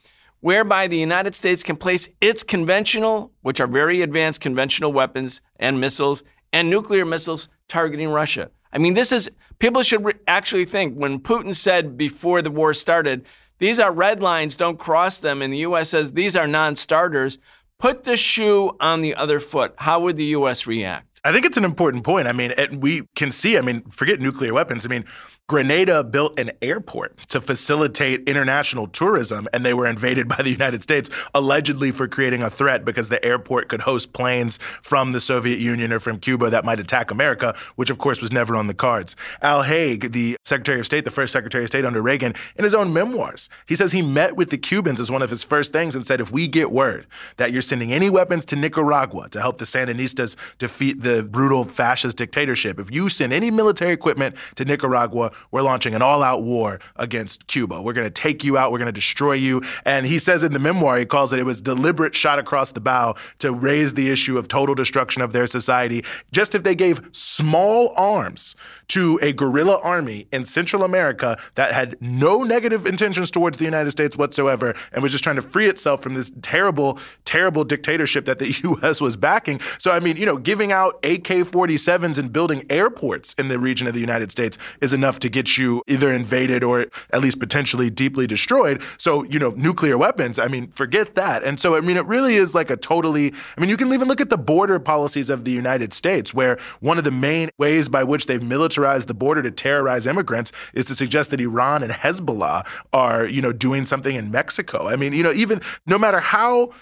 whereby 0.43 0.89
the 0.89 0.99
United 0.99 1.35
States 1.35 1.63
can 1.63 1.77
place 1.77 2.11
its 2.21 2.43
conventional, 2.43 3.33
which 3.43 3.61
are 3.61 3.67
very 3.69 4.03
advanced 4.03 4.41
conventional 4.41 4.93
weapons 4.93 5.41
and 5.57 5.81
missiles, 5.81 6.25
and 6.53 6.69
nuclear 6.69 7.07
missiles 7.07 7.49
targeting 7.69 8.11
Russia. 8.11 8.51
I 8.73 8.79
mean, 8.79 8.95
this 8.95 9.13
is, 9.13 9.31
people 9.61 9.83
should 9.83 10.05
re- 10.05 10.15
actually 10.27 10.65
think 10.65 10.97
when 10.97 11.21
Putin 11.21 11.55
said 11.55 11.97
before 11.97 12.43
the 12.43 12.51
war 12.51 12.75
started, 12.75 13.25
these 13.59 13.79
are 13.79 13.93
red 13.93 14.21
lines, 14.21 14.57
don't 14.57 14.81
cross 14.81 15.19
them, 15.19 15.43
and 15.43 15.53
the 15.53 15.59
U.S. 15.59 15.91
says 15.91 16.13
these 16.13 16.35
are 16.35 16.49
non 16.49 16.75
starters, 16.75 17.39
put 17.79 18.03
the 18.03 18.17
shoe 18.17 18.77
on 18.81 19.01
the 19.01 19.15
other 19.15 19.39
foot. 19.39 19.75
How 19.79 20.01
would 20.01 20.17
the 20.17 20.25
U.S. 20.37 20.67
react? 20.67 21.12
I 21.25 21.33
think 21.33 21.47
it's 21.47 21.57
an 21.57 21.65
important 21.65 22.03
point. 22.03 22.27
I 22.27 22.33
mean, 22.33 22.53
we 22.73 23.03
can 23.15 23.31
see, 23.31 23.57
I 23.57 23.61
mean, 23.61 23.83
forget 23.83 24.21
nuclear 24.21 24.53
weapons. 24.53 24.85
I 24.85 24.89
mean, 24.89 25.05
Grenada 25.47 26.03
built 26.03 26.39
an 26.39 26.51
airport 26.63 27.17
to 27.29 27.41
facilitate 27.41 28.27
international 28.29 28.89
tourism, 28.89 29.47
and 29.53 29.65
they 29.65 29.75
were 29.75 29.87
invaded 29.87 30.27
by 30.35 30.43
the 30.43 30.51
United 30.51 30.83
States, 30.83 31.11
allegedly 31.35 31.93
for 31.93 32.09
creating 32.09 32.43
a 32.43 32.51
threat 32.51 32.85
because 32.85 33.09
the 33.09 33.25
airport 33.25 33.69
could 33.69 33.83
host 33.83 34.13
planes 34.13 34.59
from 34.81 35.13
the 35.13 35.21
Soviet 35.21 35.59
Union 35.59 35.93
or 35.93 36.01
from 36.01 36.19
Cuba 36.19 36.51
that 36.51 36.65
might 36.65 36.81
attack 36.81 37.11
America, 37.11 37.55
which 37.77 37.91
of 37.91 37.99
course 37.99 38.21
was 38.21 38.33
never 38.33 38.57
on 38.57 38.67
the 38.67 38.75
cards. 38.75 39.15
Al 39.43 39.63
Haig, 39.63 40.13
the 40.13 40.37
Secretary 40.45 40.81
of 40.81 40.87
State, 40.87 41.05
the 41.05 41.11
first 41.11 41.33
Secretary 41.33 41.65
of 41.65 41.71
State 41.71 41.85
under 41.85 42.03
Reagan, 42.03 42.35
in 42.57 42.65
his 42.65 42.75
own 42.75 42.93
memoirs, 42.93 43.49
he 43.67 43.75
says 43.75 43.93
he 43.93 44.03
met 44.03 44.37
with 44.37 44.51
the 44.51 44.59
Cubans 44.59 44.99
as 44.99 45.11
one 45.11 45.23
of 45.23 45.31
his 45.31 45.43
first 45.43 45.73
things 45.73 45.95
and 45.95 46.07
said, 46.07 46.21
if 46.21 46.33
we 46.33 46.49
get 46.49 46.73
word 46.73 47.07
that 47.37 47.53
you're 47.53 47.63
sending 47.63 47.93
any 47.93 48.09
weapons 48.11 48.45
to 48.47 48.57
Nicaragua 48.57 49.29
to 49.29 49.41
help 49.41 49.59
the 49.59 49.67
Sandinistas 49.67 50.35
defeat 50.57 51.03
the 51.03 51.12
brutal 51.21 51.65
fascist 51.65 52.17
dictatorship, 52.17 52.79
if 52.79 52.93
you 52.93 53.09
send 53.09 53.33
any 53.33 53.51
military 53.51 53.93
equipment 53.93 54.37
to 54.55 54.65
Nicaragua, 54.65 55.33
we're 55.51 55.63
launching 55.63 55.95
an 55.95 56.03
all 56.03 56.23
out 56.23 56.43
war 56.43 56.81
against 56.97 57.47
Cuba. 57.47 57.83
We're 57.83 57.93
going 57.93 58.07
to 58.07 58.11
take 58.11 58.45
you 58.45 58.57
out. 58.57 58.73
We're 58.73 58.79
going 58.79 58.87
to 58.87 58.93
destroy 58.93 59.35
you. 59.35 59.63
And 59.85 60.07
he 60.07 60.19
says 60.19 60.43
in 60.43 60.53
the 60.53 60.59
memoir, 60.59 60.99
he 60.99 61.05
calls 61.05 61.33
it, 61.33 61.39
it 61.39 61.45
was 61.45 61.61
deliberate 61.61 62.15
shot 62.15 62.39
across 62.39 62.73
the 62.73 62.81
bow 62.81 63.17
to 63.41 63.53
raise 63.53 63.95
the 63.95 64.11
issue 64.11 64.39
of 64.39 64.49
total 64.49 64.75
destruction 64.75 65.23
of 65.23 65.33
their 65.33 65.47
society. 65.47 66.05
Just 66.31 66.55
if 66.55 66.63
they 66.63 66.75
gave 66.75 67.03
small 67.13 67.93
arms 67.97 68.55
to 68.93 69.19
a 69.23 69.33
guerrilla 69.33 69.81
army 69.83 70.27
in 70.33 70.45
Central 70.45 70.83
America 70.83 71.39
that 71.55 71.73
had 71.73 71.97
no 72.03 72.43
negative 72.43 72.85
intentions 72.85 73.31
towards 73.31 73.57
the 73.57 73.65
United 73.65 73.91
States 73.91 74.19
whatsoever 74.19 74.75
and 74.93 75.03
was 75.03 75.13
just 75.13 75.25
trying 75.25 75.37
to 75.37 75.41
free 75.41 75.67
itself 75.67 76.03
from 76.03 76.13
this 76.13 76.31
terrible, 76.43 76.99
terrible 77.25 77.65
dictatorship 77.65 78.27
that 78.27 78.39
the 78.39 78.55
U.S. 78.65 79.01
was 79.01 79.17
backing. 79.17 79.61
So, 79.79 79.93
I 79.93 80.01
mean, 80.01 80.19
you 80.19 80.27
know, 80.27 80.37
giving 80.37 80.73
out 80.73 80.97
AK 80.97 81.25
47s 81.25 82.19
and 82.19 82.31
building 82.31 82.67
airports 82.69 83.33
in 83.39 83.49
the 83.49 83.59
region 83.59 83.87
of 83.87 83.95
the 83.95 84.01
United 84.01 84.31
States 84.31 84.59
is 84.83 84.93
enough 84.93 85.19
to 85.21 85.31
get 85.31 85.57
you 85.57 85.83
either 85.87 86.13
invaded 86.13 86.63
or 86.63 86.85
at 87.15 87.23
least 87.23 87.41
potentially 87.41 87.89
deeply 87.89 88.27
destroyed. 88.27 88.83
So, 88.99 89.23
you 89.23 89.39
know, 89.39 89.55
nuclear 89.57 89.97
weapons, 89.97 90.39
I 90.39 90.49
mean, 90.49 90.67
forget 90.67 91.15
that. 91.15 91.45
And 91.45 91.59
so, 91.59 91.77
I 91.77 91.81
mean, 91.81 91.97
it 91.97 92.05
really 92.05 92.35
is 92.35 92.55
like 92.55 92.69
a 92.69 92.77
totally, 92.77 93.33
I 93.57 93.61
mean, 93.63 93.71
you 93.71 93.79
can 93.79 93.91
even 93.91 94.07
look 94.07 94.21
at 94.21 94.29
the 94.29 94.37
border 94.37 94.79
policies 94.79 95.31
of 95.31 95.47
the 95.47 95.51
United 95.51 95.95
States, 95.95 96.35
where 96.35 96.59
one 96.81 96.99
of 96.99 97.05
the 97.05 97.11
main 97.11 97.49
ways 97.57 97.89
by 97.89 98.05
which 98.05 98.27
they've 98.27 98.43
militarized 98.43 98.82
the 99.07 99.15
border 99.15 99.43
to 99.43 99.51
terrorize 99.51 100.07
immigrants 100.07 100.53
is 100.75 100.85
to 100.87 100.95
suggest 100.95 101.31
that 101.31 101.41
Iran 101.41 101.83
and 101.83 101.93
Hezbollah 101.93 102.67
are, 102.93 103.27
you 103.27 103.41
know, 103.43 103.53
doing 103.53 103.87
something 103.87 104.15
in 104.15 104.31
Mexico. 104.31 104.89
I 104.89 104.97
mean, 104.97 105.13
you 105.13 105.23
know, 105.23 105.33
even 105.33 105.61
no 105.87 105.99
matter 105.99 106.21
how 106.21 106.73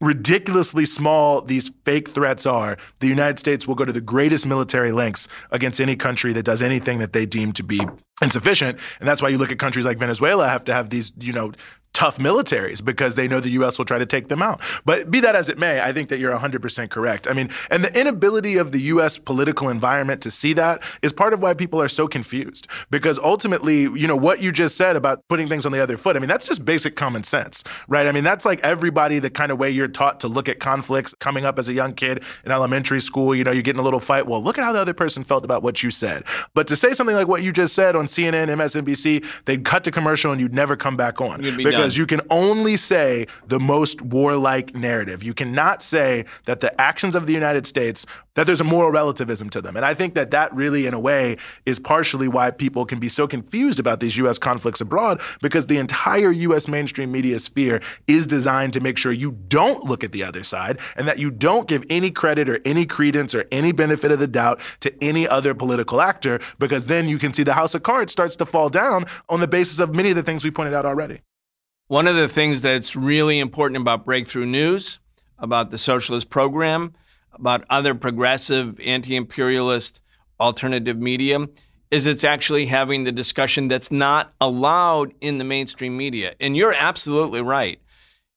ridiculously 0.00 0.84
small 0.84 1.40
these 1.40 1.70
fake 1.84 2.08
threats 2.08 2.44
are, 2.44 2.76
the 3.00 3.06
United 3.06 3.38
States 3.38 3.66
will 3.66 3.74
go 3.74 3.84
to 3.84 3.92
the 3.92 4.00
greatest 4.00 4.46
military 4.46 4.92
lengths 4.92 5.26
against 5.50 5.80
any 5.80 5.96
country 5.96 6.32
that 6.34 6.42
does 6.42 6.60
anything 6.60 6.98
that 6.98 7.12
they 7.12 7.24
deem 7.24 7.52
to 7.52 7.62
be 7.62 7.80
insufficient. 8.22 8.78
And 9.00 9.08
that's 9.08 9.22
why 9.22 9.30
you 9.30 9.38
look 9.38 9.50
at 9.50 9.58
countries 9.58 9.84
like 9.84 9.98
Venezuela 9.98 10.48
have 10.48 10.64
to 10.66 10.74
have 10.74 10.90
these, 10.90 11.12
you 11.20 11.32
know, 11.32 11.52
tough 11.96 12.18
militaries 12.18 12.84
because 12.84 13.14
they 13.14 13.26
know 13.26 13.40
the 13.40 13.48
U.S. 13.52 13.78
will 13.78 13.86
try 13.86 13.98
to 13.98 14.04
take 14.04 14.28
them 14.28 14.42
out. 14.42 14.60
But 14.84 15.10
be 15.10 15.18
that 15.20 15.34
as 15.34 15.48
it 15.48 15.56
may, 15.56 15.80
I 15.80 15.94
think 15.94 16.10
that 16.10 16.18
you're 16.18 16.36
100% 16.36 16.90
correct. 16.90 17.26
I 17.26 17.32
mean, 17.32 17.48
and 17.70 17.82
the 17.82 17.98
inability 17.98 18.58
of 18.58 18.70
the 18.70 18.80
U.S. 18.92 19.16
political 19.16 19.70
environment 19.70 20.20
to 20.20 20.30
see 20.30 20.52
that 20.52 20.82
is 21.00 21.14
part 21.14 21.32
of 21.32 21.40
why 21.40 21.54
people 21.54 21.80
are 21.80 21.88
so 21.88 22.06
confused. 22.06 22.68
Because 22.90 23.18
ultimately, 23.18 23.84
you 23.84 24.06
know, 24.06 24.14
what 24.14 24.42
you 24.42 24.52
just 24.52 24.76
said 24.76 24.94
about 24.94 25.26
putting 25.28 25.48
things 25.48 25.64
on 25.64 25.72
the 25.72 25.82
other 25.82 25.96
foot, 25.96 26.16
I 26.16 26.18
mean, 26.18 26.28
that's 26.28 26.46
just 26.46 26.66
basic 26.66 26.96
common 26.96 27.24
sense, 27.24 27.64
right? 27.88 28.06
I 28.06 28.12
mean, 28.12 28.24
that's 28.24 28.44
like 28.44 28.60
everybody, 28.60 29.18
the 29.18 29.30
kind 29.30 29.50
of 29.50 29.58
way 29.58 29.70
you're 29.70 29.88
taught 29.88 30.20
to 30.20 30.28
look 30.28 30.50
at 30.50 30.60
conflicts 30.60 31.14
coming 31.18 31.46
up 31.46 31.58
as 31.58 31.70
a 31.70 31.72
young 31.72 31.94
kid 31.94 32.22
in 32.44 32.52
elementary 32.52 33.00
school. 33.00 33.34
You 33.34 33.44
know, 33.44 33.52
you 33.52 33.62
get 33.62 33.74
in 33.74 33.80
a 33.80 33.84
little 33.84 34.00
fight. 34.00 34.26
Well, 34.26 34.42
look 34.42 34.58
at 34.58 34.64
how 34.64 34.72
the 34.74 34.80
other 34.80 34.92
person 34.92 35.24
felt 35.24 35.46
about 35.46 35.62
what 35.62 35.82
you 35.82 35.90
said. 35.90 36.24
But 36.52 36.66
to 36.66 36.76
say 36.76 36.92
something 36.92 37.16
like 37.16 37.26
what 37.26 37.42
you 37.42 37.52
just 37.52 37.74
said 37.74 37.96
on 37.96 38.06
CNN, 38.06 38.48
MSNBC, 38.48 39.24
they'd 39.46 39.64
cut 39.64 39.82
to 39.84 39.90
commercial 39.90 40.30
and 40.30 40.42
you'd 40.42 40.54
never 40.54 40.76
come 40.76 40.94
back 40.98 41.22
on. 41.22 41.40
Be 41.40 41.56
because 41.56 41.72
done. 41.72 41.85
You 41.94 42.06
can 42.06 42.22
only 42.30 42.78
say 42.78 43.26
the 43.46 43.60
most 43.60 44.00
warlike 44.00 44.74
narrative. 44.74 45.22
You 45.22 45.34
cannot 45.34 45.82
say 45.82 46.24
that 46.46 46.60
the 46.60 46.80
actions 46.80 47.14
of 47.14 47.26
the 47.26 47.34
United 47.34 47.66
States 47.66 48.06
that 48.36 48.46
there's 48.46 48.60
a 48.60 48.64
moral 48.64 48.90
relativism 48.90 49.50
to 49.50 49.60
them. 49.60 49.76
And 49.76 49.84
I 49.84 49.94
think 49.94 50.14
that 50.14 50.30
that 50.30 50.54
really, 50.54 50.86
in 50.86 50.94
a 50.94 51.00
way, 51.00 51.36
is 51.64 51.78
partially 51.78 52.28
why 52.28 52.50
people 52.50 52.84
can 52.86 52.98
be 52.98 53.08
so 53.08 53.26
confused 53.26 53.80
about 53.80 54.00
these 54.00 54.16
U.S. 54.18 54.38
conflicts 54.38 54.80
abroad, 54.80 55.20
because 55.42 55.66
the 55.66 55.78
entire 55.78 56.30
U.S. 56.30 56.68
mainstream 56.68 57.10
media 57.10 57.38
sphere 57.38 57.80
is 58.06 58.26
designed 58.26 58.72
to 58.74 58.80
make 58.80 58.98
sure 58.98 59.12
you 59.12 59.32
don't 59.48 59.84
look 59.84 60.04
at 60.04 60.12
the 60.12 60.22
other 60.22 60.42
side 60.42 60.78
and 60.96 61.08
that 61.08 61.18
you 61.18 61.30
don't 61.30 61.66
give 61.66 61.84
any 61.90 62.10
credit 62.10 62.48
or 62.48 62.60
any 62.64 62.86
credence 62.86 63.34
or 63.34 63.46
any 63.50 63.72
benefit 63.72 64.12
of 64.12 64.18
the 64.18 64.26
doubt 64.26 64.60
to 64.80 64.92
any 65.02 65.26
other 65.26 65.54
political 65.54 66.00
actor, 66.00 66.40
because 66.58 66.86
then 66.86 67.08
you 67.08 67.18
can 67.18 67.32
see 67.32 67.42
the 67.42 67.54
house 67.54 67.74
of 67.74 67.82
cards 67.82 68.12
starts 68.12 68.36
to 68.36 68.44
fall 68.44 68.68
down 68.68 69.06
on 69.28 69.40
the 69.40 69.48
basis 69.48 69.78
of 69.78 69.94
many 69.94 70.10
of 70.10 70.16
the 70.16 70.22
things 70.22 70.44
we 70.44 70.50
pointed 70.50 70.74
out 70.74 70.84
already. 70.84 71.20
One 71.88 72.08
of 72.08 72.16
the 72.16 72.26
things 72.26 72.62
that's 72.62 72.96
really 72.96 73.38
important 73.38 73.80
about 73.80 74.04
breakthrough 74.04 74.46
news, 74.46 74.98
about 75.38 75.70
the 75.70 75.78
socialist 75.78 76.30
program, 76.30 76.94
about 77.32 77.64
other 77.70 77.94
progressive, 77.94 78.80
anti 78.80 79.14
imperialist 79.14 80.02
alternative 80.40 80.98
media 80.98 81.46
is 81.92 82.08
it's 82.08 82.24
actually 82.24 82.66
having 82.66 83.04
the 83.04 83.12
discussion 83.12 83.68
that's 83.68 83.92
not 83.92 84.34
allowed 84.40 85.14
in 85.20 85.38
the 85.38 85.44
mainstream 85.44 85.96
media. 85.96 86.34
And 86.40 86.56
you're 86.56 86.74
absolutely 86.74 87.40
right. 87.40 87.80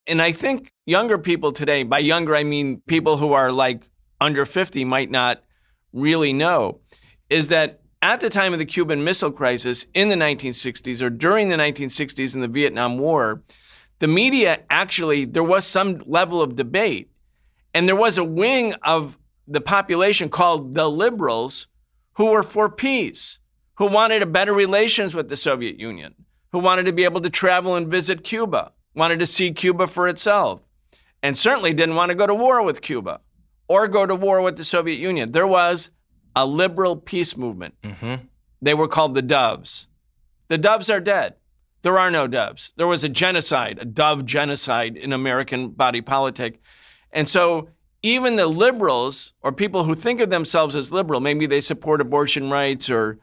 And 0.06 0.22
I 0.22 0.30
think 0.30 0.72
younger 0.86 1.18
people 1.18 1.50
today, 1.50 1.82
by 1.82 1.98
younger, 1.98 2.36
I 2.36 2.44
mean 2.44 2.80
people 2.86 3.16
who 3.16 3.32
are 3.32 3.50
like 3.50 3.82
under 4.20 4.44
50 4.44 4.84
might 4.84 5.10
not 5.10 5.42
really 5.92 6.32
know, 6.32 6.78
is 7.28 7.48
that 7.48 7.79
at 8.02 8.20
the 8.20 8.30
time 8.30 8.52
of 8.52 8.58
the 8.58 8.64
Cuban 8.64 9.04
Missile 9.04 9.30
Crisis 9.30 9.86
in 9.94 10.08
the 10.08 10.14
1960s 10.14 11.02
or 11.02 11.10
during 11.10 11.48
the 11.48 11.56
1960s 11.56 12.34
in 12.34 12.40
the 12.40 12.48
Vietnam 12.48 12.98
War, 12.98 13.42
the 13.98 14.08
media 14.08 14.62
actually, 14.70 15.26
there 15.26 15.44
was 15.44 15.66
some 15.66 16.02
level 16.06 16.40
of 16.40 16.56
debate 16.56 17.10
and 17.74 17.86
there 17.86 17.96
was 17.96 18.18
a 18.18 18.24
wing 18.24 18.74
of 18.82 19.18
the 19.46 19.60
population 19.60 20.28
called 20.28 20.74
the 20.74 20.88
liberals 20.90 21.66
who 22.14 22.26
were 22.26 22.42
for 22.42 22.70
peace, 22.70 23.38
who 23.74 23.86
wanted 23.86 24.22
a 24.22 24.26
better 24.26 24.52
relations 24.52 25.14
with 25.14 25.28
the 25.28 25.36
Soviet 25.36 25.78
Union, 25.78 26.14
who 26.52 26.58
wanted 26.58 26.86
to 26.86 26.92
be 26.92 27.04
able 27.04 27.20
to 27.20 27.30
travel 27.30 27.76
and 27.76 27.88
visit 27.88 28.24
Cuba, 28.24 28.72
wanted 28.94 29.18
to 29.18 29.26
see 29.26 29.52
Cuba 29.52 29.86
for 29.86 30.08
itself, 30.08 30.66
and 31.22 31.36
certainly 31.36 31.74
didn't 31.74 31.94
want 31.94 32.10
to 32.10 32.14
go 32.14 32.26
to 32.26 32.34
war 32.34 32.62
with 32.62 32.80
Cuba 32.80 33.20
or 33.68 33.86
go 33.86 34.06
to 34.06 34.14
war 34.14 34.40
with 34.40 34.56
the 34.56 34.64
Soviet 34.64 34.98
Union. 34.98 35.32
There 35.32 35.46
was 35.46 35.90
a 36.34 36.46
liberal 36.46 36.96
peace 36.96 37.36
movement. 37.36 37.74
Mm-hmm. 37.82 38.26
They 38.62 38.74
were 38.74 38.88
called 38.88 39.14
the 39.14 39.22
Doves. 39.22 39.88
The 40.48 40.58
Doves 40.58 40.90
are 40.90 41.00
dead. 41.00 41.34
There 41.82 41.98
are 41.98 42.10
no 42.10 42.26
Doves. 42.26 42.74
There 42.76 42.86
was 42.86 43.04
a 43.04 43.08
genocide, 43.08 43.78
a 43.80 43.84
Dove 43.84 44.26
genocide 44.26 44.96
in 44.96 45.12
American 45.12 45.70
body 45.70 46.00
politic. 46.00 46.60
And 47.10 47.28
so 47.28 47.70
even 48.02 48.36
the 48.36 48.46
liberals 48.46 49.32
or 49.42 49.52
people 49.52 49.84
who 49.84 49.94
think 49.94 50.20
of 50.20 50.30
themselves 50.30 50.74
as 50.74 50.92
liberal, 50.92 51.20
maybe 51.20 51.46
they 51.46 51.60
support 51.60 52.00
abortion 52.00 52.50
rights 52.50 52.90
or, 52.90 53.18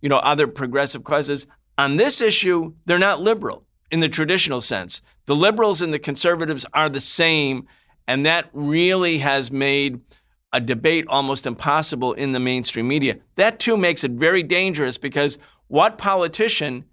you 0.00 0.08
know, 0.08 0.18
other 0.18 0.46
progressive 0.46 1.04
causes, 1.04 1.46
on 1.78 1.96
this 1.96 2.20
issue, 2.20 2.74
they're 2.84 2.98
not 2.98 3.20
liberal 3.20 3.64
in 3.90 4.00
the 4.00 4.08
traditional 4.08 4.60
sense. 4.60 5.02
The 5.26 5.36
liberals 5.36 5.80
and 5.80 5.92
the 5.92 5.98
conservatives 5.98 6.66
are 6.72 6.88
the 6.88 7.00
same, 7.00 7.66
and 8.06 8.26
that 8.26 8.50
really 8.52 9.18
has 9.18 9.50
made 9.50 10.00
a 10.52 10.60
debate 10.60 11.06
almost 11.08 11.46
impossible 11.46 12.12
in 12.12 12.32
the 12.32 12.40
mainstream 12.40 12.88
media. 12.88 13.18
That 13.36 13.58
too 13.58 13.76
makes 13.76 14.04
it 14.04 14.12
very 14.12 14.42
dangerous 14.42 14.98
because 14.98 15.38
what 15.68 15.98
politician, 15.98 16.84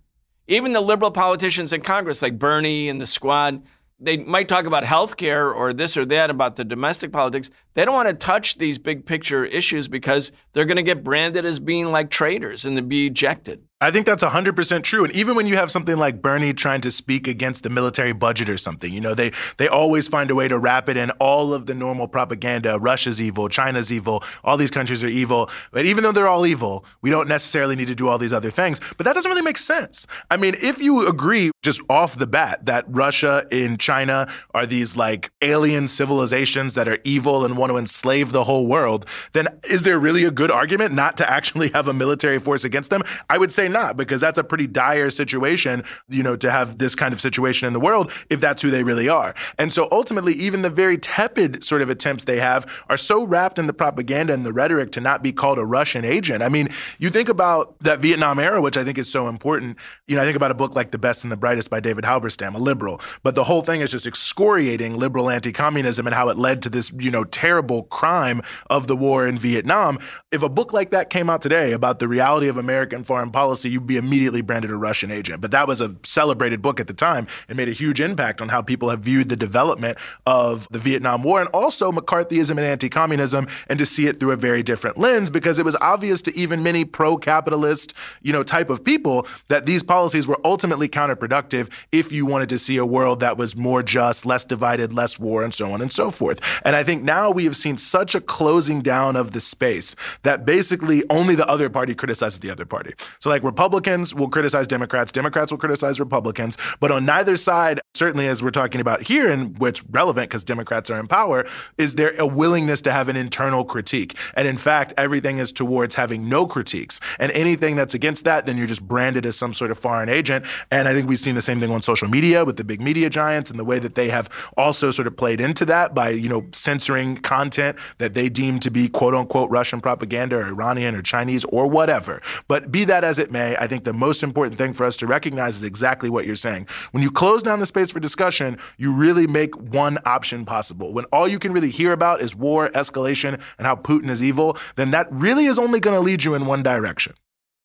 even 0.47 0.74
the 0.74 0.82
liberal 0.82 1.12
politicians 1.12 1.74
in 1.74 1.82
Congress 1.82 2.22
like 2.22 2.38
Bernie 2.38 2.89
and 2.89 3.01
the 3.01 3.08
squad, 3.08 3.64
they 3.99 4.18
might 4.18 4.47
talk 4.47 4.66
about 4.66 4.84
health 4.84 5.18
care 5.18 5.51
or 5.51 5.74
this 5.74 5.97
or 5.97 6.05
that 6.05 6.30
about 6.30 6.55
the 6.55 6.64
domestic 6.64 7.12
politics. 7.12 7.49
They 7.74 7.84
don't 7.84 7.95
want 7.95 8.10
to 8.10 8.16
touch 8.16 8.58
these 8.58 8.78
big 8.78 9.05
picture 9.05 9.43
issues 9.43 9.88
because 9.88 10.32
they're 10.53 10.66
going 10.66 10.78
to 10.78 10.84
get 10.84 11.03
branded 11.03 11.45
as 11.45 11.60
being 11.60 11.91
like 11.91 12.12
traitors 12.12 12.64
and 12.64 12.78
to 12.78 12.84
be 12.84 13.08
ejected. 13.08 13.66
I 13.80 13.92
think 13.92 14.08
that's 14.08 14.24
100% 14.24 14.84
true. 14.84 15.04
And 15.04 15.14
even 15.14 15.36
when 15.36 15.46
you 15.46 15.56
have 15.56 15.70
something 15.70 15.98
like 15.98 16.20
Bernie 16.20 16.52
trying 16.52 16.82
to 16.82 16.90
speak 16.90 17.28
against 17.28 17.62
the 17.62 17.70
military 17.70 18.12
budget 18.12 18.50
or 18.50 18.58
something, 18.58 18.92
you 18.92 19.00
know, 19.00 19.14
they, 19.14 19.32
they 19.58 19.68
always 19.68 20.08
find 20.08 20.32
a 20.32 20.36
way 20.36 20.48
to 20.48 20.58
wrap 20.58 20.90
it 20.90 20.98
in 20.98 21.12
all 21.20 21.54
of 21.54 21.68
the 21.68 21.76
normal 21.76 22.08
propaganda. 22.08 22.80
Russia's 22.80 23.22
evil, 23.22 23.50
China's 23.50 23.94
evil, 23.94 24.24
all 24.44 24.58
these 24.58 24.72
countries 24.72 25.04
are 25.04 25.08
evil. 25.08 25.52
But 25.72 25.86
even 25.86 26.04
though 26.04 26.12
they're 26.12 26.28
all 26.28 26.48
evil, 26.48 26.86
we 27.04 27.12
don't 27.12 27.28
necessarily 27.28 27.76
need 27.76 27.86
to 27.88 27.94
do 27.94 28.08
all 28.08 28.18
these 28.18 28.34
other 28.34 28.50
things. 28.50 28.80
But 28.98 29.04
that 29.04 29.14
doesn't 29.14 29.30
really 29.30 29.44
make 29.44 29.60
sense. 29.60 30.08
I 30.32 30.38
mean, 30.38 30.56
if 30.60 30.82
you 30.82 31.08
agree 31.08 31.52
just 31.62 31.82
off 31.88 32.18
the 32.18 32.26
bat 32.26 32.66
that 32.66 32.86
Russia 32.88 33.46
and 33.52 33.80
China 33.80 34.28
are 34.56 34.66
these 34.66 34.98
like 34.98 35.30
alien 35.44 35.88
civilizations 35.88 36.74
that 36.74 36.88
are 36.88 36.98
evil 37.04 37.46
and 37.46 37.58
want 37.58 37.72
to 37.72 37.78
enslave 37.78 38.32
the 38.32 38.46
whole 38.46 38.66
world, 38.66 39.06
then 39.34 39.48
is 39.70 39.84
there 39.84 40.00
really 40.00 40.24
a 40.24 40.32
good 40.32 40.50
argument 40.50 40.96
not 40.96 41.16
to 41.18 41.30
actually 41.30 41.70
have 41.70 41.88
a 41.88 41.94
military 41.94 42.40
force 42.40 42.64
against 42.64 42.90
them? 42.90 43.04
I 43.30 43.38
would 43.38 43.52
say 43.52 43.66
not, 43.70 43.97
because 43.97 44.22
that's 44.22 44.38
a 44.38 44.43
pretty 44.43 44.68
dire 44.68 45.09
situation, 45.09 45.84
you 46.07 46.24
know, 46.24 46.36
to 46.36 46.51
have 46.51 46.78
this 46.78 46.95
kind 46.95 47.13
of 47.13 47.22
situation 47.22 47.68
in 47.68 47.74
the 47.74 47.80
world 47.80 48.11
if 48.30 48.39
that's 48.39 48.61
who 48.61 48.72
they 48.72 48.84
really 48.84 49.09
are. 49.09 49.34
And 49.57 49.72
so 49.72 49.88
ultimately, 49.91 50.34
even 50.34 50.61
the 50.61 50.70
very 50.70 50.97
tepid 50.97 51.63
sort 51.63 51.82
of 51.82 51.89
attempts 51.89 52.24
they 52.24 52.39
have 52.39 52.65
are 52.89 52.97
so 52.97 53.24
wrapped 53.24 53.59
in 53.59 53.68
the 53.68 53.74
propaganda 53.74 54.34
and 54.34 54.45
the 54.45 54.53
rhetoric 54.53 54.91
to 54.93 55.01
not 55.01 55.24
be 55.24 55.32
called 55.32 55.57
a 55.57 55.65
Russian 55.65 56.05
agent. 56.05 56.43
I 56.43 56.49
mean, 56.49 56.70
you 56.99 57.09
think 57.09 57.30
about 57.30 57.78
that 57.80 57.99
Vietnam 57.99 58.39
era, 58.39 58.61
which 58.61 58.78
I 58.78 58.84
think 58.84 58.97
is 58.97 59.11
so 59.11 59.28
important. 59.28 59.78
You 60.07 60.15
know, 60.15 60.22
I 60.22 60.26
think 60.26 60.36
about 60.36 60.51
a 60.51 60.55
book 60.55 60.76
like 60.76 60.91
The 60.91 60.97
Best 60.97 61.24
and 61.24 61.32
the 61.32 61.38
Brightest 61.38 61.70
by 61.70 61.80
David 61.80 62.03
Halberstam, 62.03 62.55
a 62.55 62.57
liberal, 62.57 63.01
but 63.24 63.36
the 63.36 63.43
whole 63.43 63.61
thing 63.61 63.82
is 63.82 63.91
just 63.91 64.07
excoriating 64.07 64.97
liberal 64.97 65.30
anti-communism 65.30 66.05
and 66.05 66.13
how 66.13 66.30
it 66.30 66.38
led 66.38 66.61
to 66.63 66.70
this, 66.70 66.91
you 66.93 67.11
know, 67.11 67.24
terrible 67.24 67.84
crime 67.84 68.41
of 68.70 68.88
the 68.88 68.95
war 68.95 69.28
in 69.28 69.38
Vietnam. 69.38 69.99
If 70.32 70.43
a 70.43 70.49
book 70.49 70.74
like 70.74 70.91
that 70.91 71.09
came 71.09 71.30
out 71.30 71.41
today 71.41 71.72
about 71.72 71.99
the 71.99 72.07
reality 72.07 72.47
of 72.47 72.57
American 72.57 73.03
foreign 73.03 73.32
policy, 73.32 73.57
you'd 73.66 73.88
be 73.88 73.97
immediately 73.97 74.41
branded 74.41 74.72
a 74.72 74.76
Russian 74.76 75.12
agent. 75.12 75.41
But 75.41 75.51
that 75.51 75.68
was 75.68 75.82
a 75.82 75.95
celebrated 76.03 76.62
book 76.62 76.80
at 76.80 76.88
the 76.88 76.93
time 76.93 77.28
and 77.47 77.58
made 77.58 77.70
a 77.70 77.74
huge 77.74 77.99
impact 77.99 78.41
on 78.41 78.49
how 78.49 78.62
people 78.62 78.89
have 78.89 79.01
viewed 79.01 79.30
the 79.30 79.36
development 79.36 79.97
of 80.26 80.68
the 80.72 80.80
Vietnam 80.80 81.24
War 81.24 81.39
and 81.39 81.49
also 81.49 81.91
McCarthyism 81.91 82.51
and 82.51 82.60
anti 82.60 82.89
communism 82.89 83.47
and 83.68 83.80
to 83.80 83.86
see 83.86 84.08
it 84.08 84.20
through 84.20 84.32
a 84.32 84.36
very 84.36 84.64
different 84.64 84.97
lens 84.97 85.30
because 85.30 85.60
it 85.60 85.66
was 85.66 85.76
obvious 85.82 86.22
to 86.24 86.36
even 86.36 86.64
many 86.64 86.86
pro 86.86 87.18
capitalist, 87.18 87.93
you 88.22 88.34
know, 88.34 88.43
type 88.43 88.70
of 88.70 88.84
people 88.84 89.28
that 89.47 89.66
these 89.66 89.84
policies 89.84 90.28
were 90.28 90.39
ultimately 90.43 90.88
counterproductive 90.88 91.70
if 91.91 92.12
you 92.12 92.26
wanted 92.26 92.49
to 92.49 92.58
see 92.58 92.78
a 92.78 92.86
world 92.86 93.20
that 93.20 93.38
was 93.38 93.55
more 93.55 93.84
just, 93.84 94.26
less 94.26 94.45
divided, 94.45 94.93
less 94.93 95.20
war, 95.20 95.43
and 95.43 95.53
so 95.53 95.72
on 95.72 95.82
and 95.82 95.91
so 95.91 96.12
forth. 96.12 96.39
And 96.64 96.76
I 96.76 96.84
think 96.84 97.03
now 97.03 97.32
we 97.32 97.45
have 97.45 97.58
seen 97.58 97.78
such 97.78 98.16
a 98.16 98.22
closing 98.22 98.82
down 98.82 99.16
of 99.16 99.32
the 99.32 99.41
space 99.41 99.95
that 100.24 100.45
basically 100.45 101.03
only 101.10 101.36
the 101.36 101.47
other 101.47 101.70
party 101.70 101.95
criticizes 101.95 102.39
the 102.39 102.51
other 102.51 102.66
party. 102.66 102.93
So, 103.20 103.30
like, 103.30 103.43
Republicans 103.48 104.14
will 104.14 104.30
criticize 104.30 104.68
Democrats, 104.68 105.12
Democrats 105.12 105.52
will 105.52 105.58
criticize 105.58 106.00
Republicans, 106.00 106.58
but 106.80 106.91
on 106.91 107.06
neither 107.06 107.38
side, 107.38 107.80
certainly 107.95 108.28
as 108.28 108.43
we're 108.43 108.52
talking 108.52 108.82
about 108.82 109.04
here, 109.04 109.30
and 109.30 109.58
what's 109.58 109.84
relevant 109.86 110.30
because 110.30 110.43
Democrats 110.43 110.89
are 110.89 111.00
in 111.00 111.08
power, 111.08 111.45
is 111.78 111.95
there 111.95 112.14
a 112.20 112.28
willingness 112.28 112.82
to 112.82 112.91
have 112.91 113.08
an 113.08 113.16
internal 113.16 113.64
critique. 113.64 114.18
And 114.36 114.48
in 114.48 114.58
fact, 114.58 114.93
everything 114.98 115.38
is 115.38 115.52
towards 115.52 115.95
having 115.95 116.28
no 116.28 116.45
critiques. 116.45 117.00
And 117.20 117.32
anything 117.32 117.76
that's 117.76 117.93
against 117.93 118.26
that, 118.26 118.45
then 118.45 118.58
you're 118.58 118.68
just 118.68 118.86
branded 118.88 119.26
as 119.26 119.38
some 119.38 119.54
sort 119.54 119.72
of 119.72 119.78
foreign 119.78 120.10
agent. 120.10 120.45
And 120.72 120.88
I 120.88 120.93
think 120.93 121.08
we've 121.08 121.20
seen 121.20 121.36
the 121.36 121.41
same 121.41 121.60
thing 121.60 121.72
on 121.72 121.82
social 121.82 122.08
media 122.08 122.45
with 122.45 122.58
the 122.58 122.64
big 122.64 122.82
media 122.82 123.10
giants 123.10 123.50
and 123.50 123.60
the 123.60 123.66
way 123.66 123.80
that 123.80 123.95
they 123.95 124.10
have 124.10 124.30
also 124.58 124.91
sort 124.91 125.08
of 125.08 125.16
played 125.16 125.39
into 125.39 125.66
that 125.66 125.93
by, 125.93 126.10
you 126.10 126.30
know, 126.30 126.45
censoring 126.52 127.18
content 127.18 127.78
that 127.98 128.14
they 128.14 128.30
deem 128.30 128.60
to 128.60 128.70
be 128.70 128.89
quote 128.89 129.16
unquote 129.16 129.50
Russian 129.50 129.80
propaganda 129.80 130.38
or 130.38 130.45
Iranian 130.48 130.95
or 130.95 131.02
Chinese 131.02 131.45
or 131.45 131.68
whatever. 131.68 132.22
But 132.48 132.72
be 132.72 132.84
that 132.86 133.04
as 133.04 133.20
it 133.20 133.32
may, 133.32 133.37
I 133.38 133.68
think 133.68 133.84
the 133.84 133.94
most 133.94 134.24
important 134.24 134.58
thing 134.58 134.74
for 134.74 134.84
us 134.86 134.98
to 134.98 135.08
recognize 135.08 135.58
is 135.58 135.64
exactly 135.64 136.10
what 136.10 136.26
you're 136.26 136.36
saying. 136.36 136.68
When 136.92 137.04
you 137.04 137.12
close 137.12 137.44
down 137.44 137.60
the 137.60 137.66
space 137.66 137.92
for 137.92 138.00
discussion, 138.00 138.58
you 138.78 138.96
really 138.96 139.28
make 139.28 139.56
one 139.56 139.98
option 140.06 140.46
possible. 140.46 140.94
When 140.94 141.06
all 141.06 141.28
you 141.28 141.40
can 141.40 141.54
really 141.54 141.70
hear 141.70 141.94
about 141.94 142.22
is 142.22 142.36
war, 142.36 142.70
escalation, 142.70 143.42
and 143.58 143.68
how 143.68 143.76
Putin 143.76 144.10
is 144.10 144.24
evil, 144.24 144.58
then 144.76 144.92
that 144.92 145.08
really 145.12 145.46
is 145.46 145.60
only 145.60 145.80
going 145.80 145.96
to 145.96 146.02
lead 146.02 146.24
you 146.24 146.36
in 146.36 146.46
one 146.46 146.64
direction. 146.64 147.14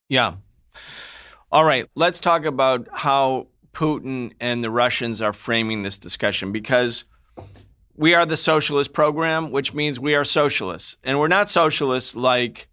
Yeah. 0.09 0.35
All 1.51 1.64
right, 1.64 1.87
let's 1.95 2.20
talk 2.20 2.45
about 2.45 2.89
how 2.93 3.49
Putin 3.73 4.33
and 4.41 4.62
the 4.62 4.70
Russians 4.70 5.20
are 5.20 5.33
framing 5.33 5.83
this 5.83 5.99
discussion 5.99 6.53
because 6.53 7.05
we 7.95 8.14
are 8.14 8.25
the 8.25 8.37
socialist 8.37 8.93
program, 8.93 9.51
which 9.51 9.75
means 9.75 10.01
we 10.01 10.14
are 10.14 10.25
socialists. 10.25 10.97
And 11.05 11.18
we're 11.18 11.29
not 11.29 11.51
socialists 11.51 12.16
like 12.16 12.68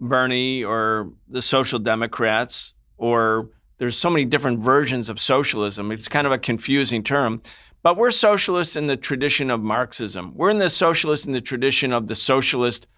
Bernie 0.00 0.64
or 0.64 1.12
the 1.28 1.42
Social 1.42 1.78
Democrats, 1.78 2.74
or 2.96 3.50
there's 3.78 3.98
so 3.98 4.10
many 4.10 4.24
different 4.24 4.60
versions 4.60 5.08
of 5.08 5.20
socialism. 5.20 5.92
It's 5.92 6.08
kind 6.08 6.26
of 6.26 6.32
a 6.32 6.38
confusing 6.38 7.02
term. 7.02 7.42
But 7.82 7.96
we're 7.96 8.10
socialists 8.10 8.74
in 8.74 8.88
the 8.88 8.96
tradition 8.96 9.50
of 9.50 9.62
Marxism. 9.62 10.32
We're 10.34 10.50
in 10.50 10.58
the 10.58 10.70
socialist 10.70 11.26
in 11.26 11.32
the 11.32 11.40
tradition 11.40 11.92
of 11.92 12.08
the 12.08 12.16
socialist 12.16 12.88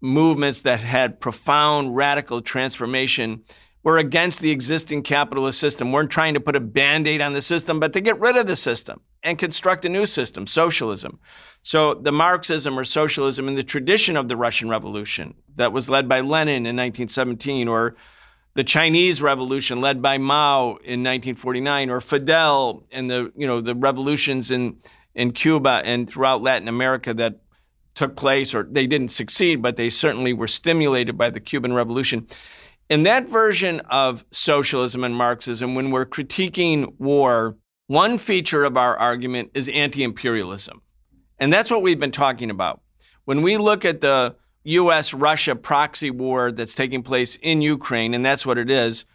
movements 0.00 0.62
that 0.62 0.80
had 0.80 1.20
profound 1.20 1.96
radical 1.96 2.40
transformation 2.40 3.42
we're 3.82 3.98
against 3.98 4.40
the 4.40 4.50
existing 4.50 5.02
capitalist 5.02 5.58
system. 5.58 5.90
We're 5.90 6.06
trying 6.06 6.34
to 6.34 6.40
put 6.40 6.54
a 6.54 6.60
band 6.60 7.08
aid 7.08 7.20
on 7.20 7.32
the 7.32 7.42
system, 7.42 7.80
but 7.80 7.92
to 7.94 8.00
get 8.00 8.20
rid 8.20 8.36
of 8.36 8.46
the 8.46 8.56
system 8.56 9.00
and 9.22 9.38
construct 9.38 9.84
a 9.84 9.88
new 9.88 10.06
system, 10.06 10.46
socialism. 10.46 11.18
So 11.62 11.94
the 11.94 12.12
Marxism 12.12 12.78
or 12.78 12.84
socialism 12.84 13.48
in 13.48 13.54
the 13.54 13.62
tradition 13.62 14.16
of 14.16 14.28
the 14.28 14.36
Russian 14.36 14.68
Revolution 14.68 15.34
that 15.56 15.72
was 15.72 15.88
led 15.88 16.08
by 16.08 16.20
Lenin 16.20 16.66
in 16.66 16.76
1917, 16.76 17.68
or 17.68 17.96
the 18.54 18.64
Chinese 18.64 19.20
Revolution 19.22 19.80
led 19.80 20.00
by 20.00 20.18
Mao 20.18 20.76
in 20.84 21.02
1949, 21.02 21.90
or 21.90 22.00
Fidel 22.00 22.84
and 22.90 23.10
the 23.10 23.32
you 23.36 23.46
know 23.46 23.60
the 23.60 23.74
revolutions 23.74 24.50
in 24.50 24.78
in 25.14 25.32
Cuba 25.32 25.82
and 25.84 26.08
throughout 26.08 26.42
Latin 26.42 26.68
America 26.68 27.12
that 27.14 27.40
took 27.94 28.16
place, 28.16 28.54
or 28.54 28.62
they 28.62 28.86
didn't 28.86 29.10
succeed, 29.10 29.60
but 29.60 29.76
they 29.76 29.90
certainly 29.90 30.32
were 30.32 30.46
stimulated 30.46 31.18
by 31.18 31.30
the 31.30 31.40
Cuban 31.40 31.72
Revolution. 31.72 32.26
In 32.92 33.04
that 33.04 33.26
version 33.26 33.80
of 33.88 34.22
socialism 34.32 35.02
and 35.02 35.14
Marxism, 35.14 35.74
when 35.74 35.90
we're 35.92 36.04
critiquing 36.04 36.92
war, 37.00 37.56
one 37.86 38.18
feature 38.18 38.64
of 38.64 38.76
our 38.76 38.98
argument 38.98 39.50
is 39.54 39.66
anti 39.70 40.02
imperialism. 40.02 40.82
And 41.38 41.50
that's 41.50 41.70
what 41.70 41.80
we've 41.80 41.98
been 41.98 42.12
talking 42.12 42.50
about. 42.50 42.82
When 43.24 43.40
we 43.40 43.56
look 43.56 43.86
at 43.86 44.02
the 44.02 44.36
US 44.64 45.14
Russia 45.14 45.56
proxy 45.56 46.10
war 46.10 46.52
that's 46.52 46.74
taking 46.74 47.02
place 47.02 47.36
in 47.36 47.62
Ukraine, 47.62 48.12
and 48.12 48.26
that's 48.26 48.44
what 48.44 48.58
it 48.58 48.68
is, 48.68 49.06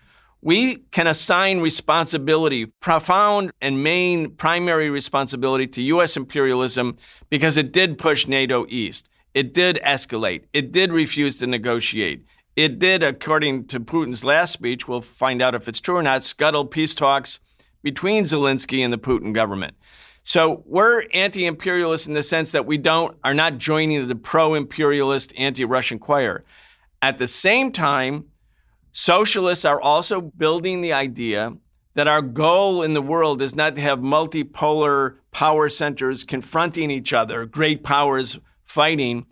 we 0.41 0.77
can 0.89 1.05
assign 1.05 1.59
responsibility, 1.59 2.65
profound 2.79 3.51
and 3.61 3.83
main 3.83 4.31
primary 4.31 4.89
responsibility 4.89 5.67
to 5.67 5.83
US 5.83 6.17
imperialism 6.17 6.95
because 7.29 7.57
it 7.57 7.71
did 7.71 7.99
push 7.99 8.25
NATO 8.25 8.65
east. 8.69 9.07
It 9.35 9.53
did 9.53 9.79
escalate. 9.85 10.45
It 10.51 10.71
did 10.71 10.91
refuse 10.91 11.37
to 11.37 11.45
negotiate. 11.45 12.25
It 12.57 12.79
did, 12.79 13.03
according 13.03 13.67
to 13.67 13.79
Putin's 13.79 14.23
last 14.23 14.51
speech, 14.51 14.87
we'll 14.87 15.01
find 15.01 15.43
out 15.43 15.53
if 15.53 15.67
it's 15.67 15.79
true 15.79 15.97
or 15.97 16.01
not, 16.01 16.23
scuttle 16.23 16.65
peace 16.65 16.95
talks 16.95 17.39
between 17.83 18.23
Zelensky 18.23 18.83
and 18.83 18.91
the 18.91 18.97
Putin 18.97 19.31
government. 19.31 19.77
So 20.23 20.63
we're 20.65 21.03
anti-imperialist 21.13 22.07
in 22.07 22.15
the 22.15 22.23
sense 22.23 22.51
that 22.53 22.65
we 22.65 22.79
don't 22.79 23.15
are 23.23 23.35
not 23.35 23.59
joining 23.59 24.07
the 24.07 24.15
pro-imperialist 24.15 25.33
anti-Russian 25.37 25.99
choir. 25.99 26.45
At 26.99 27.19
the 27.19 27.27
same 27.27 27.71
time, 27.71 28.25
socialists 28.91 29.63
are 29.63 29.79
also 29.79 30.19
building 30.19 30.81
the 30.81 30.93
idea 30.93 31.53
that 31.93 32.07
our 32.07 32.23
goal 32.23 32.81
in 32.81 32.95
the 32.95 33.03
world 33.03 33.39
is 33.39 33.55
not 33.55 33.75
to 33.75 33.81
have 33.81 33.99
multipolar 33.99 35.17
power 35.31 35.69
centers 35.69 36.23
confronting 36.23 36.89
each 36.89 37.13
other, 37.13 37.45
great 37.45 37.83
powers 37.83 38.39
fighting. 38.65 39.27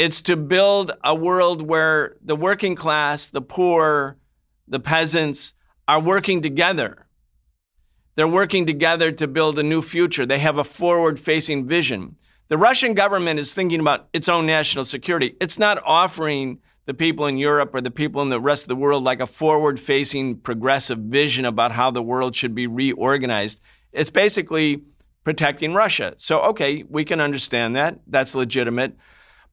It's 0.00 0.22
to 0.22 0.36
build 0.38 0.92
a 1.04 1.14
world 1.14 1.60
where 1.60 2.16
the 2.22 2.34
working 2.34 2.74
class, 2.74 3.26
the 3.26 3.42
poor, 3.42 4.16
the 4.66 4.80
peasants 4.80 5.52
are 5.86 6.00
working 6.00 6.40
together. 6.40 7.06
They're 8.14 8.26
working 8.26 8.64
together 8.64 9.12
to 9.12 9.28
build 9.28 9.58
a 9.58 9.62
new 9.62 9.82
future. 9.82 10.24
They 10.24 10.38
have 10.38 10.56
a 10.56 10.64
forward 10.64 11.20
facing 11.20 11.68
vision. 11.68 12.16
The 12.48 12.56
Russian 12.56 12.94
government 12.94 13.40
is 13.40 13.52
thinking 13.52 13.78
about 13.78 14.08
its 14.14 14.26
own 14.26 14.46
national 14.46 14.86
security. 14.86 15.36
It's 15.38 15.58
not 15.58 15.82
offering 15.84 16.60
the 16.86 16.94
people 16.94 17.26
in 17.26 17.36
Europe 17.36 17.74
or 17.74 17.82
the 17.82 17.90
people 17.90 18.22
in 18.22 18.30
the 18.30 18.40
rest 18.40 18.64
of 18.64 18.68
the 18.68 18.76
world 18.76 19.04
like 19.04 19.20
a 19.20 19.26
forward 19.26 19.78
facing 19.78 20.38
progressive 20.38 20.98
vision 20.98 21.44
about 21.44 21.72
how 21.72 21.90
the 21.90 22.02
world 22.02 22.34
should 22.34 22.54
be 22.54 22.66
reorganized. 22.66 23.60
It's 23.92 24.08
basically 24.08 24.82
protecting 25.24 25.74
Russia. 25.74 26.14
So, 26.16 26.40
okay, 26.40 26.84
we 26.88 27.04
can 27.04 27.20
understand 27.20 27.76
that. 27.76 28.00
That's 28.06 28.34
legitimate. 28.34 28.96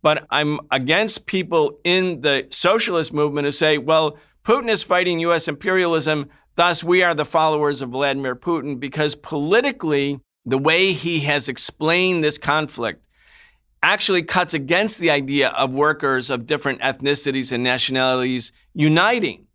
But 0.02 0.26
I'm 0.30 0.60
against 0.72 1.26
people 1.26 1.80
in 1.84 2.22
the 2.22 2.48
socialist 2.50 3.14
movement 3.14 3.46
who 3.46 3.52
say, 3.52 3.78
well, 3.78 4.18
Putin 4.46 4.70
is 4.70 4.84
fighting 4.84 5.20
U.S. 5.20 5.48
imperialism, 5.48 6.30
thus 6.56 6.84
we 6.84 7.04
are 7.04 7.14
the 7.14 7.26
followers 7.26 7.82
of 7.82 7.90
Vladimir 7.90 8.36
Putin, 8.36 8.80
because 8.80 9.16
politically, 9.16 10.22
the 10.46 10.58
way 10.58 10.94
he 10.94 11.22
has 11.22 11.50
explained 11.50 12.24
this 12.24 12.38
conflict 12.38 13.04
actually 13.84 14.24
cuts 14.24 14.54
against 14.54 15.00
the 15.00 15.10
idea 15.10 15.50
of 15.50 15.74
workers 15.74 16.30
of 16.30 16.48
different 16.48 16.82
ethnicities 16.82 17.52
and 17.52 17.64
nationalities 17.64 18.52
uniting. 18.74 19.47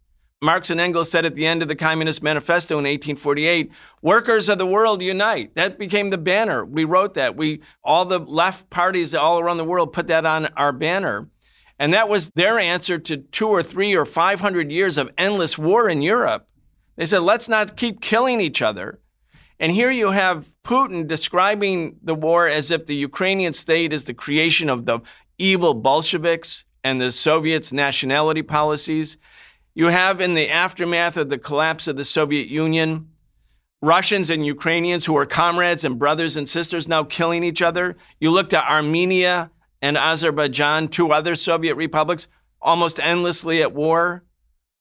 Marx 0.43 0.70
and 0.70 0.80
Engels 0.80 1.09
said 1.09 1.24
at 1.24 1.36
the 1.36 1.47
end 1.47 1.62
of 1.62 1.68
the 1.68 1.76
Communist 1.76 2.20
Manifesto 2.20 2.74
in 2.74 2.84
1848, 2.84 3.70
workers 4.03 4.49
of 4.49 4.59
the 4.59 4.66
world 4.66 5.01
unite. 5.01 5.55
That 5.55 5.78
became 5.78 6.11
the 6.11 6.18
banner. 6.18 6.64
We 6.64 6.82
wrote 6.82 7.14
that. 7.14 7.36
We 7.36 7.62
all 7.84 8.05
the 8.05 8.18
left 8.18 8.68
parties 8.68 9.14
all 9.14 9.38
around 9.38 9.59
the 9.59 9.64
world 9.64 9.93
put 9.93 10.09
that 10.09 10.26
on 10.26 10.47
our 10.57 10.72
banner. 10.72 11.28
And 11.78 11.95
that 11.95 12.09
was 12.09 12.30
their 12.34 12.59
answer 12.59 12.99
to 12.99 13.18
two 13.18 13.47
or 13.47 13.62
three 13.62 13.95
or 13.95 14.05
500 14.05 14.70
years 14.72 14.99
of 14.99 15.12
endless 15.16 15.57
war 15.57 15.88
in 15.88 16.03
Europe. 16.03 16.49
They 16.97 17.07
said, 17.07 17.22
let's 17.22 17.49
not 17.49 17.76
keep 17.76 18.01
killing 18.01 18.40
each 18.40 18.61
other. 18.61 18.99
And 19.61 19.70
here 19.70 19.93
you 19.93 20.11
have 20.11 20.53
Putin 20.64 21.07
describing 21.07 21.97
the 22.03 22.16
war 22.16 22.49
as 22.49 22.72
if 22.72 22.86
the 22.86 22.97
Ukrainian 22.97 23.53
state 23.53 23.93
is 23.93 24.07
the 24.07 24.14
creation 24.14 24.68
of 24.68 24.86
the 24.86 24.99
evil 25.38 25.72
Bolsheviks 25.72 26.64
and 26.82 27.01
the 27.01 27.12
Soviets' 27.12 27.72
nationality 27.72 28.43
policies. 28.43 29.18
You 29.74 29.86
have, 29.86 30.20
in 30.20 30.34
the 30.34 30.50
aftermath 30.50 31.16
of 31.16 31.30
the 31.30 31.38
collapse 31.38 31.86
of 31.86 31.96
the 31.96 32.04
Soviet 32.04 32.48
Union, 32.48 33.08
Russians 33.80 34.30
and 34.30 34.46
Ukrainians 34.46 35.06
who 35.06 35.16
are 35.16 35.26
comrades 35.26 35.84
and 35.84 35.98
brothers 35.98 36.36
and 36.36 36.48
sisters 36.48 36.86
now 36.86 37.02
killing 37.02 37.42
each 37.42 37.62
other. 37.62 37.96
You 38.20 38.30
looked 38.30 38.54
at 38.54 38.64
Armenia 38.64 39.50
and 39.80 39.98
Azerbaijan, 39.98 40.88
two 40.88 41.12
other 41.12 41.34
Soviet 41.34 41.74
republics, 41.74 42.28
almost 42.60 43.00
endlessly 43.00 43.60
at 43.60 43.74
war. 43.74 44.24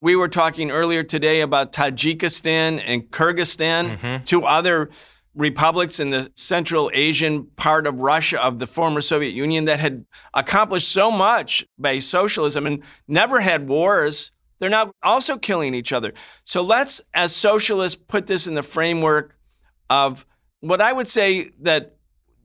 We 0.01 0.15
were 0.15 0.27
talking 0.27 0.71
earlier 0.71 1.03
today 1.03 1.41
about 1.41 1.73
Tajikistan 1.73 2.81
and 2.85 3.09
Kyrgyzstan, 3.09 3.97
mm-hmm. 3.97 4.23
two 4.25 4.43
other 4.43 4.91
republics 5.33 5.99
in 5.99 6.09
the 6.09 6.31
Central 6.35 6.91
Asian 6.93 7.45
part 7.55 7.87
of 7.87 8.01
Russia, 8.01 8.43
of 8.43 8.59
the 8.59 8.67
former 8.67 9.01
Soviet 9.01 9.33
Union, 9.33 9.65
that 9.65 9.79
had 9.79 10.05
accomplished 10.33 10.89
so 10.89 11.09
much 11.09 11.65
by 11.79 11.99
socialism 11.99 12.67
and 12.67 12.83
never 13.07 13.39
had 13.39 13.67
wars. 13.67 14.31
They're 14.61 14.69
now 14.69 14.93
also 15.01 15.37
killing 15.37 15.73
each 15.73 15.91
other. 15.91 16.13
So 16.43 16.61
let's, 16.61 17.01
as 17.15 17.35
socialists, 17.35 17.99
put 18.07 18.27
this 18.27 18.45
in 18.45 18.53
the 18.53 18.61
framework 18.61 19.35
of 19.89 20.23
what 20.59 20.79
I 20.79 20.93
would 20.93 21.07
say 21.07 21.49
that 21.61 21.95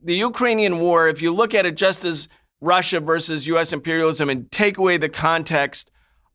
the 0.03 0.17
Ukrainian 0.17 0.81
war, 0.81 1.09
if 1.09 1.21
you 1.21 1.31
look 1.31 1.53
at 1.53 1.67
it 1.67 1.77
just 1.77 2.07
as 2.07 2.31
Russia 2.63 3.01
versus 3.01 3.47
US 3.49 3.75
imperialism 3.75 4.31
and 4.31 4.51
take 4.51 4.79
away 4.79 4.97
the 4.97 5.11
context 5.11 5.91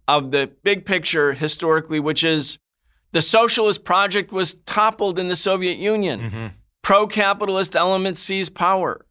of 0.08 0.30
the 0.30 0.52
big 0.62 0.86
picture 0.86 1.34
historically, 1.34 2.00
which 2.00 2.24
is 2.24 2.60
the 3.12 3.22
socialist 3.22 3.84
project 3.84 4.32
was 4.32 4.54
toppled 4.68 5.18
in 5.18 5.30
the 5.30 5.36
Soviet 5.36 5.78
Union. 5.80 6.20
Mm-hmm. 6.20 6.48
Pro 6.84 7.08
capitalist 7.08 7.76
elements 7.76 8.20
seized 8.20 8.54
power. 8.54 9.04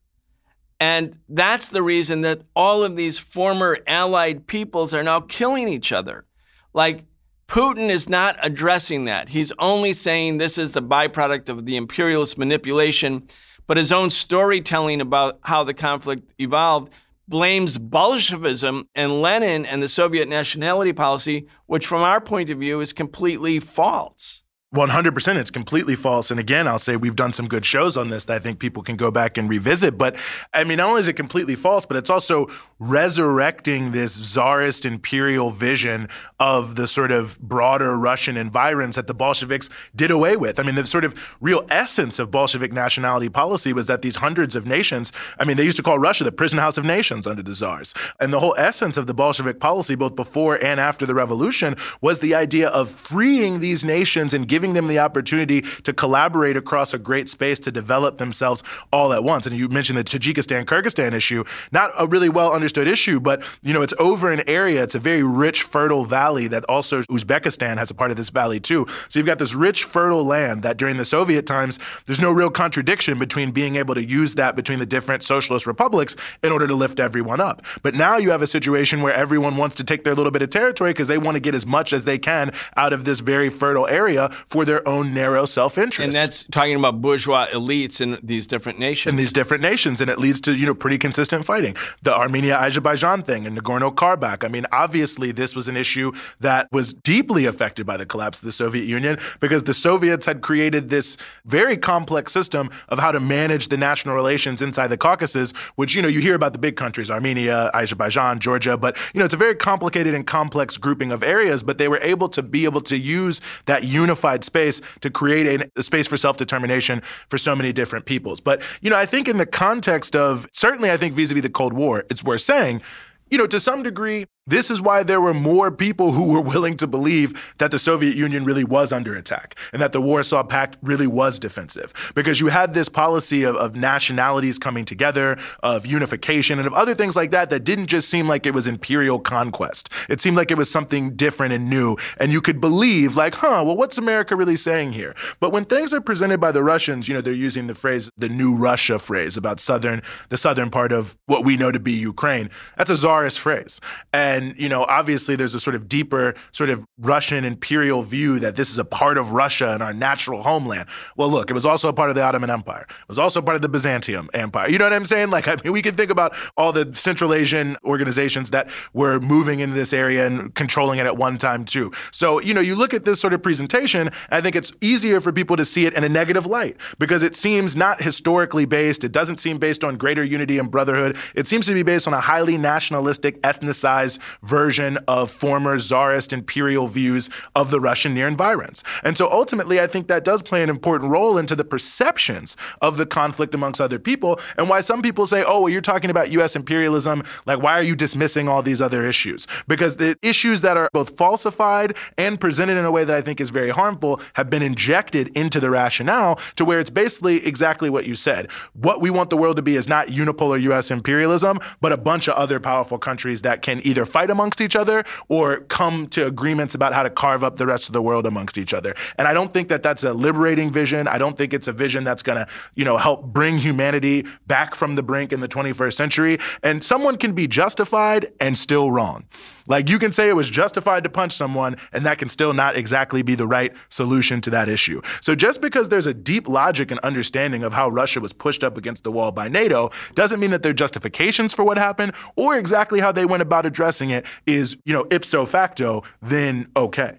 And 0.79 1.18
that's 1.29 1.66
the 1.66 1.83
reason 1.83 2.21
that 2.21 2.43
all 2.55 2.85
of 2.85 2.95
these 2.95 3.18
former 3.18 3.79
allied 3.89 4.47
peoples 4.47 4.95
are 4.95 5.03
now 5.03 5.18
killing 5.18 5.68
each 5.68 5.91
other. 5.91 6.27
Like, 6.73 7.05
Putin 7.49 7.91
is 7.91 8.09
not 8.09 8.37
addressing 8.43 9.05
that. 9.07 9.31
He's 9.31 9.53
only 9.59 9.93
saying 9.93 10.39
this 10.39 10.57
is 10.57 10.73
the 10.73 10.83
byproduct 10.83 11.49
of 11.49 11.66
the 11.66 11.77
imperialist 11.77 12.39
manipulation, 12.39 13.27
but 13.66 13.77
his 13.77 13.91
own 13.91 14.11
storytelling 14.11 15.01
about 15.01 15.41
how 15.43 15.64
the 15.64 15.75
conflict 15.75 16.33
evolved 16.39 16.93
blames 17.27 17.79
Bolshevism 17.79 18.89
and 18.95 19.21
Lenin 19.23 19.64
and 19.64 19.83
the 19.83 19.89
Soviet 19.89 20.29
nationality 20.29 20.93
policy, 20.93 21.49
which 21.66 21.87
from 21.87 22.03
our 22.03 22.21
point 22.21 22.51
of 22.51 22.59
view 22.59 22.81
is 22.81 22.93
completely 22.93 23.59
false. 23.59 24.43
100% 24.75 25.37
it's 25.37 25.51
completely 25.51 25.97
false. 25.97 26.31
And 26.31 26.39
again 26.39 26.68
i'll 26.68 26.79
say 26.79 26.97
we've 26.97 27.16
done 27.16 27.33
some 27.33 27.49
good 27.49 27.64
shows 27.64 27.97
on 27.97 28.09
this 28.09 28.27
that 28.27 28.37
i 28.37 28.39
think 28.39 28.61
people 28.61 28.85
can 28.85 28.97
go 28.97 29.11
back 29.11 29.37
and 29.37 29.49
revisit. 29.49 29.99
But 29.99 30.16
i 30.55 30.62
mean 30.62 30.77
not 30.77 30.91
only 30.91 31.01
is 31.01 31.09
it 31.09 31.14
completely 31.14 31.57
false 31.57 31.87
but 31.87 31.97
it's 31.97 32.11
also 32.11 32.49
resurrecting 32.79 33.91
this 33.91 34.14
czarist 34.14 34.85
imperial 34.85 35.51
vision 35.51 36.09
of 36.39 36.77
the 36.77 36.87
sort 36.87 37.11
of 37.11 37.39
broader 37.41 37.99
russian 37.99 38.37
environs 38.37 38.95
that 38.95 39.09
the 39.09 39.14
bolsheviks 39.14 39.68
did 39.97 40.11
away 40.11 40.37
with. 40.37 40.61
I 40.61 40.62
mean 40.62 40.77
the 40.77 40.87
sort 40.87 41.05
of 41.05 41.37
real 41.41 41.66
essence 41.68 42.21
of 42.21 42.31
bolshevik 42.31 42.73
nationality 42.73 43.29
policy 43.29 43.73
was 43.73 43.87
that 43.87 44.03
these 44.03 44.16
hundreds 44.16 44.55
of 44.55 44.66
nations 44.66 45.12
i 45.41 45.45
mean 45.45 45.57
they 45.57 45.64
used 45.64 45.79
to 45.79 45.83
call 45.83 45.99
russia 45.99 46.23
the 46.23 46.31
prison 46.31 46.61
house 46.61 46.79
of 46.79 46.85
nations 46.85 47.27
under 47.27 47.43
the 47.43 47.55
czars 47.55 47.93
and 48.21 48.33
the 48.33 48.39
whole 48.39 48.55
essence 48.57 48.97
of 48.97 49.09
the 49.09 49.14
bolshevik 49.14 49.59
policy 49.59 49.97
both 49.97 50.14
before 50.14 50.62
and 50.62 50.79
after 50.79 51.07
the 51.07 51.14
revolution 51.14 51.75
was 52.01 52.21
the 52.21 52.37
idea 52.37 52.68
of 52.68 52.89
freeing 52.89 53.59
these 53.59 53.83
nations 53.83 54.33
and 54.33 54.47
giving 54.47 54.59
giving 54.61 54.74
them 54.74 54.88
the 54.88 54.98
opportunity 54.98 55.62
to 55.62 55.90
collaborate 55.90 56.54
across 56.54 56.92
a 56.92 56.98
great 56.98 57.30
space 57.30 57.58
to 57.58 57.72
develop 57.72 58.18
themselves 58.18 58.62
all 58.92 59.14
at 59.14 59.24
once. 59.24 59.46
And 59.46 59.56
you 59.56 59.70
mentioned 59.70 59.98
the 59.98 60.04
Tajikistan 60.04 60.66
Kyrgyzstan 60.66 61.14
issue, 61.14 61.44
not 61.72 61.92
a 61.98 62.06
really 62.06 62.28
well 62.28 62.52
understood 62.52 62.86
issue, 62.86 63.20
but 63.20 63.42
you 63.62 63.72
know, 63.72 63.80
it's 63.80 63.94
over 63.98 64.30
an 64.30 64.42
area, 64.46 64.82
it's 64.82 64.94
a 64.94 64.98
very 64.98 65.22
rich, 65.22 65.62
fertile 65.62 66.04
valley 66.04 66.46
that 66.48 66.62
also 66.64 67.00
Uzbekistan 67.04 67.78
has 67.78 67.90
a 67.90 67.94
part 67.94 68.11
of 68.11 68.18
this 68.18 68.28
valley 68.28 68.61
too. 68.61 68.86
So 69.08 69.18
you've 69.18 69.24
got 69.24 69.38
this 69.38 69.54
rich, 69.54 69.84
fertile 69.84 70.24
land 70.24 70.62
that 70.62 70.76
during 70.76 70.98
the 70.98 71.06
Soviet 71.06 71.46
times, 71.46 71.78
there's 72.04 72.20
no 72.20 72.30
real 72.30 72.50
contradiction 72.50 73.18
between 73.18 73.52
being 73.52 73.76
able 73.76 73.94
to 73.94 74.04
use 74.04 74.34
that 74.34 74.56
between 74.56 74.78
the 74.78 74.84
different 74.84 75.22
socialist 75.22 75.66
republics 75.66 76.16
in 76.42 76.52
order 76.52 76.66
to 76.66 76.74
lift 76.74 77.00
everyone 77.00 77.40
up. 77.40 77.64
But 77.82 77.94
now 77.94 78.18
you 78.18 78.30
have 78.30 78.42
a 78.42 78.46
situation 78.46 79.00
where 79.00 79.14
everyone 79.14 79.56
wants 79.56 79.76
to 79.76 79.84
take 79.84 80.04
their 80.04 80.14
little 80.14 80.30
bit 80.30 80.42
of 80.42 80.50
territory 80.50 80.90
because 80.90 81.08
they 81.08 81.16
want 81.16 81.36
to 81.36 81.40
get 81.40 81.54
as 81.54 81.64
much 81.64 81.94
as 81.94 82.04
they 82.04 82.18
can 82.18 82.52
out 82.76 82.92
of 82.92 83.06
this 83.06 83.20
very 83.20 83.48
fertile 83.48 83.88
area 83.88 84.28
for 84.51 84.64
their 84.64 84.86
own 84.86 85.14
narrow 85.14 85.44
self 85.44 85.78
interest. 85.78 86.01
And 86.01 86.12
that's 86.12 86.42
talking 86.51 86.74
about 86.74 87.01
bourgeois 87.01 87.46
elites 87.53 88.01
in 88.01 88.18
these 88.20 88.48
different 88.48 88.80
nations. 88.80 89.11
In 89.11 89.16
these 89.16 89.32
different 89.32 89.62
nations. 89.62 90.01
And 90.01 90.11
it 90.11 90.18
leads 90.18 90.40
to, 90.42 90.53
you 90.53 90.66
know, 90.66 90.74
pretty 90.74 90.98
consistent 90.98 91.44
fighting. 91.44 91.76
The 92.03 92.12
Armenia 92.12 92.57
Azerbaijan 92.57 93.22
thing 93.22 93.46
and 93.46 93.57
Nagorno 93.57 93.94
Karabakh. 93.94 94.44
I 94.44 94.48
mean, 94.48 94.66
obviously, 94.72 95.30
this 95.30 95.55
was 95.55 95.68
an 95.68 95.76
issue 95.76 96.11
that 96.40 96.66
was 96.72 96.92
deeply 96.92 97.46
affected 97.46 97.86
by 97.86 97.96
the 97.96 98.05
collapse 98.05 98.40
of 98.40 98.44
the 98.44 98.53
Soviet 98.53 98.86
Union 98.86 99.18
because 99.38 99.62
the 99.62 99.74
Soviets 99.74 100.26
had 100.26 100.40
created 100.40 100.90
this 100.90 101.16
very 101.44 101.76
complex 101.76 102.32
system 102.32 102.70
of 102.88 102.98
how 102.98 103.12
to 103.12 103.20
manage 103.20 103.68
the 103.68 103.76
national 103.76 104.16
relations 104.16 104.61
inside 104.61 104.88
the 104.88 104.98
Caucasus, 104.98 105.53
which, 105.76 105.94
you 105.94 106.03
know, 106.03 106.09
you 106.09 106.20
hear 106.20 106.34
about 106.34 106.55
the 106.55 106.59
big 106.59 106.74
countries, 106.74 107.09
Armenia, 107.09 107.70
Azerbaijan, 107.72 108.40
Georgia, 108.40 108.76
but, 108.76 108.96
you 109.14 109.20
know, 109.20 109.24
it's 109.24 109.34
a 109.34 109.36
very 109.36 109.55
complicated 109.55 110.12
and 110.12 110.26
complex 110.26 110.76
grouping 110.76 111.12
of 111.12 111.22
areas, 111.22 111.62
but 111.62 111.78
they 111.78 111.86
were 111.86 112.01
able 112.03 112.28
to 112.28 112.42
be 112.42 112.64
able 112.64 112.80
to 112.80 112.98
use 112.98 113.40
that 113.66 113.84
unified 113.84 114.39
space 114.45 114.80
to 115.01 115.11
create 115.11 115.47
a, 115.47 115.70
a 115.76 115.82
space 115.82 116.07
for 116.07 116.16
self 116.16 116.36
determination 116.36 117.01
for 117.01 117.38
so 117.38 117.55
many 117.55 117.72
different 117.72 118.07
peoples. 118.07 118.41
But, 118.41 118.62
you 118.80 118.91
know, 118.91 118.97
I 118.97 119.07
think 119.07 119.28
in 119.28 119.38
the 119.38 119.47
context 119.47 120.16
of 120.16 120.49
certainly, 120.53 120.91
I 120.91 120.97
think 120.97 121.14
vis 121.14 121.30
a 121.30 121.34
vis 121.34 121.43
the 121.43 121.51
Cold 121.51 121.72
War, 121.72 122.05
it's 122.11 122.24
worth 122.24 122.43
saying, 122.43 122.82
you 123.31 123.39
know, 123.39 123.47
to 123.47 123.61
some 123.61 123.83
degree, 123.83 124.26
this 124.51 124.70
is 124.70 124.83
why 124.83 125.05
there 125.05 125.20
were 125.20 125.33
more 125.33 125.70
people 125.70 126.11
who 126.11 126.33
were 126.33 126.41
willing 126.41 126.76
to 126.78 126.89
believe 126.89 127.55
that 127.59 127.70
the 127.70 127.78
Soviet 127.78 128.16
Union 128.16 128.45
really 128.45 128.64
was 128.64 128.91
under 128.91 129.14
attack 129.14 129.57
and 129.72 129.81
that 129.81 129.93
the 129.93 130.01
Warsaw 130.01 130.43
Pact 130.43 130.76
really 130.83 131.07
was 131.07 131.39
defensive. 131.39 132.12
Because 132.16 132.41
you 132.41 132.49
had 132.49 132.74
this 132.74 132.89
policy 132.89 133.45
of, 133.45 133.55
of, 133.55 133.76
nationalities 133.76 134.59
coming 134.59 134.85
together, 134.85 135.39
of 135.62 135.87
unification, 135.87 136.59
and 136.59 136.66
of 136.66 136.74
other 136.74 136.95
things 136.95 137.14
like 137.14 137.31
that 137.31 137.51
that 137.51 137.62
didn't 137.62 137.87
just 137.87 138.09
seem 138.09 138.26
like 138.26 138.45
it 138.45 138.53
was 138.53 138.66
imperial 138.66 139.20
conquest. 139.20 139.89
It 140.09 140.20
seemed 140.20 140.37
like 140.37 140.51
it 140.51 140.59
was 140.59 140.68
something 140.68 141.14
different 141.14 141.53
and 141.53 141.70
new. 141.70 141.97
And 142.18 142.33
you 142.33 142.41
could 142.41 142.61
believe, 142.61 143.14
like, 143.14 143.37
huh, 143.37 143.62
well, 143.64 143.76
what's 143.76 143.99
America 143.99 144.35
really 144.35 144.57
saying 144.57 144.93
here? 144.93 145.14
But 145.39 145.53
when 145.53 145.64
things 145.64 145.93
are 145.93 146.01
presented 146.01 146.41
by 146.41 146.51
the 146.51 146.64
Russians, 146.64 147.07
you 147.07 147.14
know, 147.14 147.20
they're 147.20 147.33
using 147.33 147.68
the 147.68 147.74
phrase, 147.76 148.11
the 148.16 148.28
new 148.28 148.57
Russia 148.57 148.99
phrase 148.99 149.37
about 149.37 149.61
southern, 149.61 150.03
the 150.28 150.37
southern 150.37 150.70
part 150.70 150.91
of 150.91 151.16
what 151.26 151.45
we 151.45 151.57
know 151.57 151.70
to 151.70 151.78
be 151.78 151.93
Ukraine. 151.93 152.51
That's 152.76 152.91
a 152.91 152.97
phrase. 153.29 153.81
And 154.12 154.41
and, 154.41 154.55
you 154.59 154.68
know, 154.68 154.85
obviously 154.85 155.37
there's 155.37 155.55
a 155.55 155.61
sort 155.61 155.75
of 155.75 155.89
deeper, 155.89 156.35
sort 156.53 156.71
of 156.71 156.85
Russian 156.99 157.45
imperial 157.45 158.03
view 158.03 158.39
that 158.41 158.57
this 158.57 158.71
is 158.71 158.79
a 158.79 158.85
part 158.85 159.18
of 159.18 159.33
Russia 159.33 159.73
and 159.73 159.83
our 159.83 159.93
natural 159.93 160.43
homeland. 160.43 160.89
Well, 161.16 161.29
look, 161.29 161.51
it 161.51 161.55
was 161.55 161.66
also 161.66 161.89
a 161.89 161.93
part 161.93 162.11
of 162.11 162.16
the 162.16 162.23
Ottoman 162.23 162.49
Empire. 162.49 162.87
It 162.89 163.09
was 163.09 163.18
also 163.18 163.43
part 163.43 163.57
of 163.57 163.62
the 163.62 163.68
Byzantium 163.68 164.31
Empire. 164.33 164.68
You 164.71 164.79
know 164.79 164.87
what 164.87 164.93
I'm 164.93 165.05
saying? 165.05 165.31
Like, 165.31 165.49
I 165.49 165.57
mean, 165.64 165.73
we 165.73 165.83
can 165.83 165.97
think 165.97 166.11
about 166.11 166.35
all 166.57 166.73
the 166.73 166.95
Central 166.95 167.35
Asian 167.35 167.77
organizations 167.85 168.51
that 168.51 168.71
were 168.93 169.21
moving 169.21 169.61
into 169.61 169.75
this 169.75 169.93
area 169.93 170.27
and 170.27 170.55
controlling 170.55 170.99
it 170.99 171.07
at 171.07 171.16
one 171.16 171.37
time, 171.37 171.64
too. 171.64 171.91
So, 172.12 172.41
you 172.41 172.55
know, 172.55 172.61
you 172.61 172.77
look 172.77 172.95
at 172.95 173.05
this 173.05 173.21
sort 173.21 173.33
of 173.33 173.43
presentation, 173.43 174.11
I 174.31 174.41
think 174.41 174.57
it's 174.57 174.73
easier 174.81 175.21
for 175.21 175.33
people 175.33 175.57
to 175.57 175.64
see 175.64 175.87
it 175.87 175.95
in 175.95 176.05
a 176.05 176.09
negative 176.09 176.47
light 176.47 176.77
because 176.99 177.23
it 177.23 177.37
seems 177.37 177.77
not 177.77 178.01
historically 178.01 178.64
based. 178.64 179.05
It 179.05 179.12
doesn't 179.12 179.39
seem 179.39 179.59
based 179.59 179.83
on 179.85 179.97
greater 179.97 180.23
unity 180.23 180.59
and 180.59 180.71
brotherhood. 180.71 181.16
It 181.35 181.47
seems 181.47 181.66
to 181.66 181.75
be 181.75 181.83
based 181.83 182.07
on 182.07 182.14
a 182.14 182.21
highly 182.21 182.57
nationalistic, 182.57 183.09
ethnicized 183.18 184.18
version 184.42 184.98
of 185.08 185.30
former 185.30 185.78
czarist 185.78 186.32
imperial 186.32 186.86
views 186.86 187.30
of 187.54 187.70
the 187.70 187.80
Russian 187.80 188.14
near 188.14 188.28
environs. 188.28 188.84
And 189.04 189.16
so 189.16 189.30
ultimately, 189.30 189.80
I 189.80 189.86
think 189.86 190.08
that 190.08 190.24
does 190.24 190.42
play 190.42 190.62
an 190.62 190.70
important 190.70 191.11
role 191.11 191.38
into 191.38 191.56
the 191.56 191.64
perceptions 191.64 192.56
of 192.80 192.96
the 192.96 193.06
conflict 193.06 193.54
amongst 193.54 193.80
other 193.80 193.98
people 193.98 194.40
and 194.56 194.68
why 194.68 194.80
some 194.80 195.02
people 195.02 195.26
say, 195.26 195.42
oh, 195.46 195.62
well, 195.62 195.68
you're 195.68 195.80
talking 195.80 196.11
about 196.11 196.30
US 196.30 196.56
imperialism. 196.56 197.22
Like, 197.46 197.62
why 197.62 197.74
are 197.74 197.82
you 197.82 197.96
dismissing 197.96 198.48
all 198.48 198.62
these 198.62 198.80
other 198.80 199.06
issues? 199.06 199.46
Because 199.66 199.96
the 199.96 200.16
issues 200.22 200.61
that 200.61 200.76
are 200.76 200.88
both 200.92 201.16
falsified 201.16 201.96
and 202.18 202.40
presented 202.40 202.76
in 202.76 202.84
a 202.84 202.90
way 202.90 203.04
that 203.04 203.16
I 203.16 203.20
think 203.20 203.40
is 203.40 203.50
very 203.50 203.70
harmful 203.70 204.20
have 204.34 204.50
been 204.50 204.62
injected 204.62 205.28
into 205.36 205.61
the 205.61 205.70
rationale 205.70 206.38
to 206.56 206.64
where 206.64 206.80
it's 206.80 206.90
basically 206.90 207.46
exactly 207.46 207.90
what 207.90 208.06
you 208.06 208.14
said. 208.14 208.50
What 208.72 209.00
we 209.00 209.11
want 209.11 209.30
the 209.30 209.36
world 209.36 209.56
to 209.56 209.62
be 209.62 209.76
is 209.76 209.88
not 209.88 210.08
unipolar 210.08 210.61
US 210.62 210.90
imperialism, 210.90 211.61
but 211.80 211.92
a 211.92 211.96
bunch 211.96 212.28
of 212.28 212.34
other 212.34 212.61
powerful 212.61 212.98
countries 213.01 213.42
that 213.42 213.62
can 213.62 213.80
either 213.84 214.07
fight 214.07 214.30
amongst 214.30 214.61
each 214.61 214.76
other 214.76 215.05
or 215.28 215.61
come 215.61 216.07
to 216.09 216.26
agreements 216.26 216.74
about 216.74 216.92
how 216.92 217.03
to 217.03 217.11
carve 217.11 217.42
up 217.42 217.57
the 217.57 217.66
rest 217.66 217.88
of 217.88 217.92
the 217.92 218.03
world 218.03 218.26
amongst 218.26 218.59
each 218.59 218.74
other. 218.74 218.94
And 219.18 219.26
I 219.26 219.34
don't 219.34 219.53
think 219.53 219.68
that 219.68 219.82
that's 219.82 220.05
a 220.05 220.12
liberating 220.12 220.72
vision. 220.72 221.09
I 221.09 221.18
don't 221.18 221.36
think 221.36 221.53
it's 221.53 221.68
a 221.68 221.72
vision 221.72 222.05
that's 222.05 222.22
going 222.22 222.38
to, 222.38 222.46
you 222.74 222.84
know, 222.84 222.96
help 222.96 223.24
bring 223.24 223.59
humanity 223.59 224.26
back 224.46 224.74
from 224.74 224.94
the 224.94 225.03
brink 225.03 225.32
in 225.32 225.40
the 225.40 225.48
21st 225.48 225.94
century. 225.94 226.38
And 226.62 226.84
someone 226.84 227.16
can 227.16 227.32
be 227.32 227.46
justified 227.46 228.32
and 228.40 228.57
still 228.57 228.90
wrong. 228.90 229.26
Like 229.70 229.88
you 229.88 230.01
can 230.01 230.11
say 230.11 230.28
it 230.28 230.34
was 230.34 230.51
justified 230.51 231.05
to 231.05 231.11
punch 231.11 231.32
someone, 231.32 231.76
and 231.92 232.05
that 232.05 232.18
can 232.18 232.28
still 232.28 232.53
not 232.53 232.76
exactly 232.76 233.22
be 233.22 233.36
the 233.36 233.46
right 233.46 233.72
solution 233.88 234.40
to 234.40 234.51
that 234.51 234.68
issue. 234.68 235.01
So 235.20 235.36
just 235.36 235.61
because 235.61 235.88
there's 235.88 236.07
a 236.07 236.14
deep 236.14 236.48
logic 236.48 236.90
and 236.90 236.98
understanding 237.01 237.62
of 237.62 237.72
how 237.72 237.88
Russia 237.88 238.20
was 238.20 238.32
pushed 238.32 238.64
up 238.64 238.76
against 238.76 239.05
the 239.05 239.12
wall 239.12 239.30
by 239.30 239.46
NATO 239.46 239.90
doesn't 240.16 240.40
mean 240.40 240.51
that 240.51 240.64
there 240.64 240.70
are 240.70 240.74
justifications 240.74 241.55
for 241.55 241.64
what 241.64 241.78
happened 241.78 242.14
or 242.34 242.57
exactly 242.57 242.80
how 242.89 243.12
they 243.12 243.26
went 243.26 243.43
about 243.43 243.66
addressing 243.66 244.11
it 244.11 244.24
is, 244.47 244.76
you 244.85 244.95
know, 244.95 245.07
ipso 245.11 245.45
facto, 245.45 246.03
then 246.22 246.70
okay. 246.74 247.18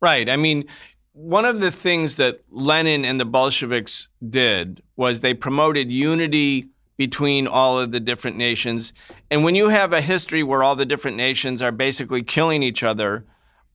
Right. 0.00 0.28
I 0.28 0.36
mean, 0.36 0.64
one 1.12 1.44
of 1.44 1.60
the 1.60 1.70
things 1.70 2.16
that 2.16 2.42
Lenin 2.50 3.04
and 3.04 3.18
the 3.18 3.24
Bolsheviks 3.24 4.08
did 4.26 4.82
was 4.96 5.20
they 5.20 5.34
promoted 5.34 5.90
unity 5.90 6.68
between 6.96 7.46
all 7.46 7.80
of 7.80 7.92
the 7.92 8.00
different 8.00 8.36
nations. 8.36 8.92
And 9.30 9.44
when 9.44 9.54
you 9.54 9.68
have 9.68 9.92
a 9.92 10.00
history 10.00 10.42
where 10.42 10.62
all 10.62 10.76
the 10.76 10.86
different 10.86 11.16
nations 11.16 11.60
are 11.60 11.72
basically 11.72 12.22
killing 12.22 12.62
each 12.62 12.82
other 12.82 13.26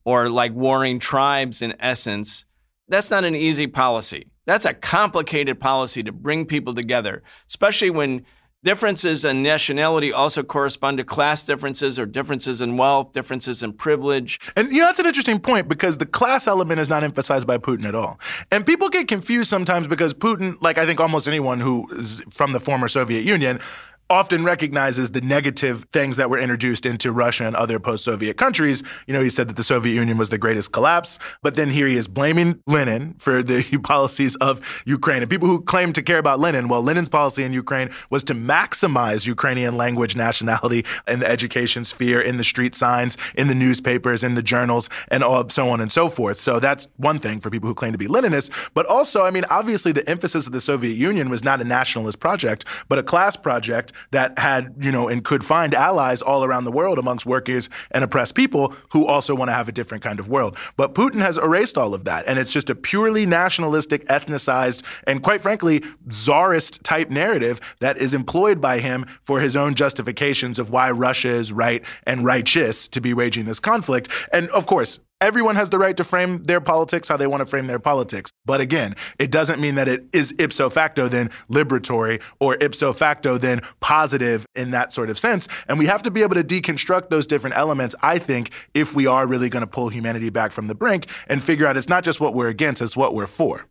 or 0.05 0.29
like 0.29 0.53
warring 0.53 0.99
tribes 0.99 1.61
in 1.61 1.75
essence, 1.79 2.45
that's 2.87 3.11
not 3.11 3.25
an 3.25 3.35
easy 3.35 3.67
policy. 3.67 4.27
That's 4.45 4.65
a 4.65 4.73
complicated 4.73 5.59
policy 5.59 6.03
to 6.03 6.11
bring 6.11 6.45
people 6.45 6.73
together, 6.73 7.21
especially 7.49 7.89
when 7.89 8.25
Differences 8.67 9.23
in 9.23 9.43
nationality 9.43 10.11
also 10.11 10.43
correspond 10.43 10.97
to 10.97 11.05
class 11.05 11.45
differences 11.45 11.97
or 11.97 12.05
differences 12.05 12.59
in 12.59 12.75
wealth, 12.75 13.13
differences 13.13 13.63
in 13.63 13.71
privilege. 13.71 14.41
And 14.57 14.69
you 14.73 14.81
know, 14.81 14.87
that's 14.87 14.99
an 14.99 15.05
interesting 15.05 15.39
point 15.39 15.69
because 15.69 15.99
the 15.99 16.05
class 16.05 16.47
element 16.47 16.81
is 16.81 16.89
not 16.89 17.01
emphasized 17.01 17.47
by 17.47 17.59
Putin 17.59 17.85
at 17.85 17.95
all. 17.95 18.19
And 18.51 18.65
people 18.65 18.89
get 18.89 19.07
confused 19.07 19.49
sometimes 19.49 19.87
because 19.87 20.13
Putin, 20.13 20.61
like 20.61 20.77
I 20.77 20.85
think 20.85 20.99
almost 20.99 21.29
anyone 21.29 21.61
who 21.61 21.87
is 21.93 22.21
from 22.29 22.51
the 22.51 22.59
former 22.59 22.89
Soviet 22.89 23.23
Union, 23.23 23.61
often 24.09 24.43
recognizes 24.43 25.11
the 25.11 25.21
negative 25.21 25.85
things 25.91 26.17
that 26.17 26.29
were 26.29 26.37
introduced 26.37 26.85
into 26.85 27.11
Russia 27.11 27.45
and 27.45 27.55
other 27.55 27.79
post 27.79 28.03
Soviet 28.03 28.37
countries. 28.37 28.83
You 29.05 29.13
know, 29.13 29.21
he 29.21 29.29
said 29.29 29.49
that 29.49 29.57
the 29.57 29.63
Soviet 29.63 29.93
Union 29.93 30.17
was 30.17 30.29
the 30.29 30.37
greatest 30.37 30.71
collapse, 30.71 31.19
but 31.41 31.55
then 31.55 31.69
here 31.69 31.87
he 31.87 31.95
is 31.95 32.07
blaming 32.07 32.61
Lenin 32.67 33.15
for 33.19 33.43
the 33.43 33.77
policies 33.83 34.35
of 34.37 34.81
Ukraine. 34.85 35.21
And 35.21 35.29
people 35.29 35.47
who 35.47 35.61
claim 35.61 35.93
to 35.93 36.01
care 36.01 36.19
about 36.19 36.39
Lenin, 36.39 36.67
well, 36.67 36.81
Lenin's 36.81 37.09
policy 37.09 37.43
in 37.43 37.53
Ukraine 37.53 37.89
was 38.09 38.23
to 38.25 38.33
maximize 38.33 39.27
Ukrainian 39.27 39.75
language, 39.75 40.15
nationality, 40.15 40.85
in 41.07 41.19
the 41.19 41.29
education 41.29 41.83
sphere, 41.83 42.21
in 42.21 42.37
the 42.37 42.43
street 42.43 42.75
signs, 42.75 43.17
in 43.35 43.47
the 43.47 43.55
newspapers, 43.55 44.23
in 44.23 44.35
the 44.35 44.43
journals, 44.43 44.89
and 45.09 45.23
all, 45.23 45.47
so 45.49 45.69
on 45.69 45.81
and 45.81 45.91
so 45.91 46.07
forth. 46.09 46.37
So 46.37 46.59
that's 46.59 46.87
one 46.97 47.19
thing 47.19 47.39
for 47.39 47.49
people 47.49 47.67
who 47.67 47.75
claim 47.75 47.91
to 47.91 47.97
be 47.97 48.07
Leninists. 48.07 48.49
But 48.73 48.85
also, 48.85 49.23
I 49.23 49.31
mean, 49.31 49.45
obviously, 49.49 49.91
the 49.91 50.07
emphasis 50.09 50.47
of 50.47 50.53
the 50.53 50.61
Soviet 50.61 50.95
Union 50.95 51.29
was 51.29 51.43
not 51.43 51.61
a 51.61 51.63
nationalist 51.63 52.19
project, 52.19 52.65
but 52.87 52.97
a 52.97 53.03
class 53.03 53.35
project 53.35 53.91
that 54.11 54.37
had, 54.39 54.75
you 54.79 54.91
know, 54.91 55.07
and 55.07 55.23
could 55.23 55.43
find 55.43 55.73
allies 55.73 56.21
all 56.21 56.43
around 56.43 56.65
the 56.65 56.71
world 56.71 56.99
amongst 56.99 57.25
workers 57.25 57.69
and 57.91 58.03
oppressed 58.03 58.35
people 58.35 58.73
who 58.91 59.05
also 59.05 59.35
want 59.35 59.49
to 59.49 59.53
have 59.53 59.67
a 59.67 59.71
different 59.71 60.03
kind 60.03 60.19
of 60.19 60.29
world. 60.29 60.57
But 60.75 60.95
Putin 60.95 61.19
has 61.19 61.37
erased 61.37 61.77
all 61.77 61.93
of 61.93 62.03
that. 62.05 62.27
And 62.27 62.39
it's 62.39 62.51
just 62.51 62.69
a 62.69 62.75
purely 62.75 63.25
nationalistic, 63.25 64.05
ethnicized, 64.07 64.83
and 65.05 65.21
quite 65.23 65.41
frankly, 65.41 65.83
czarist 66.09 66.83
type 66.83 67.09
narrative 67.09 67.59
that 67.79 67.97
is 67.97 68.13
employed 68.13 68.61
by 68.61 68.79
him 68.79 69.05
for 69.23 69.39
his 69.39 69.55
own 69.55 69.75
justifications 69.75 70.59
of 70.59 70.69
why 70.69 70.91
Russia 70.91 71.29
is 71.29 71.51
right 71.53 71.83
and 72.03 72.23
righteous 72.23 72.87
to 72.89 73.01
be 73.01 73.13
waging 73.13 73.45
this 73.45 73.59
conflict. 73.59 74.09
And 74.31 74.49
of 74.49 74.65
course, 74.65 74.99
Everyone 75.19 75.55
has 75.55 75.69
the 75.69 75.79
right 75.79 75.97
to 75.97 76.03
frame 76.03 76.43
their 76.43 76.61
politics 76.61 77.07
how 77.07 77.17
they 77.17 77.25
want 77.25 77.41
to 77.41 77.45
frame 77.47 77.65
their 77.65 77.79
politics. 77.79 78.29
But 78.45 78.61
again, 78.61 78.95
it 79.17 79.31
doesn't 79.31 79.59
mean 79.59 79.73
that 79.73 79.87
it 79.87 80.05
is 80.13 80.35
ipso 80.37 80.69
facto 80.69 81.07
then 81.07 81.29
liberatory 81.49 82.21
or 82.39 82.55
ipso 82.61 82.93
facto 82.93 83.39
then 83.39 83.61
positive 83.79 84.45
in 84.55 84.69
that 84.71 84.93
sort 84.93 85.09
of 85.09 85.17
sense. 85.17 85.47
And 85.67 85.79
we 85.79 85.87
have 85.87 86.03
to 86.03 86.11
be 86.11 86.21
able 86.21 86.35
to 86.35 86.43
deconstruct 86.43 87.09
those 87.09 87.25
different 87.25 87.57
elements, 87.57 87.95
I 88.03 88.19
think, 88.19 88.51
if 88.75 88.93
we 88.95 89.07
are 89.07 89.25
really 89.25 89.49
going 89.49 89.61
to 89.61 89.67
pull 89.67 89.89
humanity 89.89 90.29
back 90.29 90.51
from 90.51 90.67
the 90.67 90.75
brink 90.75 91.07
and 91.27 91.41
figure 91.41 91.65
out 91.65 91.77
it's 91.77 91.89
not 91.89 92.03
just 92.03 92.21
what 92.21 92.35
we're 92.35 92.49
against, 92.49 92.83
it's 92.83 92.95
what 92.95 93.15
we're 93.15 93.25
for. 93.25 93.65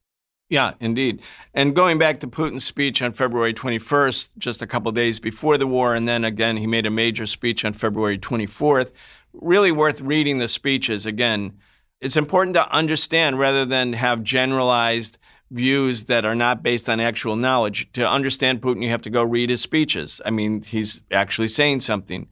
Yeah, 0.49 0.75
indeed. 0.79 1.23
And 1.55 1.75
going 1.75 1.99
back 1.99 2.21
to 2.21 2.29
Putin's 2.29 2.65
speech 2.65 3.03
on 3.03 3.13
February 3.13 3.53
21st, 3.53 4.31
just 4.39 4.63
a 4.63 4.67
couple 4.67 4.93
days 4.93 5.19
before 5.19 5.59
the 5.59 5.67
war, 5.67 5.95
and 5.95 6.09
then 6.09 6.25
again, 6.25 6.57
he 6.57 6.69
made 6.69 6.87
a 6.87 6.91
major 6.91 7.27
speech 7.27 7.65
on 7.65 7.73
February 7.73 8.17
24th 8.17 8.93
really 9.41 9.72
worth 9.72 10.01
reading 10.01 10.39
the 10.39 10.49
speeches. 10.49 11.07
Again, 11.07 11.59
it's 12.01 12.16
important 12.16 12.55
to 12.55 12.70
understand 12.70 13.39
rather 13.39 13.64
than 13.64 13.93
have 13.95 14.22
generalized 14.22 15.18
views 15.51 16.05
that 16.05 16.24
are 16.24 16.34
not 16.34 16.62
based 16.62 16.89
on 16.89 17.01
actual 17.01 17.37
knowledge. 17.37 17.91
To 17.93 18.09
understand 18.09 18.61
Putin, 18.61 18.82
you 18.82 18.91
have 18.91 19.03
to 19.03 19.11
go 19.11 19.22
read 19.22 19.51
his 19.51 19.61
speeches. 19.61 20.20
I 20.24 20.30
mean, 20.30 20.62
he's 20.62 21.03
actually 21.11 21.49
saying 21.49 21.80
something. 21.80 22.28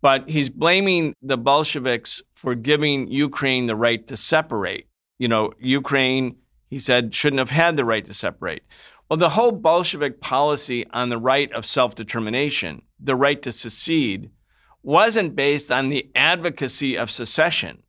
But 0.00 0.28
he's 0.28 0.48
blaming 0.48 1.14
the 1.22 1.38
Bolsheviks 1.38 2.22
for 2.34 2.54
giving 2.54 3.08
Ukraine 3.08 3.66
the 3.66 3.76
right 3.76 4.06
to 4.08 4.16
separate. 4.16 4.88
You 5.18 5.28
know, 5.28 5.52
Ukraine, 5.60 6.36
he 6.68 6.78
said, 6.78 7.14
shouldn't 7.14 7.38
have 7.38 7.50
had 7.50 7.76
the 7.76 7.84
right 7.84 8.04
to 8.04 8.12
separate. 8.12 8.64
Well, 9.08 9.16
the 9.16 9.30
whole 9.30 9.52
Bolshevik 9.52 10.20
policy 10.20 10.86
on 10.90 11.08
the 11.08 11.18
right 11.18 11.52
of 11.52 11.64
self 11.64 11.94
determination, 11.94 12.82
the 12.98 13.14
right 13.14 13.40
to 13.42 13.52
secede, 13.52 14.30
wasn't 14.82 15.36
based 15.36 15.70
on 15.70 15.88
the 15.88 16.10
advocacy 16.14 16.96
of 16.96 17.10
secession. 17.10 17.82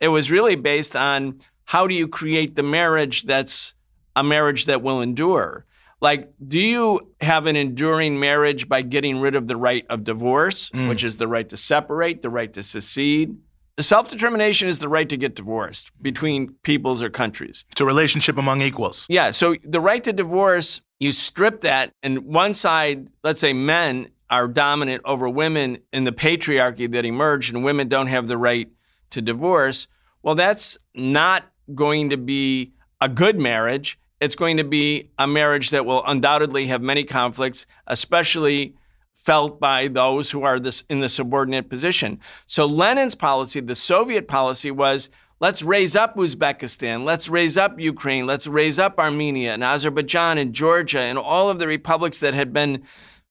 It 0.00 0.08
was 0.08 0.30
really 0.30 0.56
based 0.56 0.94
on 0.94 1.38
how 1.64 1.86
do 1.86 1.94
you 1.94 2.06
create 2.06 2.54
the 2.56 2.62
marriage 2.62 3.24
that's 3.24 3.74
a 4.14 4.22
marriage 4.22 4.66
that 4.66 4.82
will 4.82 5.00
endure? 5.00 5.66
Like, 6.00 6.30
do 6.46 6.58
you 6.58 7.12
have 7.20 7.46
an 7.46 7.56
enduring 7.56 8.20
marriage 8.20 8.68
by 8.68 8.82
getting 8.82 9.18
rid 9.18 9.34
of 9.34 9.46
the 9.46 9.56
right 9.56 9.84
of 9.88 10.04
divorce, 10.04 10.70
mm. 10.70 10.88
which 10.88 11.02
is 11.02 11.18
the 11.18 11.26
right 11.26 11.48
to 11.48 11.56
separate, 11.56 12.22
the 12.22 12.30
right 12.30 12.52
to 12.52 12.62
secede? 12.62 13.36
Self 13.78 14.08
determination 14.08 14.68
is 14.68 14.78
the 14.78 14.88
right 14.88 15.08
to 15.08 15.16
get 15.16 15.34
divorced 15.34 15.90
between 16.00 16.54
peoples 16.62 17.02
or 17.02 17.10
countries. 17.10 17.64
It's 17.72 17.80
a 17.80 17.84
relationship 17.84 18.38
among 18.38 18.62
equals. 18.62 19.06
Yeah. 19.08 19.30
So 19.32 19.56
the 19.64 19.80
right 19.80 20.02
to 20.04 20.12
divorce, 20.12 20.80
you 20.98 21.12
strip 21.12 21.60
that, 21.62 21.92
and 22.02 22.20
one 22.20 22.54
side, 22.54 23.08
let's 23.22 23.40
say 23.40 23.52
men, 23.52 24.08
are 24.30 24.48
dominant 24.48 25.02
over 25.04 25.28
women 25.28 25.78
in 25.92 26.04
the 26.04 26.12
patriarchy 26.12 26.90
that 26.90 27.04
emerged, 27.04 27.54
and 27.54 27.64
women 27.64 27.88
don't 27.88 28.08
have 28.08 28.28
the 28.28 28.38
right 28.38 28.68
to 29.10 29.22
divorce, 29.22 29.88
well, 30.22 30.34
that's 30.34 30.78
not 30.94 31.44
going 31.74 32.10
to 32.10 32.16
be 32.16 32.72
a 33.00 33.08
good 33.08 33.38
marriage. 33.38 33.98
It's 34.20 34.34
going 34.34 34.56
to 34.56 34.64
be 34.64 35.10
a 35.18 35.26
marriage 35.26 35.70
that 35.70 35.86
will 35.86 36.02
undoubtedly 36.04 36.66
have 36.66 36.82
many 36.82 37.04
conflicts, 37.04 37.66
especially 37.86 38.74
felt 39.14 39.60
by 39.60 39.88
those 39.88 40.30
who 40.30 40.42
are 40.42 40.58
this, 40.58 40.84
in 40.88 41.00
the 41.00 41.08
subordinate 41.08 41.68
position. 41.68 42.20
So 42.46 42.64
Lenin's 42.64 43.14
policy, 43.14 43.60
the 43.60 43.74
Soviet 43.74 44.28
policy, 44.28 44.70
was 44.70 45.10
let's 45.40 45.62
raise 45.62 45.94
up 45.96 46.16
Uzbekistan, 46.16 47.04
let's 47.04 47.28
raise 47.28 47.58
up 47.58 47.78
Ukraine, 47.78 48.26
let's 48.26 48.46
raise 48.46 48.78
up 48.78 48.98
Armenia 48.98 49.52
and 49.52 49.62
Azerbaijan 49.64 50.38
and 50.38 50.52
Georgia 50.52 51.00
and 51.00 51.18
all 51.18 51.50
of 51.50 51.58
the 51.58 51.66
republics 51.66 52.20
that 52.20 52.34
had 52.34 52.52
been 52.52 52.84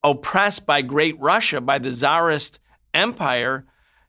oppressed 0.05 0.65
by 0.65 0.81
great 0.81 1.19
Russia, 1.19 1.59
by 1.59 1.79
the 1.79 1.91
Tsarist 1.91 2.59
Empire, 2.93 3.65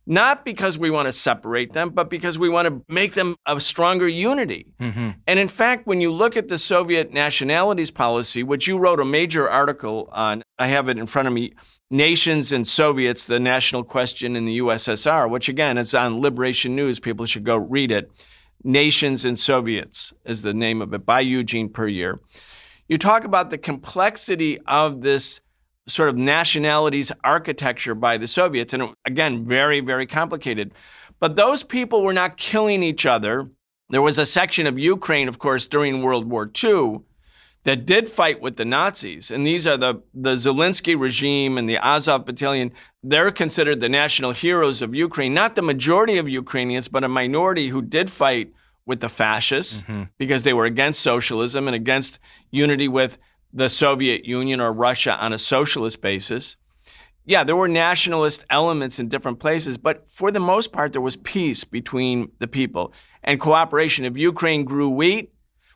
not 0.09 0.45
because 0.45 0.79
we 0.79 0.91
want 0.91 1.07
to 1.07 1.13
separate 1.13 1.73
them, 1.73 1.91
but 1.91 2.09
because 2.09 2.39
we 2.39 2.49
want 2.49 2.69
to 2.69 2.85
make 2.93 3.15
them 3.15 3.35
a 3.47 3.59
stronger 3.59 4.07
unity. 4.07 4.67
Mm-hmm. 4.79 5.11
And 5.27 5.39
in 5.41 5.49
fact, 5.49 5.87
when 5.87 6.01
you 6.01 6.13
look 6.13 6.37
at 6.37 6.47
the 6.47 6.59
Soviet 6.59 7.13
nationalities 7.13 7.91
policy, 7.91 8.45
which 8.45 8.69
you 8.69 8.79
wrote 8.79 9.01
a 9.01 9.05
major 9.05 9.51
article 9.51 10.09
on, 10.13 10.45
I 10.61 10.69
have 10.69 10.89
it 10.89 10.99
in 10.99 11.07
front 11.07 11.27
of 11.27 11.35
me 11.35 11.55
Nations 11.91 12.53
and 12.53 12.67
Soviets, 12.67 13.27
the 13.27 13.41
National 13.41 13.83
Question 13.83 14.37
in 14.37 14.45
the 14.45 14.59
USSR, 14.59 15.29
which 15.31 15.49
again 15.49 15.79
is 15.79 15.95
on 15.95 16.21
Liberation 16.21 16.77
News. 16.77 17.01
People 17.01 17.27
should 17.27 17.45
go 17.45 17.57
read 17.57 17.91
it. 17.91 18.11
Nations 18.63 19.25
and 19.25 19.39
Soviets 19.39 20.13
is 20.25 20.43
the 20.43 20.55
name 20.55 20.83
of 20.83 20.93
it 20.93 21.07
by 21.07 21.21
Eugene 21.21 21.69
Puryear. 21.69 22.21
You 22.89 22.99
talk 22.99 23.25
about 23.25 23.51
the 23.51 23.59
complexity 23.59 24.59
of 24.67 25.01
this 25.01 25.41
sort 25.89 26.09
of 26.09 26.17
nationalities 26.17 27.13
architecture 27.23 27.95
by 27.95 28.17
the 28.17 28.27
Soviets. 28.27 28.73
And 28.73 28.95
again, 29.05 29.45
very, 29.45 29.81
very 29.81 30.07
complicated. 30.07 30.73
But 31.21 31.37
those 31.37 31.63
people 31.63 32.03
were 32.03 32.13
not 32.13 32.37
killing 32.37 32.83
each 32.83 33.07
other. 33.07 33.49
There 33.91 34.03
was 34.03 34.19
a 34.19 34.27
section 34.27 34.67
of 34.67 34.79
Ukraine, 34.79 35.29
of 35.29 35.39
course, 35.39 35.67
during 35.67 36.03
World 36.03 36.29
War 36.29 36.51
II 36.63 37.01
that 37.63 37.87
did 37.87 38.09
fight 38.09 38.41
with 38.41 38.57
the 38.57 38.65
Nazis. 38.65 39.31
And 39.31 39.47
these 39.47 39.67
are 39.67 39.77
the, 39.77 40.03
the 40.15 40.35
Zelensky 40.35 40.99
regime 40.99 41.59
and 41.59 41.69
the 41.69 41.79
Azov 41.79 42.25
battalion. 42.25 42.73
They're 43.03 43.33
considered 43.33 43.81
the 43.81 43.89
national 43.89 44.33
heroes 44.33 44.83
of 44.83 44.95
Ukraine, 44.95 45.35
not 45.35 45.57
the 45.57 45.63
majority 45.63 46.19
of 46.19 46.29
Ukrainians, 46.29 46.87
but 46.87 47.03
a 47.03 47.09
minority 47.09 47.69
who 47.69 47.83
did 47.83 48.11
fight 48.11 48.53
with 48.87 49.01
the 49.01 49.09
fascists 49.09 49.83
mm-hmm. 49.83 50.05
because 50.17 50.45
they 50.45 50.53
were 50.53 50.65
against 50.65 51.01
socialism 51.01 51.67
and 51.67 51.75
against 51.75 52.21
unity 52.51 52.87
with 52.87 53.19
the 53.53 53.69
Soviet 53.69 54.25
Union 54.25 54.61
or 54.61 54.73
Russia 54.73 55.17
on 55.19 55.33
a 55.33 55.39
socialist 55.39 56.01
basis. 56.01 56.57
Yeah, 57.25 57.43
there 57.43 57.57
were 57.57 57.69
nationalist 57.69 58.45
elements 58.51 58.99
in 58.99 59.09
different 59.09 59.41
places, 59.41 59.79
but 59.79 60.09
for 60.09 60.31
the 60.31 60.41
most 60.41 60.73
part, 60.73 60.93
there 60.93 61.03
was 61.03 61.17
peace 61.17 61.65
between 61.65 62.31
the 62.39 62.47
people 62.47 62.93
and 63.25 63.41
cooperation. 63.41 64.05
If 64.05 64.17
Ukraine 64.17 64.65
grew 64.65 64.89
wheat, 64.89 65.33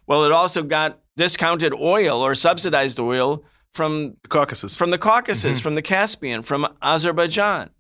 well, 0.06 0.24
it 0.24 0.32
also 0.32 0.62
got 0.62 1.00
discounted 1.16 1.74
oil 1.74 2.20
or 2.20 2.34
subsidized 2.34 3.00
oil 3.00 3.44
from 3.72 4.16
the 4.22 4.28
Caucasus, 4.28 4.76
from 4.76 4.90
the 4.90 4.98
Caucasus, 4.98 5.58
mm-hmm. 5.58 5.62
from 5.62 5.74
the 5.74 5.82
Caspian, 5.82 6.42
from 6.42 6.66
Azerbaijan. 6.82 7.70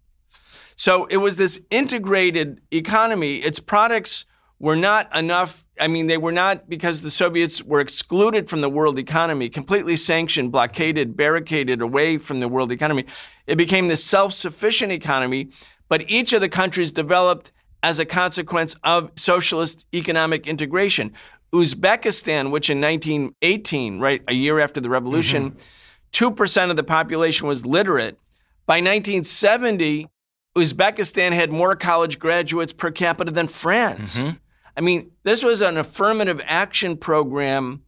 So 0.76 1.04
it 1.06 1.18
was 1.18 1.36
this 1.36 1.60
integrated 1.70 2.60
economy. 2.70 3.36
Its 3.36 3.60
products 3.60 4.24
were 4.60 4.76
not 4.76 5.14
enough. 5.16 5.64
I 5.80 5.88
mean, 5.88 6.06
they 6.06 6.18
were 6.18 6.30
not 6.30 6.68
because 6.68 7.02
the 7.02 7.10
Soviets 7.10 7.62
were 7.62 7.80
excluded 7.80 8.48
from 8.48 8.60
the 8.60 8.68
world 8.68 8.98
economy, 8.98 9.48
completely 9.48 9.96
sanctioned, 9.96 10.52
blockaded, 10.52 11.16
barricaded 11.16 11.80
away 11.80 12.18
from 12.18 12.40
the 12.40 12.46
world 12.46 12.70
economy. 12.70 13.06
It 13.46 13.56
became 13.56 13.88
the 13.88 13.96
self 13.96 14.34
sufficient 14.34 14.92
economy, 14.92 15.48
but 15.88 16.08
each 16.08 16.32
of 16.34 16.42
the 16.42 16.48
countries 16.48 16.92
developed 16.92 17.50
as 17.82 17.98
a 17.98 18.04
consequence 18.04 18.76
of 18.84 19.10
socialist 19.16 19.86
economic 19.94 20.46
integration. 20.46 21.12
Uzbekistan, 21.52 22.50
which 22.50 22.70
in 22.70 22.80
1918, 22.80 23.98
right, 23.98 24.22
a 24.28 24.34
year 24.34 24.60
after 24.60 24.80
the 24.80 24.90
revolution, 24.90 25.52
mm-hmm. 25.52 26.42
2% 26.42 26.70
of 26.70 26.76
the 26.76 26.84
population 26.84 27.48
was 27.48 27.64
literate. 27.64 28.18
By 28.66 28.76
1970, 28.76 30.08
Uzbekistan 30.54 31.32
had 31.32 31.50
more 31.50 31.74
college 31.74 32.18
graduates 32.18 32.72
per 32.72 32.90
capita 32.90 33.30
than 33.32 33.48
France. 33.48 34.18
Mm-hmm. 34.18 34.36
I 34.80 34.82
mean, 34.82 35.10
this 35.24 35.42
was 35.42 35.60
an 35.60 35.76
affirmative 35.76 36.40
action 36.46 36.96
program 36.96 37.82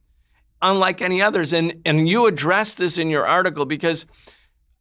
unlike 0.60 1.00
any 1.00 1.22
others. 1.22 1.54
And, 1.54 1.80
and 1.86 2.06
you 2.06 2.26
address 2.26 2.74
this 2.74 2.98
in 2.98 3.08
your 3.08 3.26
article 3.26 3.64
because 3.64 4.04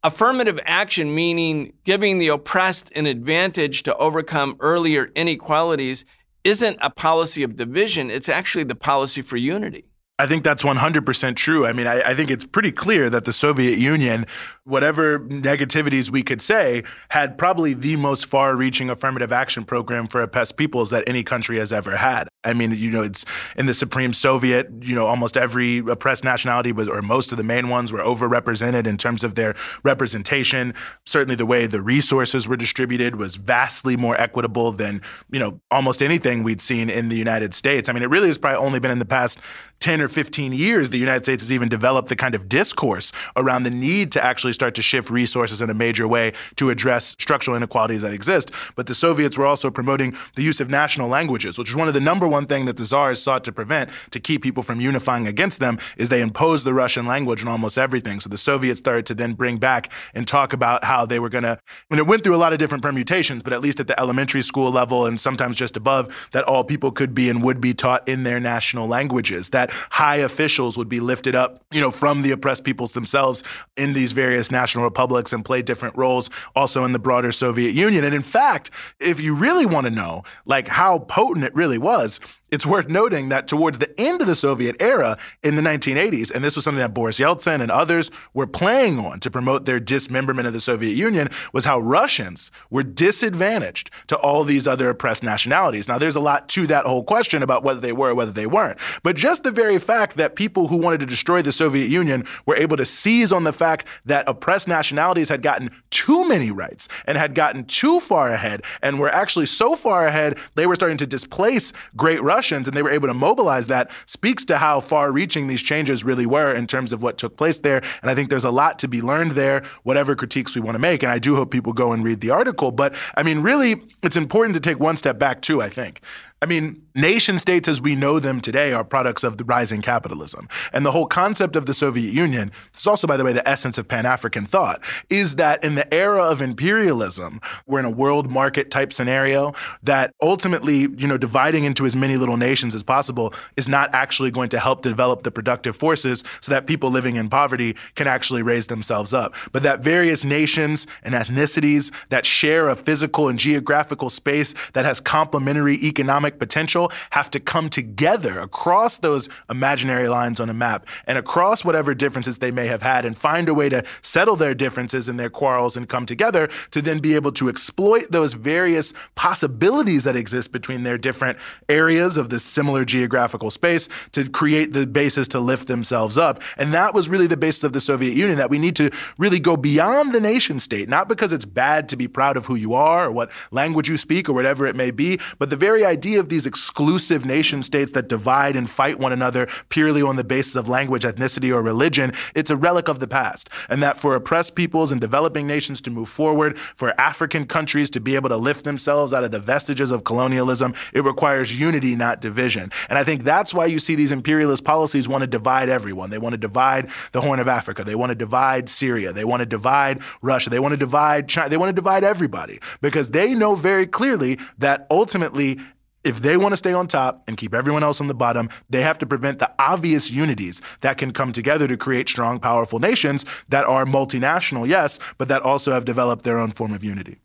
affirmative 0.02 0.60
action, 0.66 1.14
meaning 1.14 1.72
giving 1.84 2.18
the 2.18 2.28
oppressed 2.28 2.92
an 2.94 3.06
advantage 3.06 3.82
to 3.84 3.96
overcome 3.96 4.58
earlier 4.60 5.10
inequalities, 5.16 6.04
isn't 6.44 6.76
a 6.82 6.90
policy 6.90 7.42
of 7.44 7.56
division, 7.56 8.10
it's 8.10 8.28
actually 8.28 8.64
the 8.64 8.74
policy 8.74 9.22
for 9.22 9.38
unity. 9.38 9.86
I 10.18 10.26
think 10.26 10.44
that's 10.44 10.62
100% 10.62 11.36
true. 11.36 11.66
I 11.66 11.72
mean, 11.72 11.86
I, 11.86 12.02
I, 12.02 12.14
think 12.14 12.30
it's 12.30 12.44
pretty 12.44 12.70
clear 12.70 13.08
that 13.08 13.24
the 13.24 13.32
Soviet 13.32 13.78
Union, 13.78 14.26
whatever 14.64 15.20
negativities 15.20 16.10
we 16.10 16.22
could 16.22 16.42
say, 16.42 16.84
had 17.08 17.38
probably 17.38 17.72
the 17.72 17.96
most 17.96 18.26
far 18.26 18.54
reaching 18.54 18.90
affirmative 18.90 19.32
action 19.32 19.64
program 19.64 20.06
for 20.06 20.20
oppressed 20.20 20.58
peoples 20.58 20.90
that 20.90 21.02
any 21.08 21.24
country 21.24 21.56
has 21.56 21.72
ever 21.72 21.96
had. 21.96 22.28
I 22.44 22.52
mean, 22.52 22.72
you 22.72 22.90
know, 22.90 23.02
it's 23.02 23.24
in 23.56 23.64
the 23.66 23.72
Supreme 23.72 24.12
Soviet, 24.12 24.68
you 24.82 24.94
know, 24.94 25.06
almost 25.06 25.36
every 25.36 25.78
oppressed 25.78 26.24
nationality 26.24 26.72
was, 26.72 26.88
or 26.88 27.00
most 27.00 27.32
of 27.32 27.38
the 27.38 27.44
main 27.44 27.70
ones 27.70 27.90
were 27.90 28.00
overrepresented 28.00 28.86
in 28.86 28.98
terms 28.98 29.24
of 29.24 29.34
their 29.34 29.54
representation. 29.82 30.74
Certainly 31.06 31.36
the 31.36 31.46
way 31.46 31.66
the 31.66 31.80
resources 31.80 32.46
were 32.46 32.56
distributed 32.56 33.16
was 33.16 33.36
vastly 33.36 33.96
more 33.96 34.20
equitable 34.20 34.72
than, 34.72 35.00
you 35.30 35.40
know, 35.40 35.60
almost 35.70 36.02
anything 36.02 36.42
we'd 36.42 36.60
seen 36.60 36.90
in 36.90 37.08
the 37.08 37.16
United 37.16 37.54
States. 37.54 37.88
I 37.88 37.92
mean, 37.92 38.02
it 38.02 38.10
really 38.10 38.26
has 38.26 38.36
probably 38.36 38.58
only 38.58 38.78
been 38.78 38.90
in 38.90 38.98
the 38.98 39.04
past 39.04 39.40
10 39.80 39.92
10 39.92 40.01
or 40.02 40.08
15 40.08 40.52
years, 40.52 40.90
the 40.90 40.98
United 40.98 41.24
States 41.24 41.42
has 41.42 41.52
even 41.52 41.68
developed 41.68 42.08
the 42.08 42.16
kind 42.16 42.34
of 42.34 42.48
discourse 42.48 43.12
around 43.36 43.62
the 43.62 43.70
need 43.70 44.12
to 44.12 44.24
actually 44.24 44.52
start 44.52 44.74
to 44.74 44.82
shift 44.82 45.10
resources 45.10 45.60
in 45.60 45.70
a 45.70 45.74
major 45.74 46.06
way 46.06 46.32
to 46.56 46.70
address 46.70 47.16
structural 47.18 47.56
inequalities 47.56 48.02
that 48.02 48.12
exist. 48.12 48.50
But 48.74 48.86
the 48.86 48.94
Soviets 48.94 49.38
were 49.38 49.46
also 49.46 49.70
promoting 49.70 50.16
the 50.34 50.42
use 50.42 50.60
of 50.60 50.68
national 50.68 51.08
languages, 51.08 51.58
which 51.58 51.70
is 51.70 51.76
one 51.76 51.88
of 51.88 51.94
the 51.94 52.00
number 52.00 52.28
one 52.28 52.46
thing 52.46 52.64
that 52.66 52.76
the 52.76 52.84
czars 52.84 53.22
sought 53.22 53.44
to 53.44 53.52
prevent 53.52 53.90
to 54.10 54.20
keep 54.20 54.42
people 54.42 54.62
from 54.62 54.80
unifying 54.80 55.26
against 55.26 55.60
them 55.60 55.78
is 55.96 56.08
they 56.08 56.20
imposed 56.20 56.66
the 56.66 56.74
Russian 56.74 57.06
language 57.06 57.42
on 57.42 57.48
almost 57.48 57.78
everything. 57.78 58.20
So 58.20 58.28
the 58.28 58.38
Soviets 58.38 58.78
started 58.78 59.06
to 59.06 59.14
then 59.14 59.34
bring 59.34 59.58
back 59.58 59.92
and 60.14 60.26
talk 60.26 60.52
about 60.52 60.84
how 60.84 61.06
they 61.06 61.18
were 61.18 61.28
going 61.28 61.44
to, 61.44 61.58
and 61.90 62.00
it 62.00 62.06
went 62.06 62.24
through 62.24 62.34
a 62.34 62.38
lot 62.38 62.52
of 62.52 62.58
different 62.58 62.82
permutations, 62.82 63.42
but 63.42 63.52
at 63.52 63.60
least 63.60 63.80
at 63.80 63.86
the 63.86 63.98
elementary 64.00 64.42
school 64.42 64.70
level 64.70 65.06
and 65.06 65.20
sometimes 65.20 65.56
just 65.56 65.76
above, 65.76 66.28
that 66.32 66.44
all 66.44 66.64
people 66.64 66.90
could 66.90 67.14
be 67.14 67.30
and 67.30 67.42
would 67.42 67.60
be 67.60 67.74
taught 67.74 68.06
in 68.08 68.22
their 68.24 68.40
national 68.40 68.86
languages, 68.86 69.50
that 69.50 69.70
high 69.92 70.16
officials 70.16 70.78
would 70.78 70.88
be 70.88 71.00
lifted 71.00 71.34
up, 71.34 71.62
you 71.70 71.78
know, 71.78 71.90
from 71.90 72.22
the 72.22 72.30
oppressed 72.30 72.64
peoples 72.64 72.92
themselves 72.92 73.44
in 73.76 73.92
these 73.92 74.12
various 74.12 74.50
national 74.50 74.84
republics 74.84 75.34
and 75.34 75.44
play 75.44 75.60
different 75.60 75.94
roles 75.98 76.30
also 76.56 76.82
in 76.84 76.94
the 76.94 76.98
broader 76.98 77.30
Soviet 77.30 77.74
Union. 77.74 78.02
And 78.02 78.14
in 78.14 78.22
fact, 78.22 78.70
if 79.00 79.20
you 79.20 79.34
really 79.34 79.66
want 79.66 79.84
to 79.84 79.90
know 79.90 80.22
like 80.46 80.66
how 80.66 81.00
potent 81.00 81.44
it 81.44 81.54
really 81.54 81.76
was, 81.76 82.20
it's 82.52 82.66
worth 82.66 82.88
noting 82.88 83.30
that 83.30 83.48
towards 83.48 83.78
the 83.78 83.98
end 83.98 84.20
of 84.20 84.26
the 84.26 84.34
Soviet 84.34 84.76
era 84.78 85.16
in 85.42 85.56
the 85.56 85.62
1980s, 85.62 86.30
and 86.30 86.44
this 86.44 86.54
was 86.54 86.66
something 86.66 86.82
that 86.82 86.92
Boris 86.92 87.18
Yeltsin 87.18 87.62
and 87.62 87.70
others 87.70 88.10
were 88.34 88.46
playing 88.46 88.98
on 88.98 89.20
to 89.20 89.30
promote 89.30 89.64
their 89.64 89.80
dismemberment 89.80 90.46
of 90.46 90.52
the 90.52 90.60
Soviet 90.60 90.92
Union, 90.92 91.30
was 91.54 91.64
how 91.64 91.80
Russians 91.80 92.50
were 92.68 92.82
disadvantaged 92.82 93.90
to 94.08 94.18
all 94.18 94.44
these 94.44 94.66
other 94.66 94.90
oppressed 94.90 95.22
nationalities. 95.22 95.88
Now, 95.88 95.96
there's 95.96 96.14
a 96.14 96.20
lot 96.20 96.46
to 96.50 96.66
that 96.66 96.84
whole 96.84 97.02
question 97.02 97.42
about 97.42 97.64
whether 97.64 97.80
they 97.80 97.92
were 97.92 98.10
or 98.10 98.14
whether 98.14 98.32
they 98.32 98.46
weren't. 98.46 98.78
But 99.02 99.16
just 99.16 99.44
the 99.44 99.50
very 99.50 99.78
fact 99.78 100.18
that 100.18 100.36
people 100.36 100.68
who 100.68 100.76
wanted 100.76 101.00
to 101.00 101.06
destroy 101.06 101.40
the 101.40 101.52
Soviet 101.52 101.88
Union 101.88 102.26
were 102.44 102.56
able 102.56 102.76
to 102.76 102.84
seize 102.84 103.32
on 103.32 103.44
the 103.44 103.52
fact 103.54 103.86
that 104.04 104.28
oppressed 104.28 104.68
nationalities 104.68 105.30
had 105.30 105.40
gotten 105.40 105.70
too 105.88 106.28
many 106.28 106.50
rights 106.50 106.86
and 107.06 107.16
had 107.16 107.34
gotten 107.34 107.64
too 107.64 107.98
far 107.98 108.30
ahead 108.30 108.62
and 108.82 109.00
were 109.00 109.08
actually 109.08 109.46
so 109.46 109.74
far 109.74 110.06
ahead, 110.06 110.36
they 110.54 110.66
were 110.66 110.74
starting 110.74 110.98
to 110.98 111.06
displace 111.06 111.72
great 111.96 112.22
Russia 112.22 112.41
Russians 112.42 112.66
and 112.66 112.76
they 112.76 112.82
were 112.82 112.90
able 112.90 113.06
to 113.06 113.14
mobilize 113.14 113.68
that 113.68 113.88
speaks 114.06 114.44
to 114.46 114.58
how 114.58 114.80
far 114.80 115.12
reaching 115.12 115.46
these 115.46 115.62
changes 115.62 116.02
really 116.02 116.26
were 116.26 116.52
in 116.52 116.66
terms 116.66 116.92
of 116.92 117.00
what 117.00 117.16
took 117.16 117.36
place 117.36 117.60
there. 117.60 117.80
And 118.02 118.10
I 118.10 118.16
think 118.16 118.30
there's 118.30 118.42
a 118.42 118.50
lot 118.50 118.80
to 118.80 118.88
be 118.88 119.00
learned 119.00 119.32
there, 119.32 119.62
whatever 119.84 120.16
critiques 120.16 120.56
we 120.56 120.60
want 120.60 120.74
to 120.74 120.80
make. 120.80 121.04
And 121.04 121.12
I 121.12 121.20
do 121.20 121.36
hope 121.36 121.52
people 121.52 121.72
go 121.72 121.92
and 121.92 122.02
read 122.02 122.20
the 122.20 122.30
article. 122.30 122.72
But 122.72 122.96
I 123.14 123.22
mean, 123.22 123.42
really, 123.42 123.80
it's 124.02 124.16
important 124.16 124.54
to 124.54 124.60
take 124.60 124.80
one 124.80 124.96
step 124.96 125.20
back, 125.20 125.40
too, 125.40 125.62
I 125.62 125.68
think. 125.68 126.00
I 126.42 126.46
mean, 126.46 126.82
nation 126.96 127.38
states 127.38 127.68
as 127.68 127.80
we 127.80 127.94
know 127.94 128.18
them 128.18 128.40
today 128.40 128.72
are 128.72 128.82
products 128.82 129.22
of 129.22 129.38
the 129.38 129.44
rising 129.44 129.80
capitalism. 129.80 130.48
And 130.72 130.84
the 130.84 130.90
whole 130.90 131.06
concept 131.06 131.54
of 131.54 131.66
the 131.66 131.72
Soviet 131.72 132.12
Union, 132.12 132.50
this 132.72 132.80
is 132.80 132.86
also, 132.88 133.06
by 133.06 133.16
the 133.16 133.22
way, 133.22 133.32
the 133.32 133.48
essence 133.48 133.78
of 133.78 133.86
Pan 133.86 134.06
African 134.06 134.44
thought, 134.44 134.82
is 135.08 135.36
that 135.36 135.62
in 135.62 135.76
the 135.76 135.94
era 135.94 136.20
of 136.20 136.42
imperialism, 136.42 137.40
we're 137.68 137.78
in 137.78 137.84
a 137.84 137.90
world 137.90 138.28
market 138.28 138.72
type 138.72 138.92
scenario 138.92 139.52
that 139.84 140.12
ultimately, 140.20 140.80
you 140.80 141.06
know, 141.06 141.16
dividing 141.16 141.62
into 141.62 141.86
as 141.86 141.94
many 141.94 142.16
little 142.16 142.36
nations 142.36 142.74
as 142.74 142.82
possible 142.82 143.32
is 143.56 143.68
not 143.68 143.94
actually 143.94 144.32
going 144.32 144.48
to 144.48 144.58
help 144.58 144.82
develop 144.82 145.22
the 145.22 145.30
productive 145.30 145.76
forces 145.76 146.24
so 146.40 146.50
that 146.50 146.66
people 146.66 146.90
living 146.90 147.14
in 147.14 147.30
poverty 147.30 147.76
can 147.94 148.08
actually 148.08 148.42
raise 148.42 148.66
themselves 148.66 149.14
up. 149.14 149.32
But 149.52 149.62
that 149.62 149.78
various 149.78 150.24
nations 150.24 150.88
and 151.04 151.14
ethnicities 151.14 151.92
that 152.08 152.26
share 152.26 152.68
a 152.68 152.74
physical 152.74 153.28
and 153.28 153.38
geographical 153.38 154.10
space 154.10 154.56
that 154.72 154.84
has 154.84 154.98
complementary 154.98 155.76
economic 155.84 156.31
economic 156.32 156.38
potential 156.38 156.90
have 157.10 157.30
to 157.30 157.40
come 157.40 157.68
together 157.68 158.40
across 158.40 158.98
those 158.98 159.28
imaginary 159.50 160.08
lines 160.08 160.40
on 160.40 160.48
a 160.48 160.54
map 160.54 160.86
and 161.06 161.18
across 161.18 161.64
whatever 161.64 161.94
differences 161.94 162.38
they 162.38 162.50
may 162.50 162.66
have 162.66 162.82
had 162.82 163.04
and 163.04 163.16
find 163.16 163.48
a 163.48 163.54
way 163.54 163.68
to 163.68 163.82
settle 164.02 164.36
their 164.36 164.54
differences 164.54 165.08
and 165.08 165.18
their 165.18 165.30
quarrels 165.30 165.76
and 165.76 165.88
come 165.88 166.06
together 166.06 166.48
to 166.70 166.82
then 166.82 167.00
be 167.00 167.14
able 167.14 167.32
to 167.32 167.48
exploit 167.48 168.10
those 168.10 168.34
various 168.34 168.92
possibilities 169.14 170.04
that 170.04 170.16
exist 170.16 170.52
between 170.52 170.82
their 170.82 170.98
different 170.98 171.38
areas 171.68 172.16
of 172.16 172.28
this 172.28 172.44
similar 172.44 172.84
geographical 172.84 173.50
space 173.50 173.88
to 174.12 174.28
create 174.28 174.72
the 174.72 174.86
basis 174.86 175.28
to 175.28 175.40
lift 175.40 175.68
themselves 175.68 176.18
up. 176.18 176.42
And 176.56 176.72
that 176.72 176.94
was 176.94 177.08
really 177.08 177.26
the 177.26 177.36
basis 177.36 177.64
of 177.64 177.72
the 177.72 177.80
Soviet 177.80 178.14
Union 178.14 178.38
that 178.38 178.50
we 178.50 178.58
need 178.58 178.76
to 178.76 178.90
really 179.18 179.40
go 179.40 179.56
beyond 179.56 180.12
the 180.12 180.20
nation 180.20 180.60
state, 180.60 180.88
not 180.88 181.08
because 181.08 181.32
it's 181.32 181.44
bad 181.44 181.88
to 181.88 181.96
be 181.96 182.08
proud 182.08 182.36
of 182.36 182.46
who 182.46 182.54
you 182.54 182.74
are 182.74 183.06
or 183.06 183.12
what 183.12 183.30
language 183.50 183.88
you 183.88 183.96
speak 183.96 184.28
or 184.28 184.32
whatever 184.32 184.66
it 184.66 184.76
may 184.76 184.90
be, 184.90 185.18
but 185.38 185.50
the 185.50 185.56
very 185.56 185.84
idea 185.84 186.21
of 186.22 186.30
these 186.30 186.46
exclusive 186.46 187.26
nation 187.26 187.62
states 187.62 187.92
that 187.92 188.08
divide 188.08 188.56
and 188.56 188.70
fight 188.70 188.98
one 188.98 189.12
another 189.12 189.46
purely 189.68 190.00
on 190.00 190.16
the 190.16 190.24
basis 190.24 190.56
of 190.56 190.68
language, 190.68 191.02
ethnicity, 191.02 191.54
or 191.54 191.60
religion, 191.60 192.14
it's 192.34 192.50
a 192.50 192.56
relic 192.56 192.88
of 192.88 193.00
the 193.00 193.06
past. 193.06 193.50
And 193.68 193.82
that 193.82 193.98
for 193.98 194.14
oppressed 194.14 194.54
peoples 194.56 194.90
and 194.90 195.00
developing 195.00 195.46
nations 195.46 195.80
to 195.82 195.90
move 195.90 196.08
forward, 196.08 196.56
for 196.58 196.98
African 196.98 197.44
countries 197.44 197.90
to 197.90 198.00
be 198.00 198.14
able 198.14 198.30
to 198.30 198.36
lift 198.36 198.64
themselves 198.64 199.12
out 199.12 199.24
of 199.24 199.32
the 199.32 199.40
vestiges 199.40 199.90
of 199.90 200.04
colonialism, 200.04 200.74
it 200.94 201.04
requires 201.04 201.58
unity, 201.58 201.94
not 201.94 202.20
division. 202.20 202.70
And 202.88 202.98
I 202.98 203.04
think 203.04 203.24
that's 203.24 203.52
why 203.52 203.66
you 203.66 203.78
see 203.78 203.94
these 203.94 204.12
imperialist 204.12 204.64
policies 204.64 205.08
want 205.08 205.22
to 205.22 205.26
divide 205.26 205.68
everyone. 205.68 206.10
They 206.10 206.18
want 206.18 206.32
to 206.34 206.38
divide 206.38 206.90
the 207.10 207.20
Horn 207.20 207.40
of 207.40 207.48
Africa. 207.48 207.84
They 207.84 207.96
want 207.96 208.10
to 208.10 208.14
divide 208.14 208.68
Syria. 208.68 209.12
They 209.12 209.24
want 209.24 209.40
to 209.40 209.46
divide 209.46 210.00
Russia. 210.22 210.50
They 210.50 210.60
want 210.60 210.72
to 210.72 210.76
divide 210.76 211.28
China. 211.28 211.48
They 211.48 211.56
want 211.56 211.70
to 211.70 211.74
divide 211.74 212.04
everybody 212.04 212.60
because 212.80 213.10
they 213.10 213.34
know 213.34 213.56
very 213.56 213.86
clearly 213.86 214.38
that 214.58 214.86
ultimately 214.90 215.58
if 216.04 216.20
they 216.20 216.36
want 216.36 216.52
to 216.52 216.56
stay 216.56 216.72
on 216.72 216.88
top 216.88 217.22
and 217.26 217.36
keep 217.36 217.54
everyone 217.54 217.82
else 217.82 218.00
on 218.00 218.08
the 218.08 218.14
bottom, 218.14 218.48
they 218.68 218.82
have 218.82 218.98
to 218.98 219.06
prevent 219.06 219.38
the 219.38 219.50
obvious 219.58 220.10
unities 220.10 220.60
that 220.80 220.98
can 220.98 221.12
come 221.12 221.32
together 221.32 221.68
to 221.68 221.76
create 221.76 222.08
strong, 222.08 222.38
powerful 222.38 222.78
nations 222.78 223.24
that 223.48 223.64
are 223.64 223.84
multinational, 223.84 224.66
yes, 224.66 224.98
but 225.18 225.28
that 225.28 225.42
also 225.42 225.72
have 225.72 225.84
developed 225.84 226.24
their 226.24 226.38
own 226.38 226.50
form 226.50 226.72
of 226.72 226.82
unity. 226.82 227.18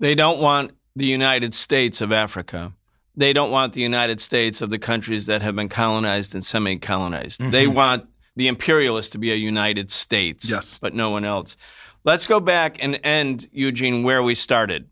They 0.00 0.14
don't 0.14 0.40
want 0.40 0.72
the 0.96 1.06
United 1.06 1.54
States 1.54 2.00
of 2.00 2.12
Africa. 2.12 2.72
They 3.16 3.32
don't 3.32 3.50
want 3.50 3.74
the 3.74 3.80
United 3.80 4.20
States 4.20 4.60
of 4.60 4.70
the 4.70 4.78
countries 4.78 5.26
that 5.26 5.42
have 5.42 5.54
been 5.54 5.68
colonized 5.68 6.34
and 6.34 6.44
semi 6.44 6.76
colonized. 6.78 7.40
Mm-hmm. 7.40 7.50
They 7.52 7.66
want 7.68 8.08
the 8.36 8.48
imperialists 8.48 9.10
to 9.12 9.18
be 9.18 9.30
a 9.30 9.36
United 9.36 9.92
States, 9.92 10.50
yes. 10.50 10.78
but 10.80 10.94
no 10.94 11.10
one 11.10 11.24
else. 11.24 11.56
Let's 12.04 12.26
go 12.26 12.40
back 12.40 12.82
and 12.82 12.98
end, 13.04 13.48
Eugene, 13.52 14.02
where 14.02 14.22
we 14.22 14.34
started. 14.34 14.88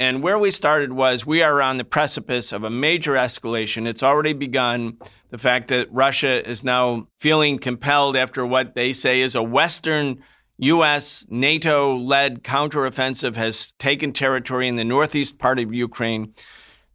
And 0.00 0.22
where 0.22 0.38
we 0.38 0.50
started 0.50 0.92
was 0.92 1.24
we 1.24 1.42
are 1.42 1.62
on 1.62 1.76
the 1.76 1.84
precipice 1.84 2.52
of 2.52 2.64
a 2.64 2.70
major 2.70 3.12
escalation. 3.12 3.86
It's 3.86 4.02
already 4.02 4.32
begun. 4.32 4.98
The 5.30 5.38
fact 5.38 5.68
that 5.68 5.92
Russia 5.92 6.48
is 6.48 6.64
now 6.64 7.08
feeling 7.18 7.58
compelled 7.58 8.16
after 8.16 8.44
what 8.44 8.74
they 8.74 8.92
say 8.92 9.20
is 9.20 9.34
a 9.34 9.42
Western 9.42 10.22
U.S. 10.58 11.26
NATO 11.28 11.96
led 11.96 12.44
counteroffensive 12.44 13.36
has 13.36 13.72
taken 13.72 14.12
territory 14.12 14.68
in 14.68 14.76
the 14.76 14.84
northeast 14.84 15.38
part 15.38 15.58
of 15.58 15.74
Ukraine. 15.74 16.34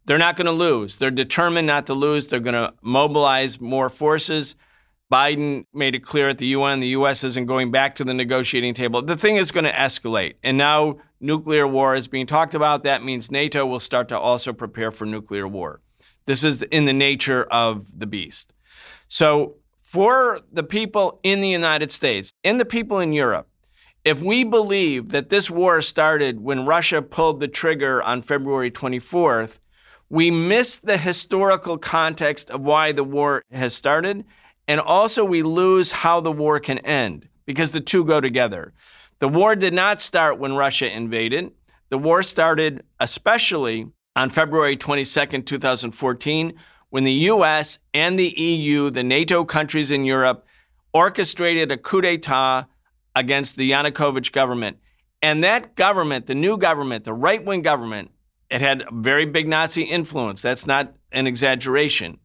They're 0.06 0.18
not 0.18 0.36
going 0.36 0.46
to 0.46 0.52
lose. 0.52 0.96
They're 0.96 1.10
determined 1.10 1.66
not 1.66 1.86
to 1.86 1.94
lose. 1.94 2.28
They're 2.28 2.40
going 2.40 2.54
to 2.54 2.72
mobilize 2.82 3.60
more 3.60 3.90
forces. 3.90 4.56
Biden 5.12 5.64
made 5.74 5.94
it 5.94 6.00
clear 6.04 6.28
at 6.28 6.38
the 6.38 6.46
UN 6.46 6.80
the 6.80 6.88
U.S. 6.88 7.24
isn't 7.24 7.46
going 7.46 7.70
back 7.70 7.96
to 7.96 8.04
the 8.04 8.14
negotiating 8.14 8.74
table. 8.74 9.02
The 9.02 9.16
thing 9.16 9.36
is 9.36 9.50
going 9.50 9.64
to 9.64 9.72
escalate. 9.72 10.34
And 10.42 10.56
now 10.56 10.98
nuclear 11.20 11.66
war 11.66 11.94
is 11.94 12.08
being 12.08 12.26
talked 12.26 12.54
about. 12.54 12.84
That 12.84 13.04
means 13.04 13.30
NATO 13.30 13.66
will 13.66 13.80
start 13.80 14.08
to 14.08 14.18
also 14.18 14.52
prepare 14.52 14.90
for 14.90 15.04
nuclear 15.04 15.46
war. 15.46 15.80
This 16.26 16.44
is 16.44 16.62
in 16.62 16.84
the 16.84 16.92
nature 16.92 17.44
of 17.44 17.98
the 17.98 18.06
beast. 18.06 18.52
So, 19.08 19.56
for 19.80 20.40
the 20.52 20.62
people 20.62 21.18
in 21.24 21.40
the 21.40 21.48
United 21.48 21.90
States 21.90 22.32
and 22.44 22.60
the 22.60 22.64
people 22.64 23.00
in 23.00 23.12
Europe, 23.12 23.48
if 24.04 24.22
we 24.22 24.44
believe 24.44 25.10
that 25.10 25.28
this 25.28 25.50
war 25.50 25.82
started 25.82 26.40
when 26.40 26.64
Russia 26.64 27.02
pulled 27.02 27.40
the 27.40 27.48
trigger 27.48 28.00
on 28.02 28.22
February 28.22 28.70
24th, 28.70 29.58
we 30.08 30.30
miss 30.30 30.76
the 30.76 30.96
historical 30.96 31.76
context 31.76 32.50
of 32.50 32.62
why 32.62 32.92
the 32.92 33.04
war 33.04 33.42
has 33.50 33.74
started, 33.74 34.24
and 34.66 34.80
also 34.80 35.24
we 35.24 35.42
lose 35.42 35.90
how 35.90 36.20
the 36.20 36.32
war 36.32 36.60
can 36.60 36.78
end 36.78 37.28
because 37.44 37.72
the 37.72 37.80
two 37.80 38.04
go 38.04 38.20
together. 38.20 38.72
The 39.20 39.28
war 39.28 39.54
did 39.54 39.74
not 39.74 40.00
start 40.00 40.38
when 40.38 40.56
Russia 40.56 40.90
invaded. 40.90 41.52
The 41.90 41.98
war 41.98 42.22
started 42.22 42.84
especially 42.98 43.90
on 44.16 44.30
February 44.30 44.76
22, 44.76 45.42
2014, 45.42 46.54
when 46.88 47.04
the 47.04 47.12
US 47.12 47.78
and 47.94 48.18
the 48.18 48.28
EU, 48.28 48.90
the 48.90 49.02
NATO 49.02 49.44
countries 49.44 49.90
in 49.90 50.04
Europe, 50.04 50.46
orchestrated 50.92 51.70
a 51.70 51.76
coup 51.76 52.00
d'etat 52.00 52.64
against 53.14 53.56
the 53.56 53.70
Yanukovych 53.70 54.32
government. 54.32 54.78
And 55.22 55.44
that 55.44 55.76
government, 55.76 56.26
the 56.26 56.34
new 56.34 56.56
government, 56.56 57.04
the 57.04 57.12
right 57.12 57.44
wing 57.44 57.60
government, 57.60 58.10
it 58.50 58.62
had 58.62 58.84
very 58.90 59.26
big 59.26 59.46
Nazi 59.46 59.82
influence. 59.82 60.40
That's 60.40 60.66
not 60.66 60.94
an 61.12 61.26
exaggeration. 61.26 62.18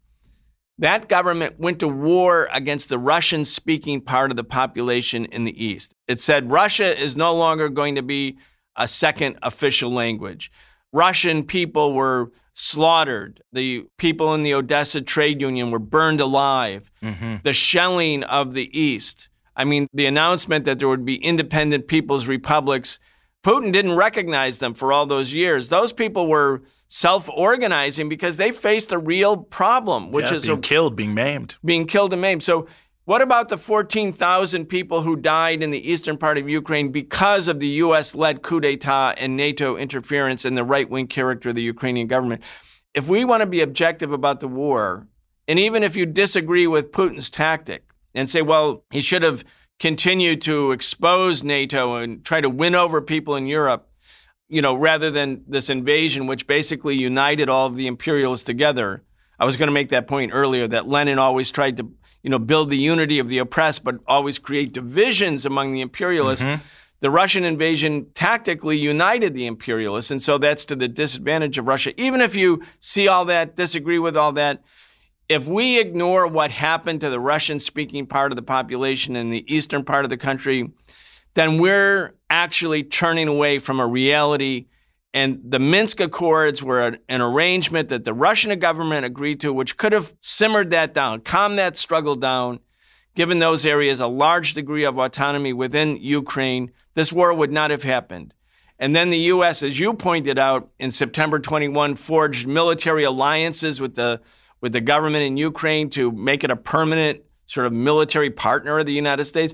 That 0.78 1.08
government 1.08 1.58
went 1.58 1.80
to 1.80 1.88
war 1.88 2.50
against 2.52 2.90
the 2.90 3.00
Russian 3.00 3.46
speaking 3.46 4.02
part 4.02 4.32
of 4.32 4.38
the 4.38 4.44
population 4.44 5.26
in 5.26 5.46
the 5.46 5.64
East. 5.64 5.96
It 6.08 6.20
said 6.20 6.52
Russia 6.52 7.00
is 7.00 7.16
no 7.16 7.34
longer 7.34 7.70
going 7.70 7.96
to 7.96 8.02
be 8.02 8.38
a 8.76 8.88
second 8.88 9.38
official 9.42 9.90
language. 9.90 10.52
Russian 10.92 11.44
people 11.46 11.94
were 11.94 12.32
slaughtered. 12.54 13.42
The 13.54 13.86
people 13.98 14.34
in 14.34 14.44
the 14.44 14.54
Odessa 14.54 15.02
trade 15.02 15.42
union 15.42 15.72
were 15.72 15.80
burned 15.80 16.22
alive. 16.22 16.92
Mm-hmm. 17.02 17.36
The 17.44 17.54
shelling 17.54 18.24
of 18.24 18.54
the 18.54 18.70
East. 18.78 19.30
I 19.56 19.64
mean, 19.64 19.88
the 19.94 20.06
announcement 20.06 20.66
that 20.66 20.80
there 20.80 20.90
would 20.90 21.06
be 21.06 21.16
independent 21.16 21.88
people's 21.88 22.28
republics. 22.28 23.00
Putin 23.46 23.72
didn't 23.72 23.96
recognize 23.96 24.58
them 24.58 24.74
for 24.74 24.92
all 24.92 25.06
those 25.06 25.32
years. 25.32 25.70
Those 25.70 25.94
people 25.94 26.26
were 26.26 26.64
self-organizing 26.88 28.10
because 28.10 28.38
they 28.38 28.52
faced 28.52 28.92
a 28.92 28.98
real 28.98 29.38
problem, 29.38 30.12
which 30.12 30.32
yeah, 30.32 30.38
is 30.38 30.46
being 30.48 30.58
a, 30.58 30.62
killed, 30.62 30.96
being 30.96 31.14
maimed, 31.14 31.56
being 31.64 31.86
killed 31.86 32.12
and 32.12 32.24
maimed. 32.24 32.42
So 32.42 32.66
what 33.04 33.22
about 33.22 33.50
the 33.50 33.60
14,000 33.60 34.66
people 34.66 35.04
who 35.04 35.16
died 35.16 35.62
in 35.62 35.70
the 35.70 35.92
eastern 35.92 36.18
part 36.18 36.40
of 36.40 36.50
Ukraine 36.50 36.90
because 36.90 37.48
of 37.48 37.60
the 37.60 37.68
US 37.68 38.16
led 38.16 38.42
coup 38.42 38.60
d'etat 38.60 39.14
and 39.20 39.38
NATO 39.38 39.78
interference 39.78 40.44
and 40.44 40.58
the 40.58 40.64
right 40.64 40.90
wing 40.90 41.06
character 41.06 41.50
of 41.50 41.56
the 41.56 41.62
Ukrainian 41.62 42.08
government? 42.08 42.42
If 42.96 43.08
we 43.08 43.26
want 43.26 43.42
to 43.42 43.46
be 43.46 43.62
objective 43.62 44.12
about 44.12 44.40
the 44.40 44.48
war, 44.48 45.08
and 45.48 45.60
even 45.60 45.84
if 45.84 45.96
you 45.96 46.08
disagree 46.08 46.66
with 46.66 46.92
Putin's 46.92 47.30
tactic 47.30 47.84
and 48.16 48.28
say, 48.28 48.42
well, 48.42 48.86
he 48.90 49.02
should 49.02 49.22
have 49.22 49.46
continued 49.80 50.42
to 50.42 50.72
expose 50.72 51.44
NATO 51.44 51.96
and 51.96 52.24
try 52.24 52.42
to 52.42 52.50
win 52.50 52.76
over 52.76 53.02
people 53.02 53.36
in 53.36 53.48
Europe, 53.48 53.90
you 54.48 54.62
know, 54.62 54.74
rather 54.76 55.12
than 55.12 55.44
this 55.48 55.70
invasion, 55.70 56.28
which 56.28 56.48
basically 56.48 56.96
united 56.96 57.50
all 57.50 57.68
of 57.68 57.76
the 57.76 57.88
imperialists 57.88 58.46
together. 58.46 59.04
I 59.38 59.46
was 59.46 59.58
going 59.58 59.68
to 59.68 59.74
make 59.74 59.90
that 59.90 60.08
point 60.08 60.32
earlier 60.34 60.68
that 60.68 60.88
Lenin 60.88 61.20
always 61.20 61.52
tried 61.52 61.78
to 61.78 61.92
you 62.26 62.32
know, 62.32 62.40
build 62.40 62.72
the 62.72 62.78
unity 62.78 63.20
of 63.20 63.30
the 63.30 63.38
oppressed, 63.38 63.84
but 63.84 64.00
always 64.08 64.40
create 64.40 64.74
divisions 64.74 65.46
among 65.46 65.74
the 65.74 65.82
imperialists. 65.82 66.44
Mm-hmm. 66.44 66.64
The 67.02 67.12
Russian 67.12 67.44
invasion 67.44 68.08
tactically 68.16 68.80
united 68.80 69.36
the 69.36 69.46
imperialists, 69.46 70.10
and 70.10 70.20
so 70.20 70.40
that's 70.40 70.66
to 70.66 70.76
the 70.76 70.88
disadvantage 70.88 71.60
of 71.60 71.68
Russia. 71.68 71.94
Even 72.02 72.22
if 72.22 72.36
you 72.36 72.64
see 72.80 73.08
all 73.08 73.26
that, 73.26 73.56
disagree 73.56 74.00
with 74.00 74.18
all 74.18 74.32
that, 74.34 74.64
if 75.28 75.48
we 75.48 75.80
ignore 75.80 76.28
what 76.28 76.52
happened 76.52 77.02
to 77.02 77.10
the 77.10 77.20
Russian 77.20 77.60
speaking 77.60 78.06
part 78.06 78.32
of 78.32 78.36
the 78.36 78.42
population 78.42 79.16
in 79.16 79.30
the 79.30 79.54
eastern 79.54 79.84
part 79.84 80.06
of 80.06 80.10
the 80.10 80.18
country, 80.18 80.72
then 81.34 81.58
we're 81.58 82.16
actually 82.30 82.84
turning 82.84 83.28
away 83.28 83.60
from 83.60 83.80
a 83.80 83.88
reality 83.88 84.68
and 85.16 85.40
the 85.46 85.60
Minsk 85.60 86.02
Accords 86.02 86.62
were 86.62 86.82
an, 86.82 86.98
an, 87.08 87.22
arrangement 87.22 87.88
that 87.88 88.04
the 88.04 88.14
Russian 88.14 88.60
government 88.60 89.06
agreed 89.06 89.40
to, 89.40 89.54
which 89.54 89.78
could 89.78 89.94
have 89.94 90.14
simmered 90.20 90.72
that 90.72 90.94
down, 90.94 91.22
calmed 91.22 91.58
that 91.58 91.78
struggle 91.78 92.16
down, 92.16 92.60
given 93.16 93.40
those 93.40 93.66
areas 93.66 94.02
a 94.02 94.08
large 94.08 94.54
degree 94.54 94.84
of 94.84 95.00
autonomy 95.00 95.54
within 95.54 95.96
Ukraine. 96.02 96.70
This 96.96 97.14
war 97.14 97.34
would 97.34 97.54
not 97.54 97.72
have 97.72 97.84
happened. 97.84 98.34
And 98.78 98.94
then 98.94 99.10
the 99.10 99.18
U.S., 99.20 99.64
as 99.64 99.80
you 99.80 99.94
pointed 99.94 100.38
out, 100.38 100.70
in 100.80 100.92
September 100.92 101.40
21, 101.40 101.96
forged 101.96 102.46
military 102.46 103.06
alliances 103.06 103.80
with 103.80 103.96
the 103.96 104.20
with 104.62 104.74
the 104.74 104.82
government 104.82 105.24
in 105.24 105.38
Ukraine 105.38 105.90
to 105.92 106.12
make 106.12 106.44
it 106.44 106.52
a 106.52 106.56
permanent 106.56 107.22
sort 107.46 107.68
of 107.68 107.74
military 107.74 108.30
partner 108.30 108.80
of 108.80 108.86
the 108.86 108.94
United 108.94 109.26
States. 109.26 109.54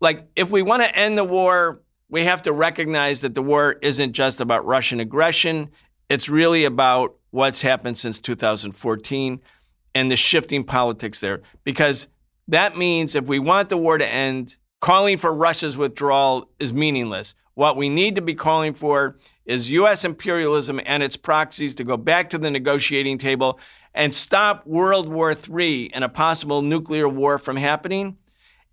Like, 0.00 0.26
if 0.36 0.50
we 0.50 0.62
want 0.62 0.82
to 0.82 0.96
end 0.96 1.16
the 1.16 1.24
war 1.24 1.82
we 2.08 2.24
have 2.24 2.42
to 2.42 2.52
recognize 2.52 3.20
that 3.20 3.34
the 3.34 3.42
war 3.42 3.76
isn't 3.82 4.12
just 4.12 4.40
about 4.40 4.64
Russian 4.64 5.00
aggression. 5.00 5.70
It's 6.08 6.28
really 6.28 6.64
about 6.64 7.16
what's 7.30 7.62
happened 7.62 7.98
since 7.98 8.18
2014 8.18 9.40
and 9.94 10.10
the 10.10 10.16
shifting 10.16 10.64
politics 10.64 11.20
there. 11.20 11.42
Because 11.64 12.08
that 12.48 12.76
means 12.76 13.14
if 13.14 13.26
we 13.26 13.38
want 13.38 13.68
the 13.68 13.76
war 13.76 13.98
to 13.98 14.06
end, 14.06 14.56
calling 14.80 15.18
for 15.18 15.34
Russia's 15.34 15.76
withdrawal 15.76 16.50
is 16.58 16.72
meaningless. 16.72 17.34
What 17.54 17.76
we 17.76 17.88
need 17.88 18.14
to 18.14 18.22
be 18.22 18.34
calling 18.34 18.72
for 18.72 19.18
is 19.44 19.70
U.S. 19.72 20.04
imperialism 20.04 20.80
and 20.86 21.02
its 21.02 21.16
proxies 21.16 21.74
to 21.74 21.84
go 21.84 21.96
back 21.96 22.30
to 22.30 22.38
the 22.38 22.50
negotiating 22.50 23.18
table 23.18 23.58
and 23.98 24.14
stop 24.14 24.66
World 24.66 25.06
War 25.08 25.32
III 25.32 25.92
and 25.92 26.04
a 26.04 26.08
possible 26.08 26.62
nuclear 26.62 27.06
war 27.06 27.38
from 27.38 27.56
happening 27.56 28.16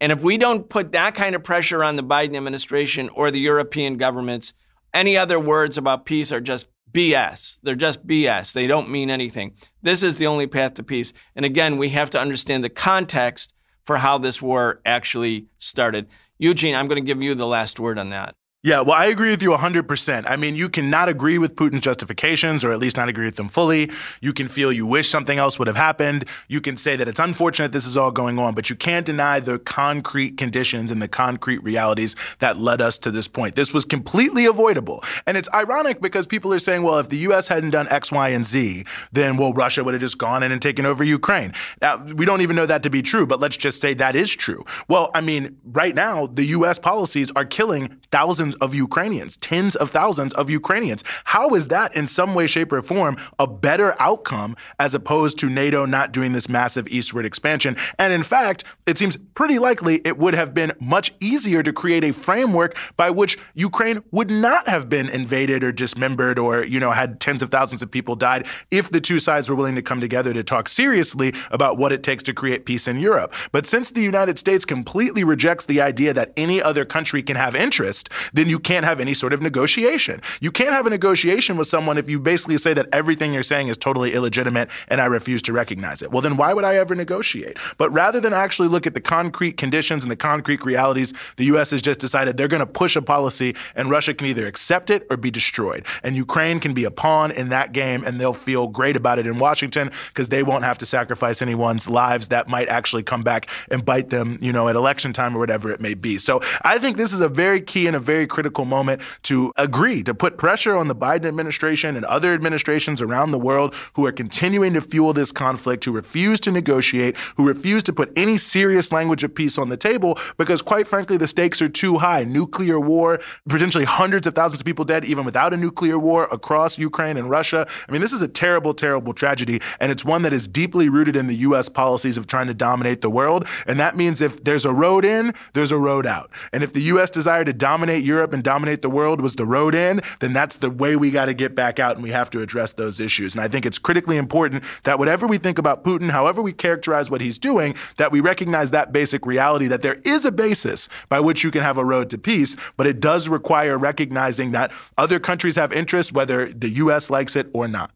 and 0.01 0.11
if 0.11 0.23
we 0.23 0.38
don't 0.38 0.69
put 0.69 0.91
that 0.91 1.15
kind 1.15 1.36
of 1.36 1.43
pressure 1.43 1.84
on 1.84 1.95
the 1.95 2.03
Biden 2.03 2.36
administration 2.36 3.09
or 3.09 3.32
the 3.32 3.39
European 3.39 3.97
governments, 3.97 4.53
any 4.93 5.17
other 5.17 5.39
words 5.39 5.78
about 5.78 6.05
peace 6.05 6.32
are 6.32 6.41
just 6.41 6.67
BS. 6.91 7.59
They're 7.63 7.76
just 7.76 8.05
BS. 8.05 8.53
They 8.53 8.67
don't 8.67 8.89
mean 8.89 9.09
anything. 9.09 9.53
This 9.82 10.03
is 10.03 10.17
the 10.17 10.28
only 10.28 10.47
path 10.47 10.76
to 10.76 10.84
peace. 10.84 11.13
And 11.36 11.45
again, 11.45 11.78
we 11.78 11.89
have 11.89 12.09
to 12.11 12.19
understand 12.19 12.63
the 12.63 12.69
context 12.69 13.53
for 13.86 13.97
how 13.97 14.17
this 14.17 14.41
war 14.41 14.82
actually 14.86 15.47
started. 15.57 16.07
Eugene, 16.38 16.76
I'm 16.76 16.88
going 16.88 17.01
to 17.01 17.07
give 17.07 17.21
you 17.21 17.36
the 17.36 17.47
last 17.47 17.80
word 17.80 17.99
on 17.99 18.09
that. 18.09 18.36
Yeah, 18.66 18.82
well, 18.82 18.95
I 18.95 19.05
agree 19.05 19.30
with 19.30 19.43
you 19.43 19.51
100%. 19.51 20.26
I 20.28 20.38
mean, 20.38 20.55
you 20.55 20.70
cannot 20.70 21.07
agree 21.07 21.38
with 21.38 21.55
Putin's 21.55 21.82
justifications, 21.82 22.66
or 22.66 22.72
at 22.72 22.80
least 22.80 22.97
not 22.97 23.07
agree 23.07 23.26
with 23.26 23.36
them 23.36 23.47
fully. 23.47 23.91
You 24.22 24.34
can 24.34 24.47
feel 24.47 24.72
you 24.72 24.88
wish 24.88 25.07
something 25.07 25.38
else 25.38 25.59
would 25.59 25.68
have 25.68 25.78
happened. 25.78 26.26
You 26.47 26.59
can 26.61 26.76
say 26.76 26.95
that 26.95 27.07
it's 27.07 27.20
unfortunate 27.20 27.74
this 27.74 27.86
is 27.86 27.95
all 27.95 28.09
going 28.09 28.39
on, 28.39 28.55
but 28.55 28.68
you 28.72 28.76
can't 28.76 29.05
deny 29.05 29.39
the 29.39 29.59
concrete 29.59 30.38
conditions 30.38 30.89
and 30.89 30.99
the 30.99 31.07
concrete 31.07 31.59
realities 31.59 32.16
that 32.39 32.57
led 32.57 32.82
us 32.82 32.97
to 32.97 33.11
this 33.11 33.28
point. 33.28 33.53
This 33.53 33.72
was 33.72 33.86
completely 33.86 34.47
avoidable. 34.47 35.03
And 35.28 35.38
it's 35.38 35.47
ironic 35.53 36.01
because 36.01 36.26
people 36.26 36.51
are 36.51 36.57
saying, 36.57 36.82
well, 36.82 36.97
if 36.97 37.09
the 37.09 37.18
U.S. 37.18 37.47
hadn't 37.47 37.70
done 37.70 37.88
X, 37.91 38.11
Y, 38.11 38.30
and 38.30 38.47
Z, 38.47 38.84
then, 39.11 39.38
well, 39.38 39.53
Russia 39.53 39.84
would 39.84 39.93
have 39.93 40.01
just 40.01 40.18
gone 40.18 40.41
in 40.41 40.51
and 40.51 40.59
taken 40.59 40.88
over 40.88 41.03
Ukraine. 41.03 41.53
Now, 41.84 41.97
we 42.03 42.26
don't 42.26 42.41
even 42.41 42.55
know 42.55 42.66
that 42.66 42.82
to 42.82 42.89
be 42.89 43.03
true, 43.03 43.28
but 43.28 43.39
let's 43.39 43.57
just 43.57 43.80
say 43.80 43.93
that 43.93 44.16
is 44.16 44.36
true. 44.36 44.66
Well, 44.88 45.11
I 45.13 45.22
mean, 45.22 45.55
right 45.66 45.93
now, 45.93 46.26
the 46.26 46.45
U.S. 46.45 46.80
policies 46.80 47.32
are 47.36 47.45
killing 47.45 48.01
thousands 48.09 48.55
of 48.56 48.74
Ukrainians, 48.74 49.38
tens 49.38 49.76
of 49.76 49.89
thousands 49.91 50.34
of 50.34 50.49
Ukrainians. 50.49 51.03
How 51.26 51.49
is 51.56 51.68
that 51.70 51.95
in 51.95 52.08
some 52.08 52.34
way, 52.36 52.47
shape, 52.47 52.72
or 52.72 52.82
form 52.82 53.18
a 53.39 53.47
better 53.47 53.95
outcome 53.99 54.56
as 54.80 54.93
opposed 54.93 55.38
to 55.39 55.49
NATO 55.49 55.86
not 55.86 56.12
doing 56.12 56.34
this 56.34 56.49
massive 56.49 56.88
eastward 56.88 57.26
expansion? 57.26 57.76
And 57.99 58.14
in 58.14 58.24
fact, 58.24 58.64
it 58.86 58.97
seems 58.97 59.18
pretty 59.34 59.60
likely 59.60 60.01
it 60.06 60.18
would 60.18 60.36
have 60.36 60.53
been 60.53 60.72
much 60.80 61.14
easier 61.20 61.64
to 61.64 61.74
create 61.74 62.03
a 62.03 62.14
framework 62.14 62.78
by 62.97 63.10
which 63.10 63.38
Ukraine 63.53 64.03
would 64.12 64.32
not 64.32 64.68
have 64.68 64.89
been 64.89 65.10
invaded 65.10 65.64
or 65.64 65.72
dismembered 65.72 66.39
or, 66.39 66.64
you 66.64 66.80
know, 66.80 66.91
had 66.91 67.20
tens 67.20 67.41
of 67.41 67.49
thousands 67.49 67.82
of 67.82 67.91
people 67.91 68.16
died 68.16 68.47
if 68.72 68.91
the 68.91 69.01
two 69.01 69.20
sides 69.20 69.49
were 69.49 69.56
willing 69.56 69.76
to 69.76 69.82
come 69.82 70.01
together 70.01 70.34
to 70.34 70.43
talk 70.43 70.68
seriously 70.70 71.34
about 71.51 71.78
what 71.78 71.91
it 71.91 72.03
takes 72.03 72.24
to 72.24 72.34
create 72.34 72.66
peace 72.66 72.88
in 72.88 72.99
Europe. 72.99 73.34
But 73.51 73.66
since 73.66 73.91
the 73.91 74.01
United 74.01 74.38
States 74.39 74.66
completely 74.66 75.24
rejects 75.24 75.66
the 75.66 75.82
idea 75.82 76.14
that 76.14 76.34
any 76.38 76.62
other 76.62 76.86
country 76.86 77.24
can 77.24 77.36
have 77.36 77.56
interest, 77.56 78.10
then 78.34 78.45
you 78.50 78.60
can't 78.60 78.86
have 78.86 79.00
any 79.00 79.14
sort 79.14 79.34
of 79.34 79.41
negotiation. 79.41 80.22
You 80.41 80.52
can't 80.52 80.72
have 80.72 80.86
a 80.86 80.89
negotiation 80.89 81.58
with 81.58 81.68
someone 81.68 81.98
if 81.98 82.10
you 82.10 82.20
basically 82.20 82.58
say 82.58 82.74
that 82.74 82.88
everything 82.91 83.34
you're 83.34 83.43
saying 83.43 83.68
is 83.68 83.78
totally 83.78 84.14
illegitimate 84.14 84.70
and 84.88 85.02
I 85.02 85.06
refuse 85.06 85.41
to 85.43 85.54
recognize 85.54 86.02
it. 86.02 86.12
Well, 86.12 86.22
then 86.22 86.38
why 86.38 86.54
would 86.54 86.64
I 86.64 86.76
ever 86.78 86.96
negotiate? 86.96 87.58
But 87.78 87.91
rather 87.91 88.20
than 88.20 88.34
actually 88.34 88.68
look 88.68 88.88
at 88.88 88.93
the 88.93 89.02
concrete 89.02 89.58
conditions 89.58 90.04
and 90.04 90.12
the 90.12 90.16
concrete 90.16 90.64
realities, 90.64 91.14
the 91.38 91.46
U.S. 91.46 91.72
has 91.72 91.82
just 91.82 92.00
decided 92.00 92.38
they're 92.38 92.48
going 92.48 92.60
to 92.60 92.66
push 92.66 92.96
a 92.96 93.02
policy 93.02 93.56
and 93.76 93.89
Russia 93.89 94.14
can 94.14 94.28
either 94.28 94.48
accept 94.48 94.89
it 94.89 95.06
or 95.10 95.18
be 95.18 95.32
destroyed. 95.32 95.86
And 96.04 96.16
Ukraine 96.16 96.60
can 96.60 96.74
be 96.74 96.84
a 96.84 96.91
pawn 96.91 97.32
in 97.32 97.50
that 97.50 97.72
game 97.72 98.04
and 98.04 98.20
they'll 98.20 98.34
feel 98.34 98.68
great 98.68 98.96
about 98.96 99.20
it 99.20 99.28
in 99.28 99.39
Washington 99.39 99.91
because 100.08 100.30
they 100.30 100.43
won't 100.43 100.64
have 100.64 100.78
to 100.80 100.86
sacrifice 100.86 101.41
anyone's 101.41 101.89
lives 101.89 102.30
that 102.30 102.48
might 102.48 102.68
actually 102.70 103.04
come 103.04 103.24
back 103.24 103.50
and 103.70 103.84
bite 103.86 104.10
them, 104.10 104.38
you 104.41 104.52
know, 104.52 104.68
at 104.68 104.76
election 104.76 105.14
time 105.14 105.36
or 105.36 105.39
whatever 105.39 105.72
it 105.72 105.82
may 105.82 105.93
be. 105.93 106.18
So 106.18 106.41
I 106.62 106.78
think 106.78 106.98
this 106.98 107.14
is 107.14 107.22
a 107.22 107.30
very 107.30 107.62
key 107.62 107.88
and 107.88 107.96
a 107.96 108.00
very 108.00 108.28
critical 108.36 108.65
moment 108.65 109.01
to 109.23 109.53
agree 109.55 110.03
to 110.03 110.13
put 110.13 110.38
pressure 110.38 110.75
on 110.75 110.89
the 110.89 110.95
Biden 110.95 111.25
administration 111.25 111.95
and 111.95 112.03
other 112.05 112.33
administrations 112.33 113.01
around 113.01 113.31
the 113.31 113.39
world 113.39 113.73
who 113.93 114.05
are 114.05 114.11
continuing 114.11 114.73
to 114.73 114.81
fuel 114.81 115.13
this 115.13 115.31
conflict, 115.31 115.86
who 115.86 115.93
refuse 115.93 116.41
to 116.41 116.51
negotiate, 116.51 117.15
who 117.38 117.47
refuse 117.47 117.81
to 117.83 117.93
put 117.93 118.11
any 118.17 118.38
serious 118.38 118.91
language 118.91 119.23
of 119.23 119.33
peace 119.33 119.57
on 119.57 119.69
the 119.69 119.77
table 119.77 120.19
because, 120.36 120.61
quite 120.61 120.86
frankly, 120.86 121.15
the 121.15 121.27
stakes 121.27 121.61
are 121.61 121.69
too 121.69 121.97
high. 121.97 122.25
Nuclear 122.25 122.77
war, 122.77 123.21
potentially 123.47 123.86
hundreds 123.86 124.27
of 124.27 124.36
thousands 124.36 124.59
of 124.59 124.65
people 124.65 124.83
dead, 124.83 125.05
even 125.05 125.23
without 125.23 125.53
a 125.53 125.57
nuclear 125.57 125.97
war 125.97 126.27
across 126.29 126.77
Ukraine 126.77 127.15
and 127.15 127.29
Russia. 127.29 127.65
I 127.88 127.91
mean, 127.93 128.01
this 128.01 128.11
is 128.11 128.21
a 128.21 128.27
terrible, 128.27 128.73
terrible 128.73 129.13
tragedy, 129.13 129.61
and 129.79 129.93
it's 129.93 130.03
one 130.03 130.23
that 130.23 130.33
is 130.33 130.45
deeply 130.45 130.89
rooted 130.89 131.15
in 131.15 131.27
the 131.27 131.36
U.S. 131.47 131.69
policies 131.69 132.17
of 132.17 132.27
trying 132.27 132.47
to 132.47 132.53
dominate 132.53 132.99
the 132.99 133.09
world. 133.09 133.47
And 133.65 133.79
that 133.79 133.95
means 133.95 134.19
if 134.19 134.43
there's 134.43 134.65
a 134.65 134.73
road 134.73 135.05
in, 135.05 135.33
there's 135.53 135.71
a 135.71 135.77
road 135.77 136.05
out. 136.05 136.29
And 136.51 136.63
if 136.63 136.73
the 136.73 136.81
U.S. 136.81 137.09
desire 137.09 137.45
to 137.45 137.53
dominate 137.53 138.03
Europe 138.03 138.14
and 138.24 138.43
dominate 138.43 138.82
the 138.82 138.89
world 138.89 139.22
was 139.22 139.36
the 139.36 139.45
road 139.45 139.76
in, 139.76 140.01
then 140.20 140.34
that's 140.34 140.57
the 140.57 140.70
way 140.70 140.95
we 140.95 141.11
got 141.11 141.26
to 141.26 141.34
get 141.34 141.55
back 141.55 141.80
out 141.80 141.95
and 141.95 142.03
we 142.03 142.11
have 142.11 142.30
to 142.32 142.41
address 142.41 142.74
those 142.74 142.99
issues. 142.99 143.36
And 143.36 143.43
I 143.43 143.47
think 143.47 143.66
it's 143.66 143.78
critically 143.78 144.18
important 144.18 144.63
that 144.84 144.99
whatever 144.99 145.28
we 145.28 145.38
think 145.38 145.57
about 145.57 145.84
Putin, 145.84 146.09
however 146.09 146.41
we 146.41 146.53
characterize 146.53 147.09
what 147.09 147.22
he's 147.22 147.38
doing, 147.39 147.76
that 147.97 148.11
we 148.11 148.20
recognize 148.20 148.72
that 148.72 148.91
basic 148.91 149.26
reality 149.26 149.68
that 149.68 149.82
there 149.82 150.01
is 150.03 150.26
a 150.26 150.32
basis 150.32 150.89
by 151.09 151.20
which 151.20 151.43
you 151.43 151.51
can 151.51 151.61
have 151.61 151.78
a 151.78 151.86
road 151.86 152.09
to 152.09 152.18
peace, 152.18 152.55
but 152.78 152.88
it 152.88 152.99
does 152.99 153.28
require 153.28 153.78
recognizing 153.78 154.51
that 154.51 154.72
other 154.97 155.20
countries 155.20 155.55
have 155.55 155.72
interests, 155.72 156.11
whether 156.11 156.47
the 156.47 156.70
U.S. 156.70 157.09
likes 157.09 157.36
it 157.36 157.47
or 157.53 157.68
not. 157.68 157.91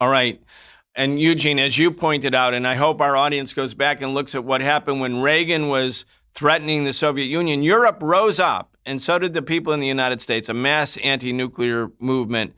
All 0.00 0.08
right. 0.08 0.42
And 0.94 1.18
Eugene, 1.18 1.58
as 1.58 1.78
you 1.78 1.90
pointed 1.90 2.34
out, 2.34 2.52
and 2.52 2.66
I 2.66 2.74
hope 2.74 3.00
our 3.00 3.16
audience 3.16 3.52
goes 3.52 3.72
back 3.72 4.02
and 4.02 4.12
looks 4.12 4.34
at 4.34 4.44
what 4.44 4.60
happened 4.60 5.00
when 5.00 5.22
Reagan 5.22 5.68
was 5.68 6.04
threatening 6.34 6.84
the 6.84 6.92
Soviet 6.92 7.26
Union, 7.26 7.62
Europe 7.62 7.98
rose 8.02 8.38
up 8.38 8.71
and 8.84 9.00
so 9.00 9.18
did 9.18 9.32
the 9.32 9.42
people 9.42 9.72
in 9.72 9.80
the 9.80 9.86
United 9.86 10.20
States, 10.20 10.48
a 10.48 10.54
mass 10.54 10.96
anti 10.98 11.32
nuclear 11.32 11.90
movement. 11.98 12.54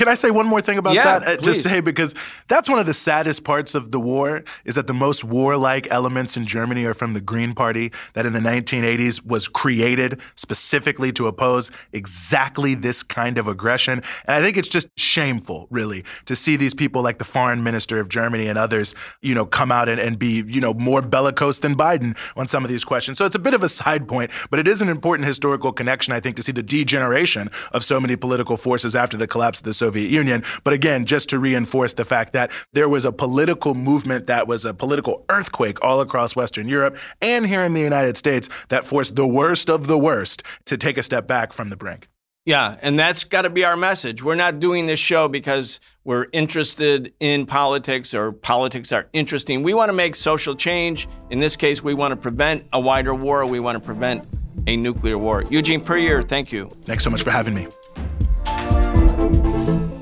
Can 0.00 0.08
I 0.08 0.14
say 0.14 0.30
one 0.30 0.46
more 0.46 0.62
thing 0.62 0.78
about 0.78 0.94
yeah, 0.94 1.18
that? 1.18 1.28
Uh, 1.28 1.36
please. 1.36 1.44
Just 1.44 1.62
say 1.62 1.80
because 1.80 2.14
that's 2.48 2.70
one 2.70 2.78
of 2.78 2.86
the 2.86 2.94
saddest 2.94 3.44
parts 3.44 3.74
of 3.74 3.92
the 3.92 4.00
war 4.00 4.44
is 4.64 4.76
that 4.76 4.86
the 4.86 4.94
most 4.94 5.24
warlike 5.24 5.86
elements 5.90 6.38
in 6.38 6.46
Germany 6.46 6.86
are 6.86 6.94
from 6.94 7.12
the 7.12 7.20
Green 7.20 7.52
Party 7.52 7.92
that 8.14 8.24
in 8.24 8.32
the 8.32 8.40
1980s 8.40 9.26
was 9.26 9.46
created 9.46 10.18
specifically 10.36 11.12
to 11.12 11.26
oppose 11.26 11.70
exactly 11.92 12.74
this 12.74 13.02
kind 13.02 13.36
of 13.36 13.46
aggression. 13.46 14.02
And 14.24 14.36
I 14.36 14.40
think 14.40 14.56
it's 14.56 14.68
just 14.68 14.88
shameful, 14.98 15.66
really, 15.68 16.02
to 16.24 16.34
see 16.34 16.56
these 16.56 16.72
people 16.72 17.02
like 17.02 17.18
the 17.18 17.26
foreign 17.26 17.62
minister 17.62 18.00
of 18.00 18.08
Germany 18.08 18.46
and 18.46 18.56
others, 18.56 18.94
you 19.20 19.34
know, 19.34 19.44
come 19.44 19.70
out 19.70 19.90
and, 19.90 20.00
and 20.00 20.18
be, 20.18 20.42
you 20.46 20.62
know, 20.62 20.72
more 20.72 21.02
bellicose 21.02 21.58
than 21.58 21.76
Biden 21.76 22.16
on 22.38 22.48
some 22.48 22.64
of 22.64 22.70
these 22.70 22.86
questions. 22.86 23.18
So 23.18 23.26
it's 23.26 23.36
a 23.36 23.38
bit 23.38 23.52
of 23.52 23.62
a 23.62 23.68
side 23.68 24.08
point, 24.08 24.30
but 24.48 24.58
it 24.58 24.66
is 24.66 24.80
an 24.80 24.88
important 24.88 25.26
historical 25.26 25.74
connection, 25.74 26.14
I 26.14 26.20
think, 26.20 26.36
to 26.36 26.42
see 26.42 26.52
the 26.52 26.62
degeneration 26.62 27.50
of 27.72 27.84
so 27.84 28.00
many 28.00 28.16
political 28.16 28.56
forces 28.56 28.96
after 28.96 29.18
the 29.18 29.26
collapse 29.26 29.58
of 29.58 29.64
the 29.64 29.74
Soviet 29.74 29.89
Soviet 29.90 30.10
Union. 30.10 30.44
But 30.62 30.72
again, 30.72 31.04
just 31.04 31.28
to 31.30 31.40
reinforce 31.40 31.94
the 31.94 32.04
fact 32.04 32.32
that 32.32 32.52
there 32.72 32.88
was 32.88 33.04
a 33.04 33.10
political 33.10 33.74
movement 33.74 34.28
that 34.28 34.46
was 34.46 34.64
a 34.64 34.72
political 34.72 35.24
earthquake 35.28 35.82
all 35.82 36.00
across 36.00 36.36
Western 36.36 36.68
Europe 36.68 36.96
and 37.20 37.44
here 37.44 37.62
in 37.62 37.74
the 37.74 37.80
United 37.80 38.16
States 38.16 38.48
that 38.68 38.84
forced 38.84 39.16
the 39.16 39.26
worst 39.26 39.68
of 39.68 39.88
the 39.88 39.98
worst 39.98 40.44
to 40.66 40.76
take 40.76 40.96
a 40.96 41.02
step 41.02 41.26
back 41.26 41.52
from 41.52 41.70
the 41.70 41.76
brink. 41.76 42.08
Yeah, 42.46 42.76
and 42.82 42.96
that's 42.96 43.24
got 43.24 43.42
to 43.42 43.50
be 43.50 43.64
our 43.64 43.76
message. 43.76 44.22
We're 44.22 44.36
not 44.36 44.60
doing 44.60 44.86
this 44.86 45.00
show 45.00 45.26
because 45.26 45.80
we're 46.04 46.28
interested 46.32 47.12
in 47.18 47.46
politics 47.46 48.14
or 48.14 48.30
politics 48.30 48.92
are 48.92 49.08
interesting. 49.12 49.64
We 49.64 49.74
want 49.74 49.88
to 49.88 49.92
make 49.92 50.14
social 50.14 50.54
change. 50.54 51.08
In 51.30 51.40
this 51.40 51.56
case, 51.56 51.82
we 51.82 51.94
want 51.94 52.12
to 52.12 52.16
prevent 52.16 52.64
a 52.72 52.78
wider 52.78 53.12
war. 53.12 53.44
We 53.44 53.58
want 53.58 53.76
to 53.76 53.84
prevent 53.84 54.24
a 54.68 54.76
nuclear 54.76 55.18
war. 55.18 55.42
Eugene 55.50 55.80
Puryear, 55.80 56.22
thank 56.22 56.52
you. 56.52 56.70
Thanks 56.84 57.02
so 57.02 57.10
much 57.10 57.24
for 57.24 57.32
having 57.32 57.54
me. 57.54 57.66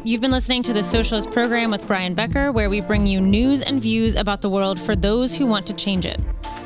You've 0.09 0.23
been 0.23 0.31
listening 0.31 0.63
to 0.63 0.73
the 0.73 0.83
Socialist 0.83 1.31
Program 1.33 1.71
with 1.71 1.87
Brian 1.87 2.15
Becker, 2.15 2.51
where 2.51 2.71
we 2.71 2.81
bring 2.81 3.07
you 3.07 3.21
news 3.21 3.61
and 3.61 3.79
views 3.79 4.15
about 4.15 4.41
the 4.41 4.49
world 4.49 4.81
for 4.81 4.97
those 4.97 5.37
who 5.37 5.45
want 5.45 5.67
to 5.67 5.75
change 5.75 6.07
it. 6.07 6.19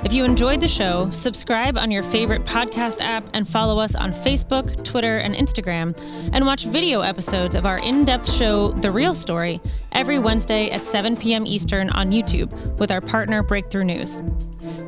If 0.05 0.13
you 0.13 0.25
enjoyed 0.25 0.61
the 0.61 0.69
show, 0.69 1.11
subscribe 1.11 1.77
on 1.77 1.91
your 1.91 2.05
favorite 2.05 2.45
podcast 2.45 3.01
app 3.01 3.29
and 3.35 3.49
follow 3.49 3.81
us 3.81 3.97
on 3.97 4.13
Facebook, 4.13 4.85
Twitter, 4.85 5.19
and 5.19 5.35
Instagram, 5.35 5.99
and 6.33 6.47
watch 6.47 6.67
video 6.67 7.01
episodes 7.01 7.57
of 7.57 7.67
our 7.67 7.79
in 7.81 8.05
depth 8.05 8.31
show, 8.31 8.71
The 8.71 8.93
Real 8.93 9.13
Story, 9.13 9.61
every 9.91 10.21
Wednesday 10.21 10.71
at 10.71 10.85
7 10.85 11.17
p.m. 11.17 11.45
Eastern 11.45 11.91
on 11.91 12.13
YouTube 12.13 12.53
with 12.79 12.93
our 12.93 13.01
partner 13.01 13.43
Breakthrough 13.43 13.83
News. 13.83 14.23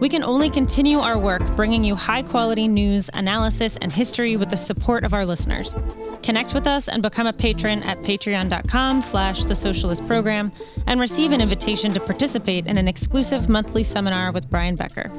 We 0.00 0.08
can 0.08 0.22
only 0.22 0.50
continue 0.50 0.98
our 0.98 1.18
work 1.18 1.42
bringing 1.56 1.82
you 1.82 1.94
high 1.94 2.22
quality 2.22 2.68
news, 2.68 3.10
analysis, 3.14 3.76
and 3.78 3.92
history 3.92 4.36
with 4.36 4.50
the 4.50 4.56
support 4.56 5.04
of 5.04 5.14
our 5.14 5.24
listeners. 5.26 5.74
Connect 6.22 6.54
with 6.54 6.66
us 6.66 6.88
and 6.88 7.02
become 7.02 7.26
a 7.26 7.32
patron 7.32 7.82
at 7.82 8.02
patreon.com 8.44 9.02
slash 9.02 9.44
the 9.44 9.56
socialist 9.56 10.06
program 10.06 10.52
and 10.86 11.00
receive 11.00 11.32
an 11.32 11.40
invitation 11.40 11.92
to 11.92 12.00
participate 12.00 12.66
in 12.66 12.78
an 12.78 12.88
exclusive 12.88 13.48
monthly 13.48 13.82
seminar 13.82 14.32
with 14.32 14.48
Brian 14.50 14.76
Becker. 14.76 15.10